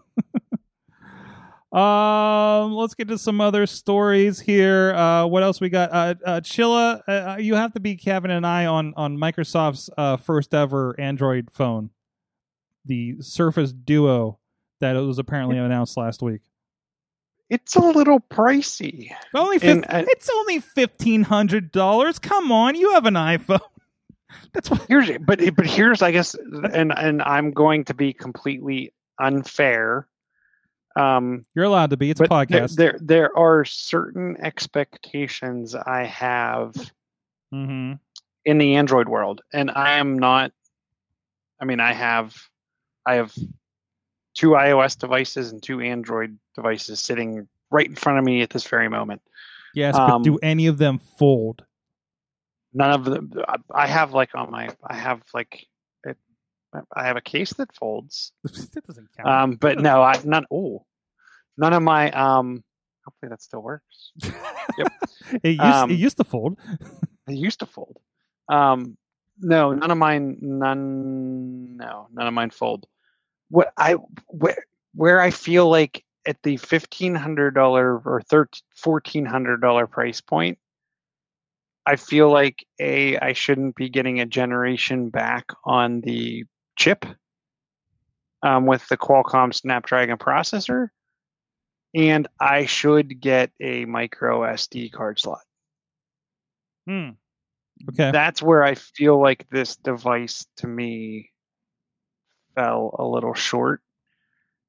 Um, 1.75 2.71
let's 2.71 2.93
get 2.93 3.09
to 3.09 3.17
some 3.17 3.41
other 3.41 3.65
stories 3.65 4.39
here. 4.39 4.93
Uh, 4.93 5.25
what 5.25 5.43
else 5.43 5.59
we 5.59 5.67
got? 5.67 5.91
Uh, 5.91 6.15
uh 6.25 6.39
Chilla, 6.39 7.01
uh, 7.05 7.35
you 7.37 7.55
have 7.55 7.73
to 7.73 7.81
be 7.81 7.97
Kevin 7.97 8.31
and 8.31 8.47
I 8.47 8.65
on 8.65 8.93
on 8.95 9.17
Microsoft's 9.17 9.89
uh 9.97 10.15
first 10.15 10.53
ever 10.53 10.95
Android 10.97 11.49
phone, 11.51 11.89
the 12.85 13.17
Surface 13.19 13.73
Duo, 13.73 14.39
that 14.79 14.95
it 14.95 15.01
was 15.01 15.19
apparently 15.19 15.57
announced 15.57 15.97
last 15.97 16.21
week. 16.21 16.43
It's 17.49 17.75
a 17.75 17.79
little 17.79 18.19
pricey. 18.19 19.11
Only 19.33 19.59
it's 19.61 20.29
only 20.33 20.59
fifteen 20.59 21.23
hundred 21.23 21.71
dollars. 21.71 22.17
Come 22.17 22.51
on, 22.51 22.75
you 22.75 22.91
have 22.93 23.05
an 23.05 23.13
iPhone. 23.13 23.59
That's 24.53 24.69
what. 24.71 24.85
Here's 24.87 25.11
but 25.19 25.39
but 25.55 25.65
here's 25.65 26.01
I 26.01 26.11
guess 26.11 26.35
and 26.35 26.91
and 26.97 27.21
I'm 27.21 27.51
going 27.51 27.85
to 27.85 27.93
be 27.93 28.13
completely 28.13 28.93
unfair. 29.19 30.07
Um 30.95 31.45
You're 31.53 31.65
allowed 31.65 31.91
to 31.91 31.97
be. 31.97 32.09
It's 32.09 32.19
a 32.19 32.23
but 32.25 32.49
there, 32.49 32.61
podcast. 32.61 32.75
there 32.75 32.97
there 32.99 33.37
are 33.37 33.63
certain 33.63 34.37
expectations 34.41 35.75
I 35.75 36.05
have 36.05 36.73
mm-hmm. 37.53 37.93
in 38.45 38.57
the 38.57 38.75
Android 38.75 39.07
world, 39.07 39.41
and 39.53 39.71
I 39.71 39.93
am 39.93 40.17
not. 40.17 40.51
I 41.61 41.65
mean, 41.65 41.79
I 41.79 41.93
have, 41.93 42.35
I 43.05 43.15
have 43.15 43.33
two 44.35 44.49
iOS 44.49 44.97
devices 44.97 45.51
and 45.51 45.63
two 45.63 45.81
Android 45.81 46.37
devices 46.53 46.99
sitting 46.99 47.47
right 47.71 47.87
in 47.87 47.95
front 47.95 48.19
of 48.19 48.25
me 48.25 48.41
at 48.41 48.49
this 48.49 48.67
very 48.67 48.89
moment. 48.89 49.21
Yes, 49.73 49.95
but 49.97 50.09
Um, 50.09 50.23
do 50.23 50.37
any 50.43 50.67
of 50.67 50.77
them 50.77 50.99
fold? 50.99 51.65
None 52.73 52.91
of 52.91 53.05
them. 53.05 53.31
I- 53.73 53.87
have 53.87 54.13
like 54.13 54.35
on 54.35 54.51
my. 54.51 54.69
I 54.83 54.95
have 54.95 55.21
like. 55.33 55.65
It, 56.03 56.17
I 56.93 57.05
have 57.07 57.15
a 57.15 57.21
case 57.21 57.53
that 57.53 57.73
folds. 57.73 58.33
that 58.43 58.85
doesn't 58.85 59.07
count. 59.15 59.29
Um, 59.29 59.55
but 59.55 59.79
no, 59.79 60.01
I 60.01 60.19
none. 60.25 60.45
Oh, 60.51 60.85
none 61.57 61.73
of 61.73 61.81
my. 61.81 62.11
Um, 62.11 62.63
hopefully 63.05 63.29
that 63.29 63.41
still 63.41 63.61
works. 63.61 64.11
it, 64.21 64.91
used, 65.43 65.61
um, 65.61 65.89
it 65.91 65.95
used 65.97 66.17
to 66.17 66.25
fold. 66.25 66.57
it 67.27 67.35
used 67.35 67.59
to 67.59 67.65
fold. 67.65 67.97
Um, 68.49 68.97
no, 69.39 69.71
none 69.73 69.91
of 69.91 69.97
mine. 69.97 70.37
None. 70.41 71.77
No, 71.77 72.07
none 72.13 72.27
of 72.27 72.33
mine 72.33 72.49
fold. 72.49 72.87
What 73.49 73.71
I 73.77 73.93
where 74.27 74.65
where 74.93 75.21
I 75.21 75.29
feel 75.31 75.69
like 75.69 76.03
at 76.27 76.41
the 76.43 76.57
fifteen 76.57 77.15
hundred 77.15 77.55
dollar 77.55 77.97
or 77.97 78.23
fourteen 78.75 79.25
hundred 79.25 79.61
dollar 79.61 79.87
price 79.87 80.21
point, 80.21 80.57
I 81.85 81.95
feel 81.95 82.31
like 82.31 82.65
a 82.79 83.17
I 83.19 83.33
shouldn't 83.33 83.75
be 83.75 83.89
getting 83.89 84.19
a 84.19 84.25
generation 84.25 85.09
back 85.09 85.45
on 85.63 86.01
the 86.01 86.45
chip 86.75 87.05
um, 88.41 88.65
with 88.65 88.87
the 88.87 88.97
Qualcomm 88.97 89.53
Snapdragon 89.53 90.17
processor, 90.17 90.89
and 91.93 92.27
I 92.39 92.65
should 92.65 93.21
get 93.21 93.51
a 93.61 93.85
micro 93.85 94.41
SD 94.41 94.91
card 94.91 95.19
slot 95.19 95.41
Hmm. 96.87 97.11
Okay. 97.89 98.11
that's 98.11 98.41
where 98.41 98.63
I 98.63 98.75
feel 98.75 99.19
like 99.19 99.49
this 99.49 99.75
device 99.75 100.45
to 100.57 100.67
me 100.67 101.31
fell 102.55 102.95
a 102.97 103.05
little 103.05 103.33
short. 103.33 103.81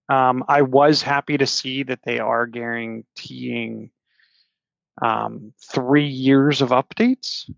Um, 0.09 0.45
I 0.49 0.62
was 0.62 1.03
happy 1.03 1.39
to 1.39 1.47
see 1.47 1.82
that 1.84 2.01
they 2.05 2.18
are 2.18 2.47
guaranteeing 2.47 3.91
um, 5.03 5.53
three 5.62 6.07
years 6.07 6.62
of 6.62 6.70
updates. 6.70 7.51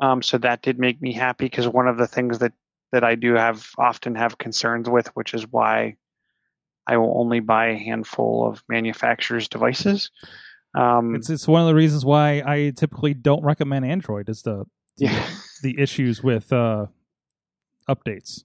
Um, 0.00 0.22
so 0.22 0.38
that 0.38 0.62
did 0.62 0.78
make 0.78 1.00
me 1.00 1.12
happy 1.12 1.46
because 1.46 1.66
one 1.66 1.88
of 1.88 1.96
the 1.96 2.06
things 2.06 2.38
that 2.38 2.52
that 2.92 3.02
I 3.02 3.16
do 3.16 3.34
have 3.34 3.68
often 3.78 4.14
have 4.14 4.38
concerns 4.38 4.88
with, 4.88 5.08
which 5.08 5.34
is 5.34 5.46
why 5.50 5.96
I 6.86 6.96
will 6.96 7.18
only 7.18 7.40
buy 7.40 7.66
a 7.68 7.78
handful 7.78 8.46
of 8.48 8.62
manufacturers' 8.68 9.48
devices. 9.48 10.10
Um, 10.76 11.14
it's 11.14 11.30
it's 11.30 11.48
one 11.48 11.62
of 11.62 11.66
the 11.66 11.74
reasons 11.74 12.04
why 12.04 12.42
I 12.46 12.72
typically 12.76 13.14
don't 13.14 13.42
recommend 13.42 13.84
Android 13.84 14.28
is 14.28 14.42
the 14.42 14.66
yeah. 14.96 15.26
the 15.62 15.78
issues 15.80 16.22
with 16.22 16.52
uh 16.52 16.86
updates. 17.88 18.44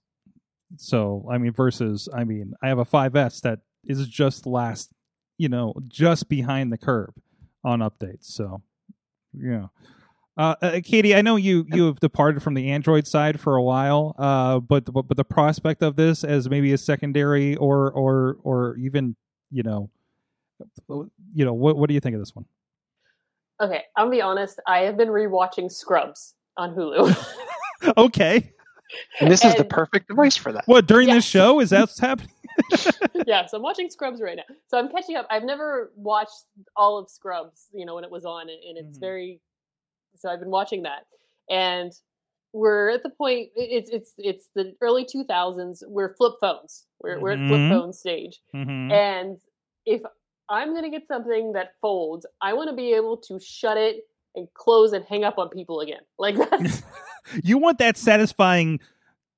So 0.78 1.28
I 1.32 1.38
mean 1.38 1.54
versus 1.54 2.10
I 2.14 2.24
mean 2.24 2.54
I 2.62 2.68
have 2.68 2.80
a 2.80 2.86
5S 2.86 3.42
that 3.42 3.60
is 3.86 4.08
just 4.08 4.46
last 4.46 4.92
you 5.38 5.50
know 5.50 5.74
just 5.88 6.30
behind 6.30 6.72
the 6.72 6.78
curve 6.78 7.14
on 7.64 7.80
updates. 7.80 8.26
So 8.26 8.62
yeah. 9.34 9.68
Uh, 10.38 10.56
uh, 10.62 10.80
Katie, 10.84 11.14
I 11.14 11.22
know 11.22 11.36
you 11.36 11.66
you 11.74 11.86
have 11.86 12.00
departed 12.00 12.42
from 12.42 12.54
the 12.54 12.72
Android 12.72 13.06
side 13.06 13.40
for 13.40 13.58
a 13.58 13.62
while, 13.62 14.16
uh, 14.18 14.60
but 14.60 14.86
but 14.92 15.08
but 15.08 15.18
the 15.18 15.26
prospect 15.26 15.84
of 15.84 15.98
this 15.98 16.24
as 16.24 16.50
maybe 16.50 16.72
a 16.72 16.78
secondary 16.78 17.58
or 17.58 17.92
or 17.92 18.38
or 18.44 18.78
even 18.78 19.16
you 19.52 19.64
know, 19.64 19.90
you 20.88 21.46
know, 21.46 21.54
what 21.54 21.76
what 21.76 21.90
do 21.90 21.94
you 21.94 22.00
think 22.00 22.16
of 22.16 22.22
this 22.22 22.34
one? 22.34 22.46
Okay, 23.60 23.84
I'm 23.98 24.06
gonna 24.06 24.16
be 24.16 24.22
honest. 24.22 24.60
I 24.68 24.80
have 24.80 24.98
been 24.98 25.10
rewatching 25.10 25.70
Scrubs 25.70 26.36
on 26.58 26.74
Hulu. 26.74 27.14
okay, 27.98 28.54
And 29.20 29.32
this 29.32 29.44
is 29.46 29.56
the 29.56 29.66
perfect 29.66 30.08
device 30.08 30.36
for 30.36 30.52
that. 30.52 30.64
what 30.68 30.88
during 30.88 31.08
this 31.08 31.16
Yes. 31.18 31.24
show 31.26 31.60
is 31.60 31.70
that 31.72 31.90
happening? 32.00 32.32
yeah, 33.28 33.46
so 33.46 33.58
I'm 33.58 33.64
watching 33.64 33.90
Scrubs 33.90 34.22
right 34.22 34.36
now. 34.38 34.44
So 34.68 34.78
I'm 34.78 34.90
catching 34.90 35.16
up. 35.16 35.26
I've 35.30 35.44
never 35.44 35.92
watched 35.96 36.46
all 36.76 36.98
of 36.98 37.10
Scrubs, 37.10 37.68
you 37.74 37.86
know, 37.86 37.96
when 37.96 38.04
it 38.04 38.12
was 38.12 38.26
on, 38.26 38.50
and 38.50 38.60
and 38.64 38.78
it's 38.78 38.98
Mhm. 38.98 39.02
very. 39.02 39.40
So 40.18 40.30
I've 40.30 40.40
been 40.40 40.50
watching 40.52 40.84
that, 40.84 41.06
and 41.50 41.92
we're 42.54 42.90
at 42.90 43.04
the 43.04 43.10
point. 43.10 43.50
It's 43.56 43.90
it's 43.90 44.14
it's 44.18 44.50
the 44.56 44.76
early 44.82 45.06
2000s. 45.06 45.84
We're 45.88 46.14
flip 46.16 46.34
phones. 46.42 46.86
We're 47.02 47.20
we're 47.20 47.32
at 47.32 47.38
flip 47.48 47.62
Mhm. 47.62 47.70
phone 47.70 47.94
stage, 47.94 48.42
Mm-hmm. 48.54 48.92
and 48.92 49.38
if 49.86 50.02
I'm 50.50 50.74
gonna 50.76 50.90
get 50.90 51.08
something 51.08 51.54
that 51.54 51.74
folds, 51.82 52.26
I 52.42 52.54
want 52.54 52.70
to 52.70 52.76
be 52.76 52.94
able 52.94 53.18
to 53.18 53.40
shut 53.40 53.78
it 53.78 54.06
and 54.36 54.54
close 54.54 54.92
and 54.94 55.06
hang 55.06 55.24
up 55.24 55.38
on 55.38 55.48
people 55.50 55.80
again. 55.80 56.02
Like 56.20 56.36
that's 56.50 56.84
you 57.44 57.58
want 57.58 57.78
that 57.80 57.98
satisfying 57.98 58.80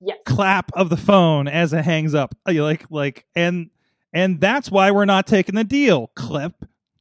yes. 0.02 0.18
clap 0.26 0.72
of 0.74 0.90
the 0.90 0.98
phone 0.98 1.48
as 1.48 1.74
it 1.74 1.84
hangs 1.86 2.14
up. 2.16 2.36
You 2.48 2.64
like 2.64 2.86
like 2.90 3.26
and 3.36 3.70
and 4.14 4.40
that's 4.40 4.70
why 4.70 4.92
we're 4.92 5.06
not 5.06 5.28
taking 5.28 5.56
the 5.56 5.64
deal. 5.64 6.08
Clip. 6.16 6.54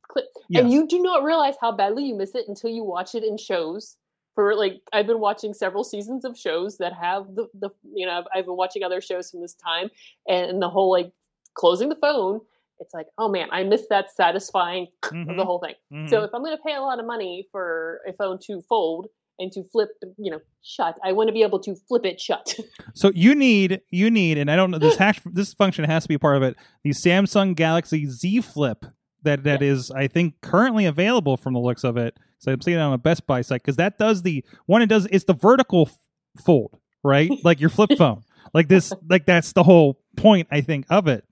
clip. 0.09 0.27
Yes. 0.49 0.63
And 0.63 0.73
you 0.73 0.87
do 0.87 1.01
not 1.03 1.23
realize 1.25 1.55
how 1.61 1.73
badly 1.73 2.05
you 2.07 2.15
miss 2.15 2.35
it 2.35 2.47
until 2.49 2.71
you 2.71 2.85
watch 2.85 3.15
it 3.15 3.23
in 3.25 3.37
shows. 3.37 3.97
For 4.35 4.55
like, 4.55 4.81
I've 4.95 5.07
been 5.07 5.21
watching 5.21 5.53
several 5.53 5.85
seasons 5.85 6.25
of 6.25 6.39
shows 6.39 6.79
that 6.79 6.95
have 6.95 7.35
the, 7.35 7.49
the 7.53 7.69
you 7.95 8.07
know, 8.07 8.13
I've, 8.13 8.25
I've 8.35 8.47
been 8.47 8.57
watching 8.57 8.83
other 8.83 9.03
shows 9.03 9.31
from 9.31 9.43
this 9.43 9.53
time, 9.53 9.91
and 10.27 10.63
the 10.63 10.71
whole 10.71 10.91
like 10.91 11.13
closing 11.53 11.91
the 11.91 11.97
phone. 11.97 12.41
It's 12.81 12.95
like, 12.95 13.09
oh 13.19 13.29
man, 13.29 13.49
I 13.53 13.63
miss 13.63 13.87
that 13.91 14.11
satisfying 14.11 14.87
of 15.03 15.11
Mhm. 15.13 15.37
the 15.37 15.45
whole 15.45 15.59
thing. 15.59 15.75
Mhm. 15.93 16.09
So 16.09 16.25
if 16.25 16.31
I'm 16.35 16.43
going 16.43 16.57
to 16.57 16.63
pay 16.63 16.75
a 16.75 16.81
lot 16.81 16.99
of 16.99 17.05
money 17.05 17.47
for 17.53 18.01
a 18.09 18.15
phone 18.15 18.39
to 18.47 18.63
fold 18.63 19.09
and 19.39 19.51
to 19.53 19.65
flip, 19.65 19.89
you 20.19 20.31
know, 20.31 20.41
shut, 20.63 20.99
I 21.05 21.13
want 21.13 21.29
to 21.29 21.33
be 21.33 21.43
able 21.43 21.61
to 21.61 21.75
flip 21.89 22.05
it 22.05 22.21
shut. 22.21 22.55
So 22.95 23.11
you 23.15 23.35
need 23.35 23.81
you 23.91 24.11
need, 24.11 24.37
and 24.37 24.51
I 24.51 24.57
don't 24.57 24.71
know 24.71 24.79
this 24.79 24.97
hash 24.97 25.21
this 25.25 25.55
function 25.55 25.85
has 25.85 26.03
to 26.03 26.09
be 26.09 26.19
part 26.19 26.37
of 26.37 26.43
it. 26.43 26.57
The 26.85 26.91
Samsung 26.91 27.57
Galaxy 27.57 28.07
Z 28.09 28.43
Flip 28.43 28.85
that 29.23 29.45
that 29.45 29.63
is 29.63 29.91
I 29.91 30.09
think 30.09 30.41
currently 30.43 30.85
available 30.85 31.37
from 31.37 31.55
the 31.55 31.61
looks 31.61 31.85
of 31.85 31.97
it. 31.97 32.19
So 32.39 32.53
I'm 32.53 32.61
seeing 32.61 32.79
it 32.79 32.81
on 32.81 32.93
a 32.93 32.99
Best 32.99 33.27
Buy 33.27 33.41
site 33.41 33.63
because 33.63 33.77
that 33.77 33.99
does 33.99 34.23
the 34.23 34.45
one 34.67 34.83
it 34.83 34.89
does 34.89 35.07
it's 35.11 35.25
the 35.25 35.35
vertical 35.35 35.89
f- 35.89 36.45
fold 36.45 36.79
right 37.03 37.31
like 37.45 37.61
your 37.61 37.71
flip 37.71 37.91
phone 37.97 38.23
like 38.53 38.69
this 38.69 38.93
like 39.09 39.27
that's 39.27 39.53
the 39.53 39.63
whole 39.63 40.01
point 40.17 40.49
I 40.51 40.61
think 40.61 40.87
of 40.91 41.09
it. 41.09 41.25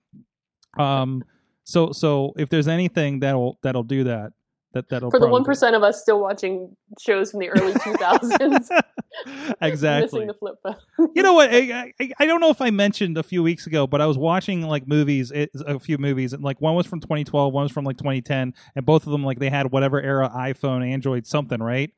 Um. 0.79 1.25
So 1.65 1.93
so 1.93 2.33
if 2.37 2.49
there's 2.49 2.69
anything 2.69 3.21
that'll 3.21 3.59
that'll 3.63 3.83
do 3.83 4.05
that 4.05 4.33
that 4.73 4.89
that'll 4.89 5.11
for 5.11 5.19
the 5.19 5.29
one 5.29 5.45
of 5.75 5.83
us 5.83 6.01
still 6.01 6.21
watching 6.21 6.77
shows 7.01 7.31
from 7.31 7.41
the 7.41 7.49
early 7.49 7.73
2000s, 7.75 8.83
exactly 9.61 10.21
missing 10.21 10.27
the 10.29 10.35
flip 10.35 10.57
phone. 10.63 10.77
you 11.15 11.23
know 11.23 11.35
what? 11.35 11.51
I, 11.53 11.93
I, 12.01 12.13
I 12.21 12.27
don't 12.27 12.41
know 12.41 12.51
if 12.51 12.61
i 12.61 12.71
mentioned 12.71 13.19
a 13.19 13.23
few 13.23 13.43
weeks 13.43 13.67
ago 13.67 13.87
but 13.87 14.01
i 14.01 14.07
was 14.07 14.17
watching 14.17 14.63
like 14.63 14.87
movies 14.87 15.31
it, 15.31 15.51
a 15.67 15.79
few 15.79 15.99
movies 15.99 16.33
and 16.33 16.43
like 16.43 16.61
one 16.61 16.75
was 16.75 16.87
from 16.87 17.01
2012 17.01 17.53
one 17.53 17.65
was 17.65 17.73
from 17.73 17.85
like 17.85 17.97
2010 17.97 18.55
and 18.77 18.87
both 18.87 19.07
of 19.07 19.13
them 19.13 19.25
like 19.25 19.39
they 19.39 19.51
had 19.51 19.71
whatever 19.73 20.01
era 20.01 20.31
iphone 20.37 20.87
android 20.87 21.27
something 21.27 21.61
right? 21.61 21.93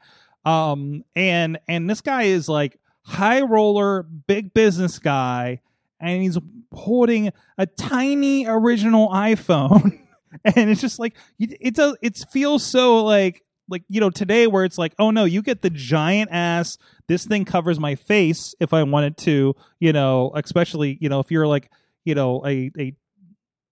Um 0.44 1.04
and 1.14 1.58
and 1.68 1.88
this 1.88 2.00
guy 2.00 2.24
is 2.24 2.48
like 2.48 2.78
high 3.02 3.42
roller 3.42 4.02
big 4.02 4.54
business 4.54 4.98
guy 4.98 5.60
and 6.00 6.22
he's 6.22 6.38
holding 6.72 7.32
a 7.58 7.66
tiny 7.66 8.46
original 8.46 9.08
iphone 9.10 9.98
and 10.44 10.70
it's 10.70 10.80
just 10.80 10.98
like 10.98 11.14
you- 11.38 11.56
it 11.60 11.74
does 11.74 11.96
it 12.02 12.18
feels 12.30 12.64
so 12.64 13.04
like 13.04 13.42
like 13.68 13.84
you 13.88 14.00
know 14.00 14.10
today 14.10 14.46
where 14.46 14.64
it's 14.64 14.78
like 14.78 14.94
oh 14.98 15.10
no 15.10 15.24
you 15.24 15.40
get 15.42 15.62
the 15.62 15.70
giant 15.70 16.30
ass 16.32 16.78
this 17.08 17.24
thing 17.24 17.44
covers 17.44 17.78
my 17.78 17.94
face 17.94 18.54
if 18.60 18.72
I 18.72 18.82
wanted 18.84 19.16
to, 19.18 19.54
you 19.80 19.92
know, 19.92 20.30
especially, 20.34 20.96
you 21.00 21.08
know, 21.10 21.20
if 21.20 21.30
you're 21.30 21.46
like, 21.46 21.70
you 22.04 22.14
know, 22.14 22.42
a, 22.46 22.70
a 22.78 22.94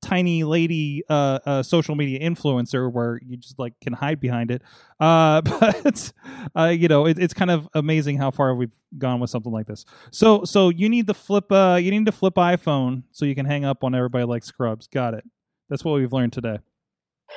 tiny 0.03 0.45
lady 0.45 1.03
uh, 1.11 1.63
social 1.63 1.95
media 1.95 2.21
influencer 2.21 2.91
where 2.91 3.21
you 3.25 3.37
just 3.37 3.59
like 3.59 3.75
can 3.81 3.93
hide 3.93 4.19
behind 4.21 4.51
it. 4.51 4.63
Uh 4.99 5.41
but 5.43 6.13
uh 6.57 6.67
you 6.67 6.89
know, 6.89 7.07
it, 7.07 7.19
it's 7.19 7.35
kind 7.35 7.51
of 7.51 7.69
amazing 7.75 8.17
how 8.17 8.31
far 8.31 8.55
we've 8.55 8.73
gone 8.99 9.21
with 9.21 9.31
something 9.31 9.53
like 9.53 9.67
this. 9.67 9.85
So 10.11 10.45
so 10.45 10.71
you 10.71 10.89
need 10.89 11.07
the 11.07 11.15
flip 11.15 11.51
uh 11.53 11.79
you 11.81 11.91
need 11.91 12.07
to 12.07 12.13
flip 12.13 12.35
iPhone 12.35 13.03
so 13.13 13.25
you 13.27 13.35
can 13.35 13.47
hang 13.47 13.65
up 13.65 13.85
on 13.85 13.95
everybody 13.95 14.25
like 14.25 14.43
scrubs. 14.45 14.87
Got 14.87 15.15
it. 15.15 15.25
That's 15.71 15.85
what 15.85 15.95
we've 15.95 16.13
learned 16.13 16.33
today. 16.35 16.59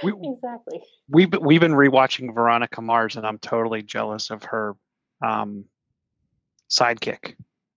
We, 0.03 0.11
Exactly. 0.11 0.81
we've 1.07 1.29
been- 1.29 1.43
we've 1.43 1.61
been 1.61 1.73
rewatching 1.73 2.33
Veronica 2.33 2.81
Mars, 2.81 3.15
and 3.15 3.25
I'm 3.25 3.37
totally 3.37 3.83
jealous 3.83 4.31
of 4.31 4.43
her 4.45 4.75
um, 5.23 5.65
sidekick. 6.69 7.35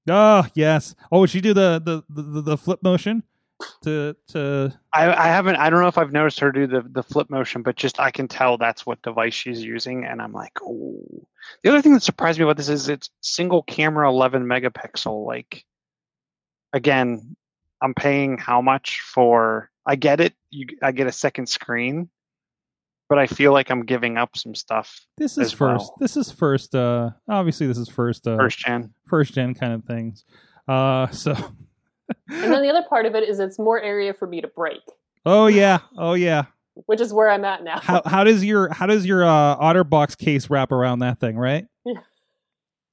Oh, 0.09 0.47
yes. 0.55 0.95
Oh, 1.13 1.21
would 1.21 1.31
she 1.31 1.41
do 1.41 1.53
the 1.53 1.81
the 1.85 2.03
the, 2.09 2.41
the 2.43 2.57
flip 2.57 2.83
motion 2.83 3.23
to 3.83 4.17
to 4.29 4.73
I, 4.95 5.13
I 5.13 5.27
haven't. 5.27 5.57
I 5.57 5.69
don't 5.69 5.81
know 5.83 5.89
if 5.89 5.99
I've 5.99 6.13
noticed 6.13 6.41
her 6.41 6.51
do 6.53 6.67
the 6.67 6.83
the 6.89 7.03
flip 7.03 7.29
motion, 7.29 7.63
but 7.63 7.77
just 7.77 8.01
I 8.01 8.11
can 8.11 8.29
tell 8.29 8.57
that's 8.57 8.87
what 8.87 9.03
device 9.03 9.35
she's 9.35 9.63
using, 9.63 10.05
and 10.05 10.23
I'm 10.23 10.33
like, 10.33 10.53
oh. 10.63 11.27
The 11.63 11.71
other 11.71 11.83
thing 11.83 11.93
that 11.93 12.03
surprised 12.03 12.39
me 12.39 12.45
about 12.45 12.57
this 12.57 12.69
is 12.69 12.89
it's 12.89 13.11
single 13.21 13.63
camera, 13.63 14.09
11 14.09 14.45
megapixel. 14.45 15.25
Like, 15.27 15.65
again, 16.73 17.37
I'm 17.83 17.95
paying 17.95 18.39
how 18.39 18.61
much 18.61 19.01
for? 19.01 19.71
I 19.87 19.97
get 19.97 20.21
it. 20.21 20.35
You, 20.51 20.67
I 20.83 20.93
get 20.93 21.07
a 21.07 21.13
second 21.13 21.49
screen, 21.49 22.09
but 23.09 23.19
I 23.19 23.27
feel 23.27 23.53
like 23.53 23.71
I'm 23.71 23.85
giving 23.85 24.17
up 24.17 24.37
some 24.37 24.55
stuff. 24.55 25.01
This 25.19 25.33
is 25.33 25.39
as 25.47 25.53
first. 25.53 25.59
well. 25.85 25.97
This 26.01 26.17
is 26.17 26.31
first. 26.33 26.75
Uh, 26.75 27.11
obviously, 27.29 27.67
this 27.67 27.79
is 27.79 27.89
first. 27.89 28.27
Uh, 28.27 28.37
First 28.37 28.59
gen. 28.59 28.93
first 29.07 29.35
gen 29.35 29.55
kind 29.55 29.73
of 29.73 29.85
things. 29.85 30.25
Uh, 30.67 31.07
so. 31.11 31.33
And 32.29 32.53
then 32.53 32.63
the 32.63 32.71
other 32.71 32.85
part 32.89 33.07
of 33.07 33.15
it 33.15 33.29
is 33.29 33.41
it's 33.41 33.59
more 33.59 33.81
area 33.81 34.15
for 34.15 34.27
me 34.27 34.41
to 34.41 34.49
break. 34.49 34.81
oh 35.25 35.47
yeah. 35.49 35.79
Oh 35.99 36.15
yeah. 36.15 36.45
which 36.87 37.01
is 37.01 37.13
where 37.13 37.29
I'm 37.31 37.45
at 37.45 37.65
now. 37.65 37.81
how 37.81 38.03
how 38.07 38.23
does 38.25 38.45
your 38.45 38.73
how 38.73 38.87
does 38.87 39.05
your 39.07 39.25
uh, 39.25 39.57
OtterBox 39.59 40.17
case 40.19 40.49
wrap 40.51 40.71
around 40.73 41.01
that 41.01 41.19
thing, 41.19 41.37
right? 41.37 41.67
Yeah. 41.85 42.01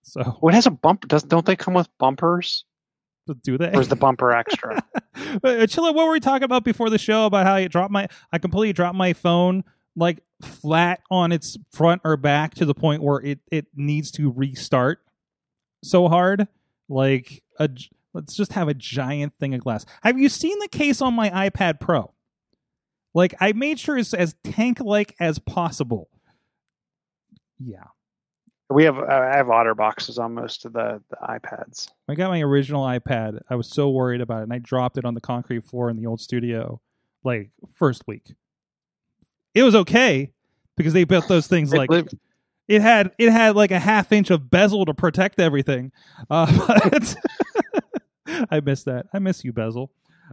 So 0.03 0.37
Oh, 0.41 0.47
it 0.49 0.53
has 0.55 0.65
a 0.65 0.71
bump. 0.71 1.07
Does 1.07 1.23
don't 1.23 1.45
they 1.45 1.55
come 1.55 1.73
with 1.73 1.87
bumpers, 1.99 2.65
do 3.41 3.57
they? 3.57 3.69
Where's 3.69 3.87
the 3.87 3.95
bumper 3.95 4.31
extra? 4.35 4.83
Uh, 5.15 5.65
Chilla, 5.65 5.93
what 5.93 6.05
were 6.07 6.13
we 6.13 6.19
talking 6.19 6.43
about 6.43 6.63
before 6.63 6.89
the 6.89 6.97
show 6.97 7.25
about 7.25 7.45
how 7.45 7.55
you 7.55 7.69
dropped 7.69 7.91
my 7.91 8.07
I 8.31 8.37
completely 8.37 8.73
dropped 8.73 8.95
my 8.95 9.13
phone 9.13 9.63
like 9.95 10.19
flat 10.41 11.01
on 11.09 11.31
its 11.31 11.57
front 11.71 12.01
or 12.03 12.17
back 12.17 12.55
to 12.55 12.65
the 12.65 12.73
point 12.73 13.01
where 13.01 13.21
it 13.21 13.39
it 13.51 13.67
needs 13.75 14.11
to 14.11 14.31
restart 14.31 14.99
so 15.83 16.07
hard 16.07 16.47
like 16.89 17.43
a, 17.59 17.69
let's 18.13 18.35
just 18.35 18.53
have 18.53 18.67
a 18.67 18.73
giant 18.73 19.33
thing 19.39 19.53
of 19.53 19.61
glass. 19.61 19.85
Have 20.01 20.19
you 20.19 20.29
seen 20.29 20.57
the 20.59 20.67
case 20.67 21.01
on 21.01 21.13
my 21.13 21.29
iPad 21.49 21.79
Pro? 21.79 22.11
Like 23.13 23.35
I 23.39 23.53
made 23.53 23.79
sure 23.79 23.97
it's 23.97 24.13
as 24.13 24.35
tank 24.43 24.79
like 24.79 25.15
as 25.19 25.39
possible. 25.39 26.09
Yeah. 27.59 27.85
We 28.69 28.83
have 28.85 28.97
uh, 28.97 29.05
I 29.05 29.37
have 29.37 29.49
otter 29.49 29.75
boxes 29.75 30.17
on 30.17 30.33
most 30.33 30.65
of 30.65 30.73
the, 30.73 31.01
the 31.09 31.17
iPads. 31.17 31.89
I 32.07 32.15
got 32.15 32.29
my 32.29 32.41
original 32.41 32.83
iPad. 32.83 33.41
I 33.49 33.55
was 33.55 33.69
so 33.69 33.89
worried 33.89 34.21
about 34.21 34.39
it, 34.39 34.43
and 34.43 34.53
I 34.53 34.59
dropped 34.59 34.97
it 34.97 35.05
on 35.05 35.13
the 35.13 35.21
concrete 35.21 35.63
floor 35.63 35.89
in 35.89 35.97
the 35.97 36.07
old 36.07 36.21
studio, 36.21 36.81
like 37.23 37.51
first 37.75 38.03
week. 38.07 38.33
It 39.53 39.63
was 39.63 39.75
okay 39.75 40.31
because 40.75 40.93
they 40.93 41.03
built 41.03 41.27
those 41.27 41.47
things 41.47 41.73
like 41.73 41.89
lived- 41.89 42.17
it 42.67 42.81
had 42.81 43.11
it 43.17 43.31
had 43.31 43.55
like 43.55 43.71
a 43.71 43.79
half 43.79 44.11
inch 44.11 44.29
of 44.31 44.49
bezel 44.49 44.85
to 44.85 44.93
protect 44.93 45.39
everything. 45.39 45.91
Uh, 46.29 46.45
but 46.91 47.15
I 48.49 48.59
miss 48.61 48.83
that. 48.83 49.07
I 49.13 49.19
miss 49.19 49.43
you, 49.43 49.53
bezel. 49.53 49.91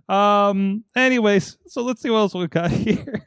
Um. 0.09 0.85
Anyways, 0.97 1.59
so 1.67 1.83
let's 1.83 2.01
see 2.03 2.11
what 2.11 2.19
else 2.19 2.35
we 2.35 2.47
got 2.49 2.71
here. 2.71 3.23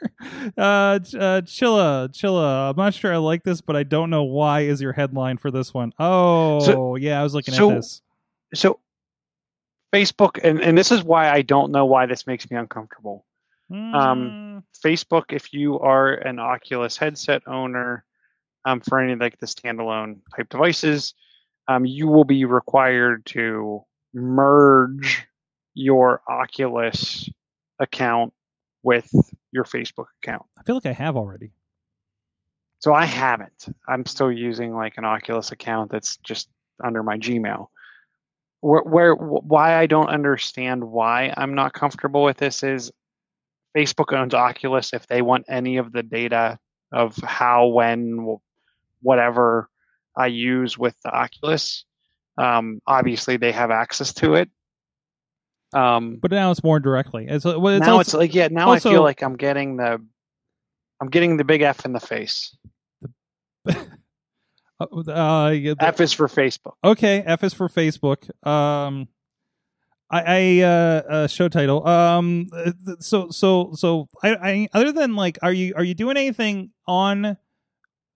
Uh, 0.58 0.62
uh, 0.62 1.42
Chilla, 1.42 2.10
Chilla. 2.10 2.70
I'm 2.70 2.76
not 2.76 2.94
sure 2.94 3.14
I 3.14 3.18
like 3.18 3.44
this, 3.44 3.62
but 3.62 3.76
I 3.76 3.84
don't 3.84 4.10
know 4.10 4.24
why 4.24 4.62
is 4.62 4.82
your 4.82 4.94
headline 4.94 5.38
for 5.38 5.52
this 5.52 5.74
one. 5.74 5.94
Oh, 6.00 6.96
yeah, 6.96 7.20
I 7.20 7.24
was 7.24 7.34
looking 7.34 7.54
so- 7.54 7.72
at 7.72 7.76
this. 7.76 8.02
so 8.54 8.80
Facebook, 9.94 10.40
and, 10.44 10.60
and 10.60 10.78
this 10.78 10.92
is 10.92 11.04
why 11.04 11.30
I 11.30 11.44
don't 11.44 11.72
know 11.72 11.86
why 11.86 12.06
this 12.08 12.26
makes 12.26 12.50
me 12.50 12.58
uncomfortable. 12.58 13.26
Mm, 13.72 14.64
Facebook, 14.84 15.26
if 15.32 15.54
you 15.54 15.80
are 15.80 16.14
an 16.14 16.40
Oculus 16.40 16.98
headset 16.98 17.44
owner 17.48 18.04
um, 18.66 18.82
for 18.82 19.00
any 19.00 19.16
like 19.16 19.40
the 19.40 19.46
standalone 19.46 20.18
type 20.36 20.50
devices, 20.50 21.14
um, 21.68 21.86
you 21.86 22.08
will 22.08 22.24
be 22.26 22.46
required 22.46 23.26
to 23.28 23.84
merge 24.14 25.26
your 25.74 26.22
Oculus 26.28 27.30
account 27.80 28.34
with 28.84 29.10
your 29.52 29.64
Facebook 29.64 30.08
account. 30.22 30.44
I 30.58 30.64
feel 30.64 30.76
like 30.76 30.86
I 30.86 30.94
have 30.94 31.16
already. 31.16 31.52
So 32.80 32.94
I 32.94 33.06
haven't. 33.06 33.68
I'm 33.88 34.06
still 34.06 34.32
using 34.32 34.76
like 34.76 34.98
an 34.98 35.06
Oculus 35.06 35.52
account 35.52 35.90
that's 35.90 36.18
just 36.18 36.50
under 36.84 37.02
my 37.02 37.18
Gmail. 37.18 37.68
Where, 38.60 38.82
where 38.82 39.16
why 39.16 39.76
I 39.78 39.88
don't 39.88 40.10
understand 40.10 40.84
why 40.84 41.34
I'm 41.36 41.56
not 41.56 41.74
comfortable 41.74 42.24
with 42.24 42.38
this 42.38 42.62
is 42.64 42.92
Facebook 43.76 44.14
owns 44.14 44.34
Oculus. 44.34 44.94
If 44.94 45.08
they 45.08 45.22
want 45.22 45.46
any 45.48 45.78
of 45.78 45.92
the 45.92 46.04
data 46.04 46.60
of 46.92 47.16
how, 47.18 47.68
when, 47.68 48.38
whatever 49.02 49.70
I 50.16 50.28
use 50.28 50.78
with 50.78 50.96
the 51.04 51.12
Oculus, 51.12 51.86
um, 52.38 52.82
obviously 52.86 53.38
they 53.38 53.52
have 53.52 53.72
access 53.72 54.14
to 54.16 54.36
it. 54.36 54.50
Um, 55.74 56.18
But 56.22 56.32
now 56.32 56.52
it's 56.52 56.64
more 56.64 56.80
directly. 56.80 57.26
It's, 57.28 57.46
well, 57.46 57.68
it's 57.70 57.86
now 57.86 57.98
also, 57.98 58.00
it's 58.00 58.14
like 58.14 58.34
yeah. 58.36 58.48
Now 58.52 58.70
also- 58.70 58.90
I 58.90 58.94
feel 58.94 59.04
like 59.04 59.22
I'm 59.22 59.36
getting 59.36 59.78
the, 59.78 60.04
I'm 61.02 61.10
getting 61.10 61.38
the 61.38 61.44
big 61.44 61.62
F 61.62 61.86
in 61.86 61.94
the 61.94 62.00
face. 62.00 62.56
uh, 63.70 63.74
uh, 64.80 65.50
yeah, 65.50 65.74
the- 65.74 65.78
F 65.80 66.02
is 66.02 66.14
for 66.14 66.28
Facebook. 66.28 66.74
okay. 66.84 67.22
F 67.26 67.44
is 67.44 67.54
for 67.54 67.70
Facebook. 67.70 68.30
Um, 68.46 69.08
I, 70.10 70.24
I 70.28 70.62
uh, 70.62 71.02
uh, 71.10 71.28
show 71.28 71.50
title. 71.50 71.88
Um, 71.88 72.50
uh, 72.54 72.72
so 73.00 73.30
so 73.32 73.72
so 73.74 74.10
I, 74.22 74.36
I 74.36 74.68
other 74.74 74.92
than 74.92 75.16
like, 75.16 75.40
are 75.42 75.54
you 75.54 75.74
are 75.76 75.84
you 75.84 75.96
doing 75.96 76.18
anything 76.18 76.72
on, 76.86 77.38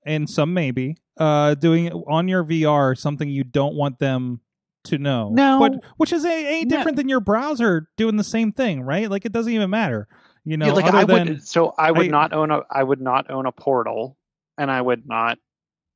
and 0.05 0.30
some 0.30 0.53
maybe 0.53 0.97
uh 1.20 1.55
doing 1.55 1.91
on 1.91 2.28
your 2.28 2.43
VR 2.43 2.95
something 2.95 3.28
you 3.28 3.43
don't 3.43 3.74
want 3.74 3.97
them 3.97 4.39
to 4.88 4.98
know? 4.98 5.30
No. 5.34 5.60
but 5.60 5.74
which 5.98 6.12
is 6.14 6.26
a, 6.26 6.62
a 6.62 6.64
No. 6.66 6.70
different 6.78 6.98
than 6.98 7.08
your 7.10 7.20
browser 7.20 7.90
doing 7.98 8.18
the 8.18 8.24
same 8.24 8.52
thing, 8.52 8.82
right? 8.82 9.10
Like 9.10 9.26
it 9.26 9.32
doesn't 9.32 9.52
even 9.54 9.70
matter. 9.70 10.08
You 10.44 10.58
know, 10.58 10.68
yeah, 10.68 10.74
like 10.74 10.86
other 10.86 10.98
I 11.00 11.06
than 11.06 11.28
would. 11.28 11.48
So 11.48 11.74
I 11.78 11.92
would 11.92 12.08
I- 12.08 12.10
not 12.10 12.34
own 12.34 12.52
a. 12.52 12.62
I 12.72 12.84
would 12.84 13.02
not 13.02 13.30
own 13.30 13.46
a 13.46 13.52
portal, 13.52 14.18
and 14.58 14.70
I 14.72 14.82
would 14.82 15.08
not. 15.08 15.38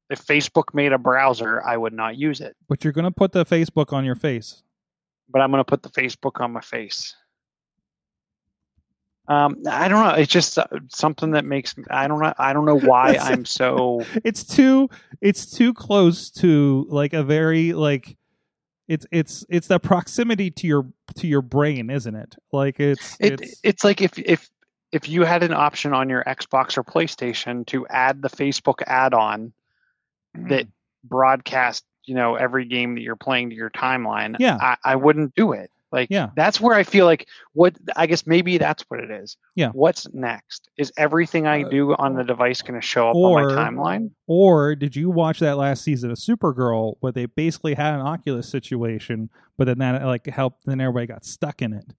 If 0.09 0.25
Facebook 0.25 0.73
made 0.73 0.91
a 0.91 0.97
browser, 0.97 1.63
I 1.65 1.77
would 1.77 1.93
not 1.93 2.17
use 2.17 2.41
it. 2.41 2.55
but 2.67 2.83
you're 2.83 2.91
gonna 2.93 3.11
put 3.11 3.31
the 3.31 3.45
Facebook 3.45 3.93
on 3.93 4.03
your 4.05 4.15
face. 4.15 4.61
But 5.29 5.41
I'm 5.41 5.49
going 5.51 5.61
to 5.61 5.63
put 5.63 5.81
the 5.81 5.89
Facebook 5.89 6.41
on 6.41 6.51
my 6.51 6.59
face. 6.59 7.15
Um, 9.29 9.57
I 9.69 9.87
don't 9.87 10.03
know. 10.05 10.15
It's 10.15 10.29
just 10.31 10.57
uh, 10.57 10.67
something 10.89 11.31
that 11.31 11.45
makes. 11.45 11.77
me- 11.77 11.85
I 11.89 12.07
don't 12.07 12.19
know. 12.19 12.33
I 12.37 12.51
don't 12.51 12.65
know 12.65 12.79
why 12.79 13.15
I'm 13.21 13.45
so. 13.45 14.03
it's 14.25 14.43
too 14.43 14.89
it's 15.21 15.45
too 15.49 15.73
close 15.73 16.29
to 16.31 16.85
like 16.89 17.13
a 17.13 17.23
very 17.23 17.71
like 17.71 18.17
it's 18.91 19.05
it's 19.09 19.45
it's 19.47 19.67
the 19.67 19.79
proximity 19.79 20.51
to 20.51 20.67
your 20.67 20.85
to 21.15 21.25
your 21.25 21.41
brain 21.41 21.89
isn't 21.89 22.15
it 22.15 22.35
like 22.51 22.77
it's 22.77 23.15
It, 23.21 23.39
it's 23.39 23.59
it's 23.63 23.83
like 23.85 24.01
if 24.01 24.19
if 24.19 24.49
if 24.91 25.07
you 25.07 25.23
had 25.23 25.43
an 25.43 25.53
option 25.53 25.93
on 25.93 26.09
your 26.09 26.23
Xbox 26.25 26.77
or 26.77 26.83
PlayStation 26.83 27.65
to 27.67 27.87
add 27.87 28.21
the 28.21 28.29
Facebook 28.29 28.81
add-on 28.85 29.53
mm. 30.37 30.49
that 30.49 30.67
broadcast, 31.05 31.85
you 32.03 32.13
know, 32.13 32.35
every 32.35 32.65
game 32.65 32.95
that 32.95 33.01
you're 33.01 33.15
playing 33.15 33.51
to 33.51 33.55
your 33.55 33.69
timeline, 33.69 34.35
Yeah. 34.37 34.57
I, 34.59 34.75
I 34.83 34.95
wouldn't 34.97 35.33
do 35.35 35.53
it. 35.53 35.71
Like 35.91 36.07
Yeah. 36.09 36.29
that's 36.35 36.61
where 36.61 36.75
I 36.75 36.83
feel 36.83 37.05
like 37.05 37.27
what 37.53 37.75
I 37.95 38.07
guess 38.07 38.25
maybe 38.25 38.57
that's 38.57 38.83
what 38.89 38.99
it 39.01 39.11
is. 39.11 39.35
Yeah. 39.55 39.69
What's 39.69 40.07
next? 40.13 40.69
Is 40.77 40.91
everything 40.97 41.47
I 41.47 41.63
Uh, 41.63 41.69
do 41.69 41.95
on 41.95 42.15
the 42.15 42.23
device 42.23 42.61
going 42.61 42.79
to 42.79 42.85
show 42.85 43.09
up 43.09 43.15
or- 43.15 43.41
on 43.41 43.55
my 43.55 43.61
timeline? 43.89 44.11
or 44.27 44.75
did 44.75 44.95
you 44.95 45.09
watch 45.09 45.39
that 45.39 45.57
last 45.57 45.83
season 45.83 46.09
of 46.11 46.17
Supergirl 46.17 46.95
where 47.01 47.11
they 47.11 47.25
basically 47.25 47.73
had 47.73 47.93
an 47.95 48.01
Oculus 48.01 48.47
situation 48.47 49.29
but 49.57 49.65
then 49.65 49.79
that 49.79 50.05
like 50.05 50.25
helped 50.27 50.65
then 50.65 50.79
everybody 50.79 51.07
got 51.07 51.25
stuck 51.25 51.61
in 51.61 51.73
it 51.73 51.93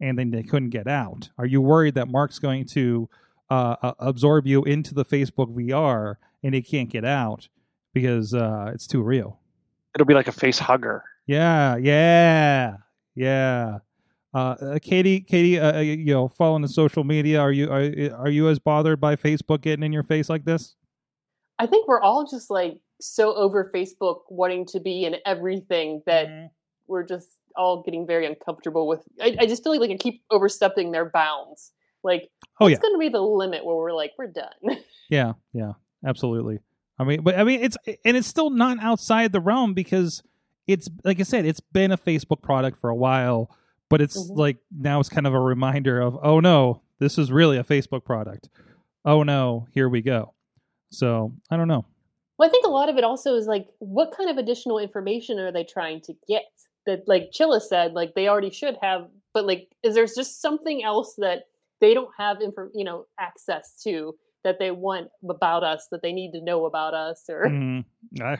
and 0.00 0.18
then 0.18 0.30
they 0.30 0.42
couldn't 0.42 0.70
get 0.70 0.88
out 0.88 1.30
are 1.38 1.46
you 1.46 1.60
worried 1.60 1.94
that 1.94 2.08
Mark's 2.08 2.38
going 2.40 2.64
to 2.66 3.08
uh, 3.50 3.76
uh, 3.82 3.92
absorb 4.00 4.46
you 4.46 4.62
into 4.64 4.94
the 4.94 5.04
Facebook 5.04 5.54
VR 5.54 6.16
and 6.42 6.54
he 6.54 6.60
can't 6.62 6.90
get 6.90 7.04
out 7.04 7.48
because 7.94 8.34
uh, 8.34 8.70
it's 8.74 8.86
too 8.88 9.02
real 9.02 9.38
It'll 9.94 10.06
be 10.06 10.14
like 10.14 10.28
a 10.28 10.32
face 10.32 10.58
hugger. 10.58 11.02
Yeah, 11.26 11.76
yeah, 11.76 12.76
yeah. 13.18 13.78
Uh, 14.34 14.38
uh, 14.38 14.78
Katie, 14.82 15.20
Katie, 15.20 15.58
uh, 15.58 15.78
uh, 15.78 15.80
you 15.80 16.12
know, 16.12 16.28
following 16.28 16.60
the 16.62 16.68
social 16.68 17.02
media, 17.02 17.40
are 17.40 17.50
you 17.50 17.70
are 17.70 17.90
are 18.18 18.28
you 18.28 18.48
as 18.48 18.58
bothered 18.58 19.00
by 19.00 19.16
Facebook 19.16 19.62
getting 19.62 19.82
in 19.82 19.92
your 19.92 20.02
face 20.02 20.28
like 20.28 20.44
this? 20.44 20.76
I 21.58 21.66
think 21.66 21.88
we're 21.88 22.00
all 22.00 22.26
just 22.30 22.50
like 22.50 22.78
so 23.00 23.34
over 23.34 23.70
Facebook 23.74 24.20
wanting 24.28 24.66
to 24.66 24.80
be 24.80 25.04
in 25.04 25.16
everything 25.24 26.02
that 26.06 26.26
Mm-hmm. 26.28 26.46
we're 26.88 27.04
just 27.04 27.28
all 27.56 27.82
getting 27.82 28.06
very 28.06 28.26
uncomfortable 28.26 28.86
with. 28.86 29.00
I, 29.20 29.34
I 29.40 29.46
just 29.46 29.64
feel 29.64 29.72
like, 29.72 29.80
like 29.80 29.90
I 29.92 29.96
keep 29.96 30.22
overstepping 30.30 30.92
their 30.92 31.08
bounds. 31.10 31.72
Like, 32.04 32.28
Oh, 32.60 32.66
what's 32.66 32.72
yeah. 32.74 32.80
going 32.80 32.94
to 32.94 32.98
be 32.98 33.08
the 33.08 33.20
limit 33.22 33.64
where 33.64 33.76
we're 33.76 33.92
like, 33.92 34.12
we're 34.18 34.26
done? 34.28 34.52
Yeah, 35.10 35.32
yeah, 35.54 35.72
absolutely. 36.06 36.58
I 36.98 37.04
mean, 37.04 37.22
but 37.22 37.38
I 37.38 37.44
mean, 37.44 37.62
it's 37.62 37.78
and 38.04 38.14
it's 38.14 38.28
still 38.28 38.50
not 38.50 38.78
outside 38.80 39.32
the 39.32 39.40
realm 39.40 39.72
because 39.72 40.22
it's 40.68 40.88
like 41.04 41.18
I 41.18 41.24
said, 41.24 41.44
it's 41.46 41.60
been 41.60 41.90
a 41.90 41.98
Facebook 41.98 42.42
product 42.42 42.78
for 42.80 42.90
a 42.90 42.94
while, 42.94 43.50
but 43.88 44.00
it's 44.00 44.16
Mhm. 44.30 44.36
like 44.36 44.58
now 44.70 45.00
it's 45.00 45.08
kind 45.08 45.26
of 45.26 45.34
a 45.34 45.40
reminder 45.40 46.00
of, 46.00 46.16
oh 46.22 46.38
no, 46.40 46.82
this 47.00 47.18
is 47.18 47.32
really 47.32 47.56
a 47.56 47.64
Facebook 47.64 48.04
product. 48.04 48.48
Oh 49.04 49.22
no, 49.24 49.66
here 49.72 49.88
we 49.88 50.02
go. 50.02 50.34
So 50.90 51.32
I 51.50 51.56
don't 51.56 51.68
know. 51.68 51.84
Well, 52.38 52.48
I 52.48 52.52
think 52.52 52.66
a 52.66 52.70
lot 52.70 52.88
of 52.88 52.96
it 52.96 53.02
also 53.04 53.34
is 53.34 53.46
like, 53.46 53.66
what 53.80 54.12
kind 54.16 54.30
of 54.30 54.36
additional 54.38 54.78
information 54.78 55.38
are 55.40 55.50
they 55.50 55.64
trying 55.64 56.00
to 56.02 56.14
get? 56.28 56.44
That, 56.86 57.06
like 57.08 57.32
Chilla 57.32 57.60
said, 57.60 57.92
like 57.94 58.14
they 58.14 58.28
already 58.28 58.50
should 58.50 58.76
have, 58.80 59.08
but 59.34 59.44
like, 59.46 59.68
is 59.82 59.94
there's 59.94 60.14
just 60.14 60.40
something 60.40 60.82
else 60.84 61.14
that 61.16 61.48
they 61.80 61.92
don't 61.94 62.10
have, 62.16 62.40
info, 62.40 62.70
you 62.74 62.84
know, 62.84 63.06
access 63.18 63.80
to 63.82 64.14
that 64.44 64.58
they 64.58 64.70
want 64.70 65.10
about 65.28 65.64
us 65.64 65.88
that 65.90 66.00
they 66.02 66.12
need 66.12 66.32
to 66.32 66.40
know 66.40 66.64
about 66.64 66.94
us 66.94 67.24
or 67.28 67.44
Mm, 67.46 67.84
I-. 68.22 68.38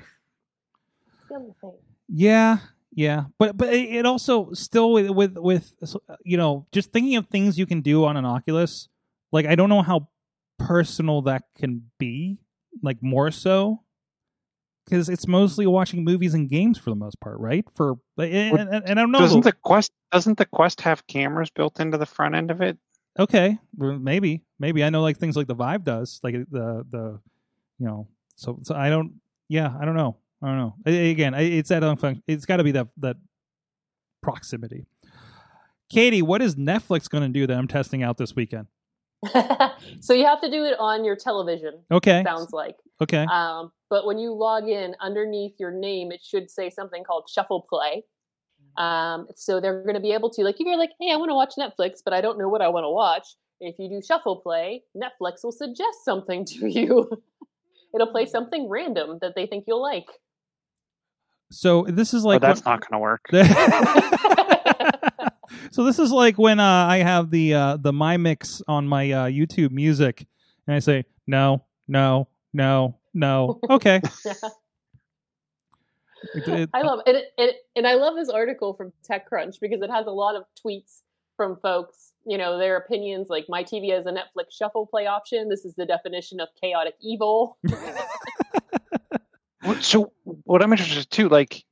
Yeah, 2.09 2.59
yeah, 2.93 3.25
but 3.39 3.57
but 3.57 3.73
it 3.73 4.07
also 4.07 4.53
still 4.53 4.93
with 4.93 5.11
with 5.11 5.37
with 5.37 5.73
you 6.25 6.37
know 6.37 6.67
just 6.73 6.93
thinking 6.93 7.17
of 7.17 7.27
things 7.27 7.59
you 7.59 7.67
can 7.67 7.81
do 7.81 8.05
on 8.05 8.17
an 8.17 8.25
Oculus. 8.25 8.89
Like 9.31 9.47
I 9.47 9.55
don't 9.55 9.69
know 9.69 9.83
how 9.83 10.09
personal 10.59 11.23
that 11.23 11.45
can 11.57 11.91
be. 11.99 12.39
Like 12.83 13.03
more 13.03 13.31
so 13.31 13.83
because 14.85 15.09
it's 15.09 15.27
mostly 15.27 15.67
watching 15.67 16.05
movies 16.05 16.33
and 16.33 16.49
games 16.49 16.79
for 16.79 16.91
the 16.91 16.97
most 16.97 17.19
part, 17.21 17.39
right? 17.41 17.65
For 17.75 17.97
and, 18.17 18.59
and, 18.59 18.73
and 18.73 18.91
I 18.91 18.95
don't 18.95 19.11
know. 19.11 19.19
Doesn't 19.19 19.45
the 19.45 19.53
Quest 19.53 19.93
doesn't 20.13 20.39
the 20.39 20.47
Quest 20.47 20.81
have 20.83 21.07
cameras 21.07 21.51
built 21.51 21.81
into 21.81 21.99
the 21.99 22.07
front 22.07 22.35
end 22.35 22.51
of 22.51 22.61
it? 22.61 22.79
okay, 23.19 23.59
maybe, 23.77 24.43
maybe 24.59 24.85
I 24.85 24.91
know 24.91 25.03
like 25.03 25.19
things 25.19 25.37
like 25.37 25.49
the 25.49 25.55
Vive 25.55 25.85
does, 25.85 26.21
like 26.23 26.35
the 26.51 26.85
the, 26.89 27.21
you 27.79 27.87
know, 27.87 28.09
so 28.37 28.61
so 28.63 28.75
I 28.75 28.89
don't, 28.89 29.15
yeah, 29.49 29.75
I 29.81 29.85
don't 29.85 29.97
know, 29.97 30.17
I 30.43 30.47
don't 30.49 30.59
know. 30.59 30.75
A- 30.87 31.11
Again, 31.11 31.35
I- 31.35 31.43
it's 31.43 31.69
that 31.71 31.83
unfunction. 31.83 32.23
It's 32.27 32.47
got 32.47 32.59
to 32.59 32.65
be 32.65 32.73
that 32.73 32.89
that 32.99 33.17
proximity. 34.23 34.87
Katie, 35.91 36.23
what 36.23 36.43
is 36.43 36.57
Netflix 36.57 37.09
going 37.09 37.23
to 37.25 37.29
do 37.31 37.47
that 37.47 37.57
I'm 37.57 37.69
testing 37.69 38.03
out 38.03 38.19
this 38.19 38.37
weekend? 38.37 38.67
so 40.01 40.13
you 40.13 40.25
have 40.27 40.41
to 40.43 40.51
do 40.51 40.65
it 40.65 40.75
on 40.79 41.05
your 41.05 41.17
television. 41.17 41.83
Okay, 41.91 42.23
Sounds 42.25 42.53
like. 42.53 42.77
okay, 43.01 43.25
Um, 43.31 43.73
but 43.91 44.07
when 44.07 44.19
you 44.19 44.33
log 44.33 44.69
in, 44.69 44.95
underneath 45.01 45.55
your 45.59 45.71
name, 45.73 46.13
it 46.13 46.21
should 46.23 46.51
say 46.51 46.69
something 46.71 47.03
called 47.05 47.29
Shuffle 47.33 47.67
Play. 47.69 48.05
Um, 48.77 49.27
so 49.35 49.61
they're 49.61 49.83
going 49.83 49.95
to 49.95 50.01
be 50.01 50.13
able 50.13 50.31
to, 50.31 50.43
like, 50.45 50.57
if 50.61 50.67
you're 50.67 50.77
like, 50.79 50.91
hey, 51.01 51.11
I 51.13 51.17
want 51.17 51.31
to 51.31 51.35
watch 51.35 51.55
Netflix, 51.59 51.99
but 52.05 52.13
I 52.15 52.21
don't 52.21 52.39
know 52.39 52.49
what 52.49 52.61
I 52.63 52.69
want 52.69 52.85
to 52.85 52.91
watch. 52.91 53.27
If 53.61 53.77
you 53.79 53.89
do 53.89 54.01
Shuffle 54.07 54.37
Play, 54.37 54.83
Netflix 54.97 55.43
will 55.43 55.53
suggest 55.53 56.05
something 56.05 56.45
to 56.45 56.69
you. 56.69 57.11
It'll 57.95 58.07
play 58.13 58.27
something 58.27 58.69
random 58.69 59.19
that 59.23 59.33
they 59.35 59.47
think 59.47 59.65
you'll 59.67 59.83
like. 59.83 60.07
So 61.51 61.83
this 61.89 62.15
is 62.15 62.25
Oh, 62.25 62.29
like 62.29 62.41
that's 62.41 62.65
when- 62.65 62.73
not 62.75 62.89
going 62.89 62.93
to 62.93 62.99
work. 62.99 63.27
so 65.71 65.85
this 65.85 65.99
is 65.99 66.11
like 66.13 66.39
when 66.39 66.61
uh, 66.61 66.87
I 66.87 66.99
have 66.99 67.31
the 67.31 67.55
uh, 67.55 67.77
the 67.79 67.93
my 67.93 68.17
mix 68.17 68.63
on 68.69 68.87
my 68.87 69.11
uh, 69.11 69.27
YouTube 69.27 69.71
music, 69.71 70.27
and 70.67 70.77
I 70.77 70.79
say 70.81 71.05
no, 71.27 71.65
no, 71.87 72.29
no, 72.53 72.97
no. 73.15 73.61
Okay. 73.71 74.01
It- 76.35 76.49
it- 76.49 76.71
I 76.75 76.83
love 76.83 77.01
it, 77.07 77.33
it, 77.39 77.57
and 77.77 77.87
I 77.87 77.95
love 77.95 78.17
this 78.17 78.29
article 78.29 78.75
from 78.75 78.93
TechCrunch 79.09 79.61
because 79.61 79.81
it 79.83 79.91
has 79.91 80.07
a 80.07 80.11
lot 80.11 80.35
of 80.37 80.45
tweets 80.65 81.03
from 81.37 81.57
folks. 81.63 82.13
You 82.27 82.37
know, 82.37 82.59
their 82.59 82.77
opinions. 82.77 83.29
Like, 83.31 83.47
my 83.49 83.63
TV 83.65 83.91
has 83.95 84.05
a 84.05 84.11
Netflix 84.11 84.51
Shuffle 84.53 84.87
Play 84.87 85.07
option. 85.07 85.49
This 85.49 85.65
is 85.65 85.75
the 85.77 85.87
definition 85.87 86.41
of 86.41 86.49
chaotic 86.61 86.95
evil. 87.01 87.57
What- 89.69 89.83
So 89.83 90.13
what 90.25 90.63
I'm 90.63 90.73
interested 90.73 91.11
too, 91.11 91.29
like 91.29 91.63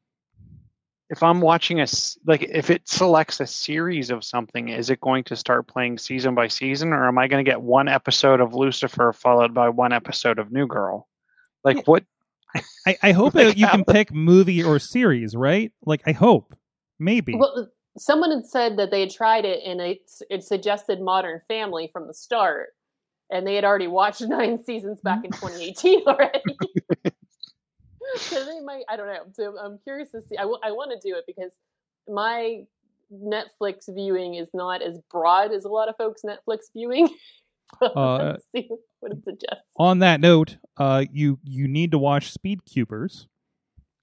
if 1.08 1.22
I'm 1.22 1.40
watching 1.40 1.80
a 1.80 1.86
like 2.26 2.42
if 2.42 2.68
it 2.68 2.88
selects 2.88 3.40
a 3.40 3.46
series 3.46 4.10
of 4.10 4.24
something, 4.24 4.68
is 4.68 4.90
it 4.90 5.00
going 5.00 5.24
to 5.24 5.36
start 5.36 5.68
playing 5.68 5.98
season 5.98 6.34
by 6.34 6.48
season, 6.48 6.92
or 6.92 7.06
am 7.08 7.16
I 7.18 7.28
going 7.28 7.44
to 7.44 7.48
get 7.48 7.62
one 7.62 7.88
episode 7.88 8.40
of 8.40 8.54
Lucifer 8.54 9.12
followed 9.12 9.54
by 9.54 9.68
one 9.68 9.92
episode 9.92 10.38
of 10.38 10.52
New 10.52 10.66
Girl? 10.66 11.08
Like 11.64 11.78
Yeah. 11.78 11.82
what? 11.86 12.04
I, 12.86 12.96
I 13.02 13.12
hope 13.12 13.34
Like 13.34 13.46
that 13.48 13.56
you 13.58 13.66
can 13.66 13.84
how- 13.86 13.92
pick 13.92 14.12
movie 14.12 14.62
or 14.62 14.78
series, 14.78 15.34
right? 15.36 15.72
Like 15.84 16.02
I 16.06 16.12
hope, 16.12 16.54
maybe. 16.98 17.34
Well, 17.36 17.68
someone 17.96 18.30
had 18.30 18.46
said 18.46 18.76
that 18.78 18.90
they 18.90 19.00
had 19.00 19.10
tried 19.10 19.44
it 19.44 19.62
and 19.64 19.80
it, 19.80 20.00
it 20.28 20.44
suggested 20.44 21.00
Modern 21.00 21.40
Family 21.48 21.88
from 21.92 22.08
the 22.08 22.14
start, 22.14 22.70
and 23.30 23.46
they 23.46 23.54
had 23.54 23.64
already 23.64 23.86
watched 23.86 24.20
nine 24.26 24.62
seasons 24.64 25.00
back 25.02 25.24
in 25.24 25.30
mm. 25.30 25.40
2018 25.40 26.02
already. 26.06 26.40
so 28.18 28.44
they 28.44 28.60
might, 28.60 28.84
I 28.88 28.96
don't 28.96 29.06
know. 29.06 29.24
So 29.32 29.58
I'm 29.58 29.78
curious 29.84 30.10
to 30.12 30.20
see. 30.20 30.36
I, 30.36 30.42
w- 30.42 30.58
I 30.62 30.72
want 30.72 30.90
to 30.90 31.08
do 31.08 31.16
it 31.16 31.24
because 31.26 31.52
my 32.08 32.62
Netflix 33.12 33.92
viewing 33.94 34.34
is 34.34 34.48
not 34.52 34.82
as 34.82 34.98
broad 35.10 35.52
as 35.52 35.64
a 35.64 35.68
lot 35.68 35.88
of 35.88 35.96
folks' 35.96 36.22
Netflix 36.24 36.64
viewing. 36.72 37.08
Uh, 37.82 38.16
Let's 38.18 38.44
see 38.54 38.68
what 39.00 39.10
it 39.10 39.24
suggests. 39.24 39.64
On 39.76 39.98
that 39.98 40.20
note, 40.20 40.56
uh, 40.76 41.04
you 41.12 41.40
you 41.42 41.66
need 41.66 41.90
to 41.90 41.98
watch 41.98 42.30
Speed 42.30 42.64
Cubers 42.64 43.26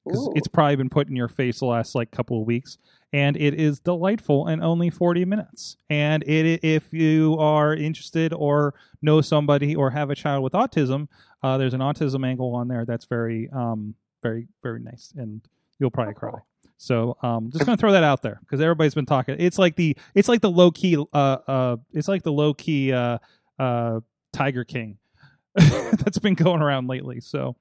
because 0.06 0.30
it's 0.36 0.50
probably 0.50 0.76
been 0.76 0.90
put 0.90 1.08
in 1.08 1.16
your 1.16 1.30
face 1.30 1.60
the 1.60 1.66
last 1.66 1.96
like 1.96 2.12
couple 2.12 2.42
of 2.42 2.46
weeks, 2.46 2.78
and 3.14 3.38
it 3.38 3.54
is 3.54 3.80
delightful 3.80 4.48
and 4.48 4.62
only 4.62 4.90
forty 4.90 5.24
minutes. 5.24 5.78
And 5.90 6.24
it 6.24 6.60
if 6.64 6.92
you 6.92 7.38
are 7.40 7.74
interested 7.74 8.34
or 8.34 8.74
know 9.02 9.22
somebody 9.22 9.76
or 9.76 9.90
have 9.92 10.10
a 10.10 10.16
child 10.16 10.44
with 10.44 10.54
autism, 10.54 11.08
uh, 11.44 11.58
there's 11.58 11.74
an 11.74 11.82
autism 11.82 12.26
angle 12.26 12.56
on 12.56 12.68
there 12.68 12.86
that's 12.86 13.06
very 13.06 13.50
um 13.52 13.94
very 14.22 14.48
very 14.64 14.80
nice, 14.80 15.14
and 15.18 15.42
you'll 15.80 15.92
probably 15.92 16.14
cry. 16.14 16.40
So 16.78 17.18
um, 17.22 17.50
just 17.52 17.66
gonna 17.66 17.78
throw 17.78 17.92
that 17.92 18.04
out 18.04 18.22
there 18.22 18.40
because 18.42 18.60
everybody's 18.62 18.96
been 18.96 19.06
talking. 19.06 19.36
It's 19.40 19.60
like 19.60 19.76
the 19.76 19.96
it's 20.16 20.28
like 20.28 20.42
the 20.42 20.50
low 20.50 20.72
key 20.72 20.98
uh 21.14 21.18
uh 21.18 21.78
it's 21.92 22.08
like 22.08 22.24
the 22.24 22.32
low 22.32 22.54
key 22.54 22.92
uh 22.92 23.20
uh 23.60 24.00
Tiger 24.32 24.64
King 24.64 24.98
that's 25.56 26.18
been 26.20 26.34
going 26.34 26.62
around 26.62 26.88
lately. 26.88 27.20
So 27.22 27.56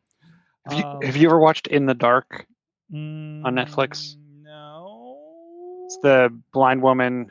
Have 0.66 0.78
you, 0.78 0.84
um, 0.84 1.02
have 1.02 1.16
you 1.16 1.28
ever 1.28 1.38
watched 1.38 1.66
In 1.66 1.86
the 1.86 1.94
Dark? 1.94 2.46
mm, 2.92 3.42
Netflix? 3.42 4.16
No. 4.42 5.18
It's 5.84 5.98
the 5.98 6.36
blind 6.52 6.82
woman 6.82 7.30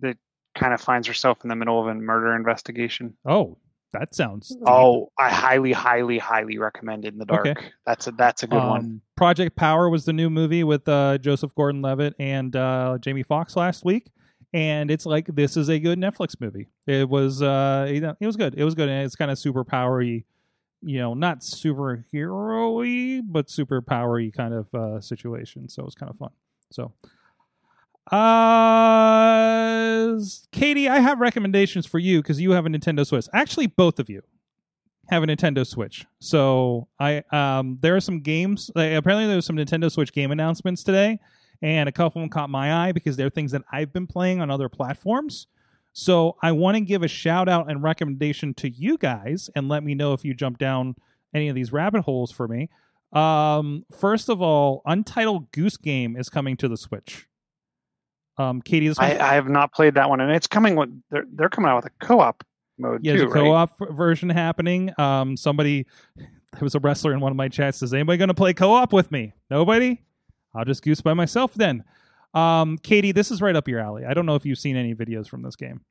that 0.00 0.16
kind 0.54 0.72
of 0.72 0.80
finds 0.80 1.06
herself 1.06 1.38
in 1.44 1.48
the 1.48 1.56
middle 1.56 1.80
of 1.80 1.86
a 1.88 1.94
murder 1.94 2.34
investigation. 2.34 3.14
Oh, 3.26 3.58
that 3.92 4.14
sounds. 4.14 4.56
Oh, 4.66 5.10
I 5.18 5.30
highly, 5.30 5.72
highly, 5.72 6.18
highly 6.18 6.58
recommend 6.58 7.04
In 7.04 7.18
the 7.18 7.24
Dark. 7.24 7.46
Okay. 7.46 7.66
That's 7.86 8.06
a 8.06 8.12
that's 8.12 8.42
a 8.42 8.46
good 8.46 8.56
one. 8.56 8.80
Um, 8.80 9.00
Project 9.16 9.56
Power 9.56 9.88
was 9.88 10.04
the 10.04 10.12
new 10.12 10.30
movie 10.30 10.64
with 10.64 10.88
uh, 10.88 11.18
Joseph 11.18 11.54
Gordon-Levitt 11.54 12.14
and 12.18 12.56
uh, 12.56 12.98
Jamie 13.00 13.22
Foxx 13.22 13.56
last 13.56 13.84
week, 13.84 14.10
and 14.52 14.90
it's 14.90 15.06
like 15.06 15.26
this 15.26 15.56
is 15.56 15.68
a 15.68 15.78
good 15.78 15.98
Netflix 15.98 16.40
movie. 16.40 16.68
It 16.86 17.08
was, 17.08 17.42
uh, 17.42 17.88
you 17.90 18.00
know, 18.00 18.16
it 18.18 18.26
was 18.26 18.36
good. 18.36 18.54
It 18.56 18.64
was 18.64 18.74
good, 18.74 18.88
and 18.88 19.04
it's 19.04 19.14
kind 19.14 19.30
of 19.30 19.38
super 19.38 19.64
powery, 19.64 20.24
you 20.80 20.98
know, 20.98 21.14
not 21.14 21.40
superhero-y, 21.40 23.22
but 23.24 23.50
super 23.50 23.80
powery 23.80 24.32
kind 24.32 24.54
of 24.54 24.74
uh, 24.74 25.00
situation. 25.00 25.68
So 25.68 25.82
it 25.82 25.84
was 25.84 25.94
kind 25.94 26.10
of 26.10 26.16
fun. 26.16 26.30
So, 26.70 26.92
uh, 28.10 29.92
Katie, 30.50 30.88
I 30.88 30.98
have 31.00 31.20
recommendations 31.20 31.86
for 31.86 31.98
you 31.98 32.20
because 32.20 32.40
you 32.40 32.50
have 32.52 32.66
a 32.66 32.68
Nintendo 32.68 33.06
Switch. 33.06 33.26
Actually, 33.32 33.68
both 33.68 33.98
of 33.98 34.10
you 34.10 34.22
have 35.08 35.22
a 35.22 35.26
Nintendo 35.26 35.66
Switch. 35.66 36.06
So 36.20 36.88
I 36.98 37.22
um 37.30 37.78
there 37.80 37.94
are 37.96 38.00
some 38.00 38.20
games. 38.20 38.70
Like, 38.74 38.94
apparently, 38.94 39.26
there 39.26 39.36
was 39.36 39.46
some 39.46 39.56
Nintendo 39.56 39.90
Switch 39.90 40.12
game 40.12 40.30
announcements 40.30 40.82
today, 40.82 41.18
and 41.60 41.88
a 41.88 41.92
couple 41.92 42.20
of 42.20 42.24
them 42.24 42.30
caught 42.30 42.50
my 42.50 42.86
eye 42.86 42.92
because 42.92 43.16
they're 43.16 43.30
things 43.30 43.52
that 43.52 43.62
I've 43.70 43.92
been 43.92 44.06
playing 44.06 44.40
on 44.40 44.50
other 44.50 44.68
platforms. 44.68 45.46
So 45.92 46.36
I 46.42 46.52
want 46.52 46.76
to 46.76 46.80
give 46.80 47.02
a 47.02 47.08
shout 47.08 47.48
out 47.48 47.70
and 47.70 47.82
recommendation 47.82 48.54
to 48.54 48.68
you 48.68 48.96
guys, 48.96 49.50
and 49.54 49.68
let 49.68 49.84
me 49.84 49.94
know 49.94 50.14
if 50.14 50.24
you 50.24 50.34
jump 50.34 50.58
down 50.58 50.96
any 51.34 51.48
of 51.48 51.54
these 51.54 51.72
rabbit 51.72 52.02
holes 52.02 52.32
for 52.32 52.48
me. 52.48 52.70
Um, 53.12 53.84
first 53.92 54.30
of 54.30 54.40
all, 54.40 54.80
Untitled 54.86 55.52
Goose 55.52 55.76
Game 55.76 56.16
is 56.16 56.30
coming 56.30 56.56
to 56.56 56.68
the 56.68 56.78
Switch. 56.78 57.26
Um, 58.38 58.62
Katie, 58.62 58.88
this 58.88 58.98
one 58.98 59.10
I, 59.10 59.32
I 59.32 59.34
have 59.34 59.48
not 59.48 59.72
played 59.72 59.94
that 59.94 60.08
one, 60.08 60.20
and 60.20 60.30
it's 60.32 60.46
coming 60.46 60.74
with 60.76 60.88
they're 61.10 61.24
they're 61.34 61.48
coming 61.50 61.70
out 61.70 61.76
with 61.76 61.86
a 61.86 62.04
co-op 62.06 62.42
mode 62.78 63.04
Yeah, 63.04 63.12
too, 63.12 63.18
there's 63.18 63.30
a 63.30 63.34
right? 63.34 63.42
co-op 63.44 63.78
v- 63.78 63.86
version 63.94 64.30
happening. 64.30 64.92
Um, 64.98 65.36
somebody, 65.36 65.86
there 66.16 66.28
was 66.62 66.74
a 66.74 66.80
wrestler 66.80 67.12
in 67.12 67.20
one 67.20 67.30
of 67.32 67.36
my 67.36 67.48
chats. 67.48 67.78
Says, 67.78 67.92
"Anybody 67.92 68.16
going 68.18 68.28
to 68.28 68.34
play 68.34 68.54
co-op 68.54 68.92
with 68.92 69.10
me? 69.12 69.32
Nobody. 69.50 70.00
I'll 70.54 70.64
just 70.64 70.82
goose 70.82 71.00
by 71.00 71.14
myself 71.14 71.52
then." 71.54 71.84
Um, 72.34 72.78
Katie, 72.78 73.12
this 73.12 73.30
is 73.30 73.42
right 73.42 73.54
up 73.54 73.68
your 73.68 73.80
alley. 73.80 74.06
I 74.06 74.14
don't 74.14 74.24
know 74.24 74.34
if 74.36 74.46
you've 74.46 74.58
seen 74.58 74.76
any 74.76 74.94
videos 74.94 75.28
from 75.28 75.42
this 75.42 75.54
game. 75.56 75.82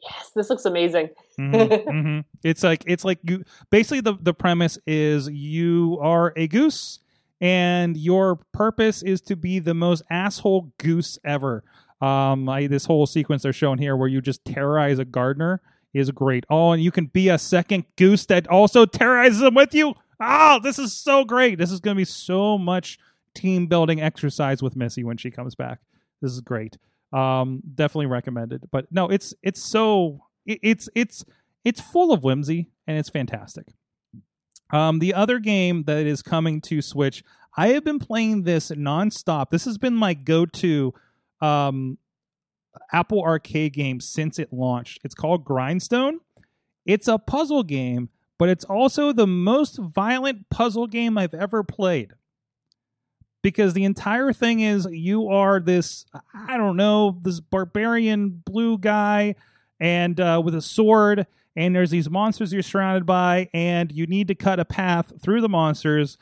Yes, 0.00 0.30
this 0.36 0.50
looks 0.50 0.64
amazing. 0.66 1.08
Mhm, 1.40 1.84
mhm. 1.86 2.24
It's 2.44 2.62
like 2.62 2.84
it's 2.86 3.04
like 3.04 3.18
you. 3.24 3.42
Basically, 3.70 4.00
the 4.00 4.14
the 4.20 4.34
premise 4.34 4.78
is 4.86 5.28
you 5.28 5.98
are 6.00 6.32
a 6.36 6.46
goose, 6.46 7.00
and 7.40 7.96
your 7.96 8.36
purpose 8.52 9.02
is 9.02 9.20
to 9.22 9.36
be 9.36 9.58
the 9.58 9.74
most 9.74 10.02
asshole 10.10 10.72
goose 10.78 11.18
ever. 11.24 11.64
Um, 12.00 12.48
I, 12.48 12.66
this 12.66 12.84
whole 12.86 13.06
sequence 13.06 13.42
they're 13.42 13.52
showing 13.52 13.78
here, 13.78 13.96
where 13.96 14.08
you 14.08 14.20
just 14.20 14.44
terrorize 14.44 14.98
a 14.98 15.04
gardener, 15.04 15.60
is 15.94 16.10
great. 16.10 16.44
Oh, 16.50 16.72
and 16.72 16.82
you 16.82 16.90
can 16.90 17.06
be 17.06 17.28
a 17.28 17.38
second 17.38 17.84
goose 17.96 18.26
that 18.26 18.48
also 18.48 18.84
terrorizes 18.86 19.40
them 19.40 19.54
with 19.54 19.74
you. 19.74 19.94
Oh, 20.20 20.60
this 20.62 20.78
is 20.78 20.92
so 20.92 21.24
great. 21.24 21.58
This 21.58 21.72
is 21.72 21.80
going 21.80 21.94
to 21.94 22.00
be 22.00 22.04
so 22.04 22.58
much 22.58 22.98
team 23.34 23.66
building 23.66 24.00
exercise 24.00 24.62
with 24.62 24.76
Missy 24.76 25.04
when 25.04 25.16
she 25.16 25.30
comes 25.30 25.54
back. 25.54 25.80
This 26.20 26.32
is 26.32 26.40
great. 26.40 26.76
Um, 27.12 27.62
definitely 27.74 28.06
recommended. 28.06 28.64
But 28.70 28.86
no, 28.90 29.08
it's 29.08 29.34
it's 29.42 29.62
so 29.62 30.20
it, 30.44 30.58
it's 30.62 30.88
it's 30.94 31.24
it's 31.64 31.80
full 31.80 32.12
of 32.12 32.24
whimsy 32.24 32.70
and 32.86 32.98
it's 32.98 33.10
fantastic. 33.10 33.66
Um, 34.70 34.98
the 34.98 35.14
other 35.14 35.38
game 35.38 35.84
that 35.84 36.06
is 36.06 36.22
coming 36.22 36.60
to 36.62 36.82
Switch, 36.82 37.22
I 37.56 37.68
have 37.68 37.84
been 37.84 37.98
playing 37.98 38.42
this 38.42 38.70
nonstop. 38.70 39.50
This 39.50 39.64
has 39.64 39.78
been 39.78 39.94
my 39.94 40.14
go-to 40.14 40.92
um, 41.40 41.98
Apple 42.92 43.22
Arcade 43.22 43.72
game 43.72 44.00
since 44.00 44.38
it 44.38 44.52
launched. 44.52 45.00
It's 45.04 45.14
called 45.14 45.44
Grindstone. 45.44 46.20
It's 46.84 47.08
a 47.08 47.18
puzzle 47.18 47.62
game, 47.62 48.10
but 48.38 48.48
it's 48.48 48.64
also 48.64 49.12
the 49.12 49.26
most 49.26 49.78
violent 49.78 50.50
puzzle 50.50 50.86
game 50.86 51.16
I've 51.16 51.34
ever 51.34 51.62
played. 51.62 52.12
Because 53.42 53.74
the 53.74 53.84
entire 53.84 54.32
thing 54.32 54.60
is 54.60 54.88
you 54.90 55.28
are 55.28 55.60
this, 55.60 56.04
I 56.34 56.56
don't 56.56 56.76
know, 56.76 57.18
this 57.22 57.38
barbarian 57.38 58.42
blue 58.44 58.76
guy 58.76 59.36
and 59.78 60.18
uh, 60.20 60.42
with 60.44 60.54
a 60.54 60.62
sword, 60.62 61.26
and 61.56 61.74
there's 61.74 61.90
these 61.90 62.10
monsters 62.10 62.52
you're 62.52 62.62
surrounded 62.62 63.06
by, 63.06 63.48
and 63.54 63.90
you 63.90 64.06
need 64.06 64.28
to 64.28 64.34
cut 64.34 64.60
a 64.60 64.64
path 64.64 65.12
through 65.20 65.40
the 65.40 65.48
monsters 65.48 66.18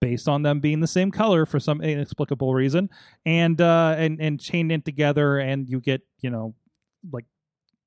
based 0.00 0.28
on 0.28 0.42
them 0.42 0.60
being 0.60 0.80
the 0.80 0.86
same 0.86 1.10
color 1.10 1.46
for 1.46 1.60
some 1.60 1.80
inexplicable 1.80 2.54
reason, 2.54 2.88
and 3.26 3.60
uh, 3.60 3.94
and 3.98 4.20
and 4.20 4.40
chain 4.40 4.70
it 4.70 4.84
together, 4.84 5.38
and 5.38 5.68
you 5.68 5.80
get 5.80 6.02
you 6.20 6.30
know 6.30 6.54
like 7.10 7.24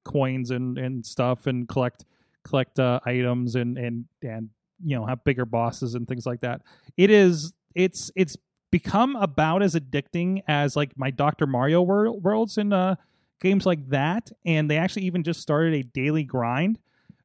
coins 0.03 0.51
and 0.51 0.77
and 0.77 1.05
stuff 1.05 1.47
and 1.47 1.67
collect 1.67 2.05
collect 2.43 2.79
uh, 2.79 2.99
items 3.05 3.55
and 3.55 3.77
and 3.77 4.05
and 4.21 4.49
you 4.83 4.95
know 4.95 5.05
have 5.05 5.23
bigger 5.23 5.45
bosses 5.45 5.95
and 5.95 6.07
things 6.07 6.25
like 6.25 6.41
that. 6.41 6.61
It 6.97 7.09
is 7.09 7.53
it's 7.73 8.11
it's 8.15 8.37
become 8.71 9.15
about 9.15 9.63
as 9.63 9.75
addicting 9.75 10.41
as 10.47 10.75
like 10.75 10.91
my 10.97 11.09
Dr. 11.09 11.47
Mario 11.47 11.81
wor- 11.81 12.11
worlds 12.11 12.57
and 12.57 12.73
uh 12.73 12.95
games 13.41 13.65
like 13.65 13.89
that 13.89 14.31
and 14.45 14.69
they 14.69 14.77
actually 14.77 15.03
even 15.03 15.23
just 15.23 15.41
started 15.41 15.73
a 15.73 15.83
daily 15.83 16.23
grind. 16.23 16.79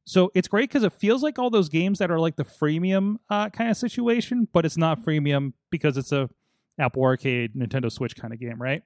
So 0.05 0.31
it's 0.33 0.47
great 0.47 0.69
because 0.69 0.83
it 0.83 0.93
feels 0.93 1.23
like 1.23 1.39
all 1.39 1.49
those 1.49 1.69
games 1.69 1.99
that 1.99 2.11
are 2.11 2.19
like 2.19 2.35
the 2.35 2.43
freemium 2.43 3.17
uh, 3.29 3.49
kind 3.49 3.69
of 3.69 3.77
situation, 3.77 4.47
but 4.51 4.65
it's 4.65 4.77
not 4.77 5.01
freemium 5.01 5.53
because 5.69 5.97
it's 5.97 6.11
a 6.11 6.29
Apple 6.79 7.03
Arcade, 7.03 7.53
Nintendo 7.53 7.91
Switch 7.91 8.15
kind 8.15 8.33
of 8.33 8.39
game, 8.39 8.61
right? 8.61 8.81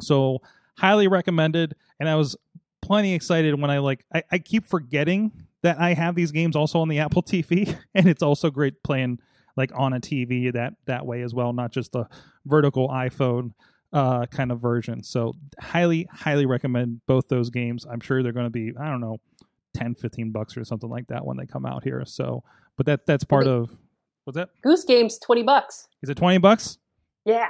So 0.00 0.40
highly 0.78 1.08
recommended. 1.08 1.74
And 1.98 2.08
I 2.08 2.14
was 2.14 2.36
plenty 2.80 3.14
excited 3.14 3.60
when 3.60 3.70
I 3.70 3.78
like 3.78 4.04
I, 4.14 4.22
I 4.30 4.38
keep 4.38 4.66
forgetting 4.66 5.32
that 5.62 5.78
I 5.78 5.94
have 5.94 6.14
these 6.14 6.32
games 6.32 6.56
also 6.56 6.80
on 6.80 6.88
the 6.88 6.98
Apple 7.00 7.22
TV, 7.22 7.76
and 7.94 8.06
it's 8.08 8.22
also 8.22 8.50
great 8.50 8.82
playing 8.82 9.18
like 9.56 9.70
on 9.74 9.92
a 9.92 10.00
TV 10.00 10.52
that 10.52 10.74
that 10.86 11.04
way 11.06 11.22
as 11.22 11.34
well, 11.34 11.52
not 11.52 11.72
just 11.72 11.92
the 11.92 12.08
vertical 12.46 12.88
iPhone 12.88 13.52
uh 13.92 14.26
kind 14.26 14.50
of 14.52 14.60
version. 14.60 15.02
So 15.02 15.34
highly 15.60 16.06
highly 16.10 16.46
recommend 16.46 17.00
both 17.06 17.28
those 17.28 17.50
games. 17.50 17.84
I'm 17.90 18.00
sure 18.00 18.22
they're 18.22 18.32
going 18.32 18.46
to 18.46 18.50
be 18.50 18.72
I 18.78 18.86
don't 18.88 19.00
know 19.00 19.18
10 19.74 19.94
15 19.94 20.30
bucks 20.32 20.56
or 20.56 20.64
something 20.64 20.88
like 20.90 21.06
that 21.08 21.24
when 21.24 21.36
they 21.36 21.46
come 21.46 21.66
out 21.66 21.84
here. 21.84 22.02
So 22.06 22.42
but 22.76 22.86
that 22.86 23.06
that's 23.06 23.24
part 23.24 23.46
of 23.46 23.70
what's 24.24 24.36
that? 24.36 24.48
Goose 24.62 24.84
Game's 24.84 25.18
twenty 25.18 25.42
bucks. 25.42 25.88
Is 26.02 26.08
it 26.10 26.16
20 26.16 26.38
bucks? 26.38 26.78
Yeah. 27.24 27.48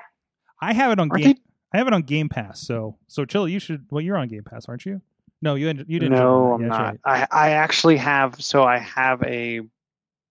I 0.61 0.73
have 0.73 0.93
it 0.93 0.99
on 0.99 1.11
Aren't 1.11 1.23
game 1.23 1.33
they- 1.35 1.41
I 1.75 1.79
have 1.79 1.87
it 1.87 1.95
on 1.95 2.03
Game 2.03 2.29
Pass. 2.29 2.61
So 2.61 2.99
so 3.09 3.25
chill, 3.25 3.49
you 3.49 3.59
should 3.59 3.87
well 3.91 4.01
you're 4.03 4.17
on 4.17 4.29
Game 4.29 4.45
Pass, 4.45 4.67
aren't 4.69 4.85
you? 4.85 5.01
No, 5.41 5.55
you 5.57 5.67
you 5.89 5.99
didn't 5.99 6.13
no, 6.13 6.53
I'm. 6.55 6.61
Yeah, 6.63 6.67
not. 6.69 6.97
that's 7.05 7.33
I, 7.33 7.49
I 7.49 7.51
actually 7.51 7.97
have. 7.97 8.41
So 8.41 8.63
I 8.63 8.79
have 8.79 9.23
a, 9.25 9.61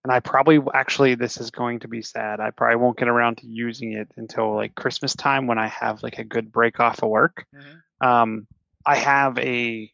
and 0.04 0.12
I 0.12 0.20
probably 0.20 0.58
actually 0.74 1.14
this 1.14 1.38
is 1.38 1.50
going 1.50 1.80
to 1.80 1.88
be 1.88 2.02
sad. 2.02 2.40
I 2.40 2.50
probably 2.50 2.76
won't 2.76 2.98
get 2.98 3.08
around 3.08 3.38
to 3.38 3.46
using 3.46 3.92
it 3.92 4.08
until 4.16 4.54
like 4.54 4.74
Christmas 4.74 5.14
time 5.14 5.46
when 5.46 5.58
I 5.58 5.68
have 5.68 6.02
like 6.02 6.18
a 6.18 6.24
good 6.24 6.50
break 6.50 6.80
off 6.80 7.02
of 7.02 7.08
work. 7.08 7.46
right. 7.52 8.20
Um, 8.22 8.46
I 8.84 8.96
have 8.96 9.38
a 9.38 9.92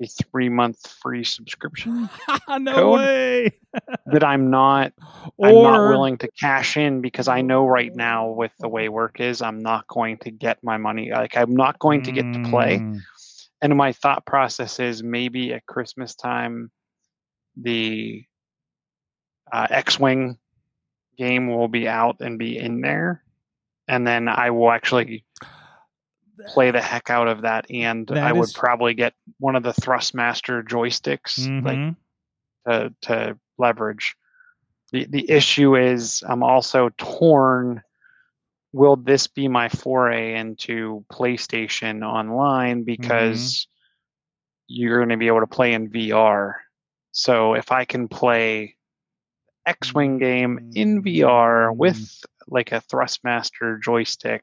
a 0.00 0.06
three 0.06 0.48
month 0.48 0.78
free 1.02 1.24
subscription 1.24 2.08
no 2.60 2.92
way. 2.92 3.58
that 4.06 4.22
I'm 4.22 4.50
not 4.50 4.92
or 5.36 5.48
I'm 5.48 5.62
not 5.62 5.88
willing 5.88 6.18
to 6.18 6.28
cash 6.38 6.76
in 6.76 7.00
because 7.00 7.28
I 7.28 7.40
know 7.42 7.66
right 7.66 7.94
now 7.94 8.28
with 8.28 8.52
the 8.60 8.68
way 8.68 8.88
work 8.88 9.20
is, 9.20 9.42
I'm 9.42 9.58
not 9.58 9.86
going 9.88 10.18
to 10.18 10.30
get 10.30 10.62
my 10.62 10.76
money. 10.76 11.10
Like 11.10 11.36
I'm 11.36 11.56
not 11.56 11.78
going 11.78 12.02
to 12.02 12.12
get 12.12 12.32
to 12.32 12.48
play. 12.48 12.78
Mm, 12.78 13.00
And 13.62 13.76
my 13.76 13.92
thought 13.92 14.24
process 14.24 14.78
is 14.78 15.02
maybe 15.02 15.52
at 15.52 15.66
Christmas 15.66 16.14
time, 16.14 16.70
the 17.56 18.24
uh, 19.52 19.66
X-wing 19.70 20.38
game 21.16 21.48
will 21.48 21.68
be 21.68 21.88
out 21.88 22.20
and 22.20 22.38
be 22.38 22.56
in 22.58 22.80
there, 22.80 23.22
and 23.86 24.06
then 24.06 24.28
I 24.28 24.50
will 24.50 24.70
actually 24.70 25.24
play 26.48 26.70
the 26.70 26.80
heck 26.80 27.10
out 27.10 27.28
of 27.28 27.42
that. 27.42 27.70
And 27.70 28.06
That 28.06 28.18
I 28.18 28.32
would 28.32 28.48
is- 28.48 28.52
probably 28.52 28.94
get 28.94 29.14
one 29.38 29.56
of 29.56 29.62
the 29.62 29.72
Thrustmaster 29.72 30.62
joysticks, 30.62 31.38
like 31.64 31.78
mhm. 31.78 31.96
to 32.66 32.94
to 33.02 33.38
leverage. 33.58 34.16
The 34.92 35.04
the 35.06 35.30
issue 35.30 35.76
is 35.76 36.22
I'm 36.26 36.42
also 36.42 36.90
torn. 36.96 37.82
Will 38.72 38.96
this 38.96 39.26
be 39.26 39.48
my 39.48 39.68
foray 39.70 40.34
into 40.34 41.04
PlayStation 41.10 42.06
Online 42.06 42.84
because 42.84 43.66
you're 44.66 44.98
going 44.98 45.08
to 45.08 45.16
be 45.16 45.26
able 45.26 45.40
to 45.40 45.46
play 45.46 45.72
in 45.72 45.88
VR? 45.90 46.54
So 47.12 47.54
if 47.54 47.72
I 47.72 47.86
can 47.86 48.08
play 48.08 48.76
X-wing 49.68 50.18
game 50.18 50.70
in 50.74 51.02
VR 51.02 51.74
with 51.76 52.24
like 52.48 52.72
a 52.72 52.80
Thrustmaster 52.80 53.80
joystick, 53.82 54.42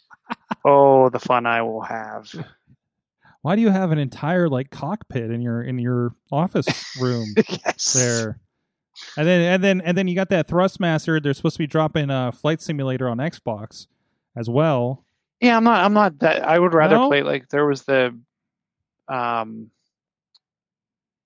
oh, 0.64 1.08
the 1.10 1.20
fun 1.20 1.46
I 1.46 1.62
will 1.62 1.82
have. 1.82 2.34
Why 3.42 3.54
do 3.54 3.62
you 3.62 3.70
have 3.70 3.92
an 3.92 3.98
entire 3.98 4.48
like 4.48 4.70
cockpit 4.70 5.30
in 5.30 5.40
your 5.40 5.62
in 5.62 5.78
your 5.78 6.12
office 6.32 6.66
room 7.00 7.26
yes. 7.48 7.92
there? 7.92 8.40
And 9.16 9.28
then 9.28 9.40
and 9.42 9.62
then 9.62 9.80
and 9.82 9.96
then 9.96 10.08
you 10.08 10.16
got 10.16 10.28
that 10.30 10.48
Thrustmaster. 10.48 11.22
They're 11.22 11.34
supposed 11.34 11.54
to 11.54 11.60
be 11.60 11.68
dropping 11.68 12.10
a 12.10 12.32
flight 12.32 12.60
simulator 12.60 13.08
on 13.08 13.18
Xbox 13.18 13.86
as 14.36 14.50
well. 14.50 15.04
Yeah, 15.40 15.56
I'm 15.56 15.62
not. 15.62 15.84
I'm 15.84 15.92
not 15.92 16.18
that. 16.18 16.42
I 16.46 16.58
would 16.58 16.74
rather 16.74 16.96
No? 16.96 17.08
play 17.08 17.22
like 17.22 17.48
there 17.48 17.64
was 17.64 17.84
the, 17.84 18.18
um, 19.06 19.70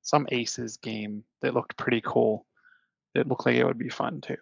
some 0.02 0.28
Aces 0.30 0.76
game 0.76 1.24
that 1.40 1.54
looked 1.54 1.78
pretty 1.78 2.02
cool. 2.04 2.44
It 3.14 3.26
looked 3.28 3.46
like 3.46 3.56
it 3.56 3.64
would 3.64 3.78
be 3.78 3.88
fun 3.88 4.20
too. 4.20 4.36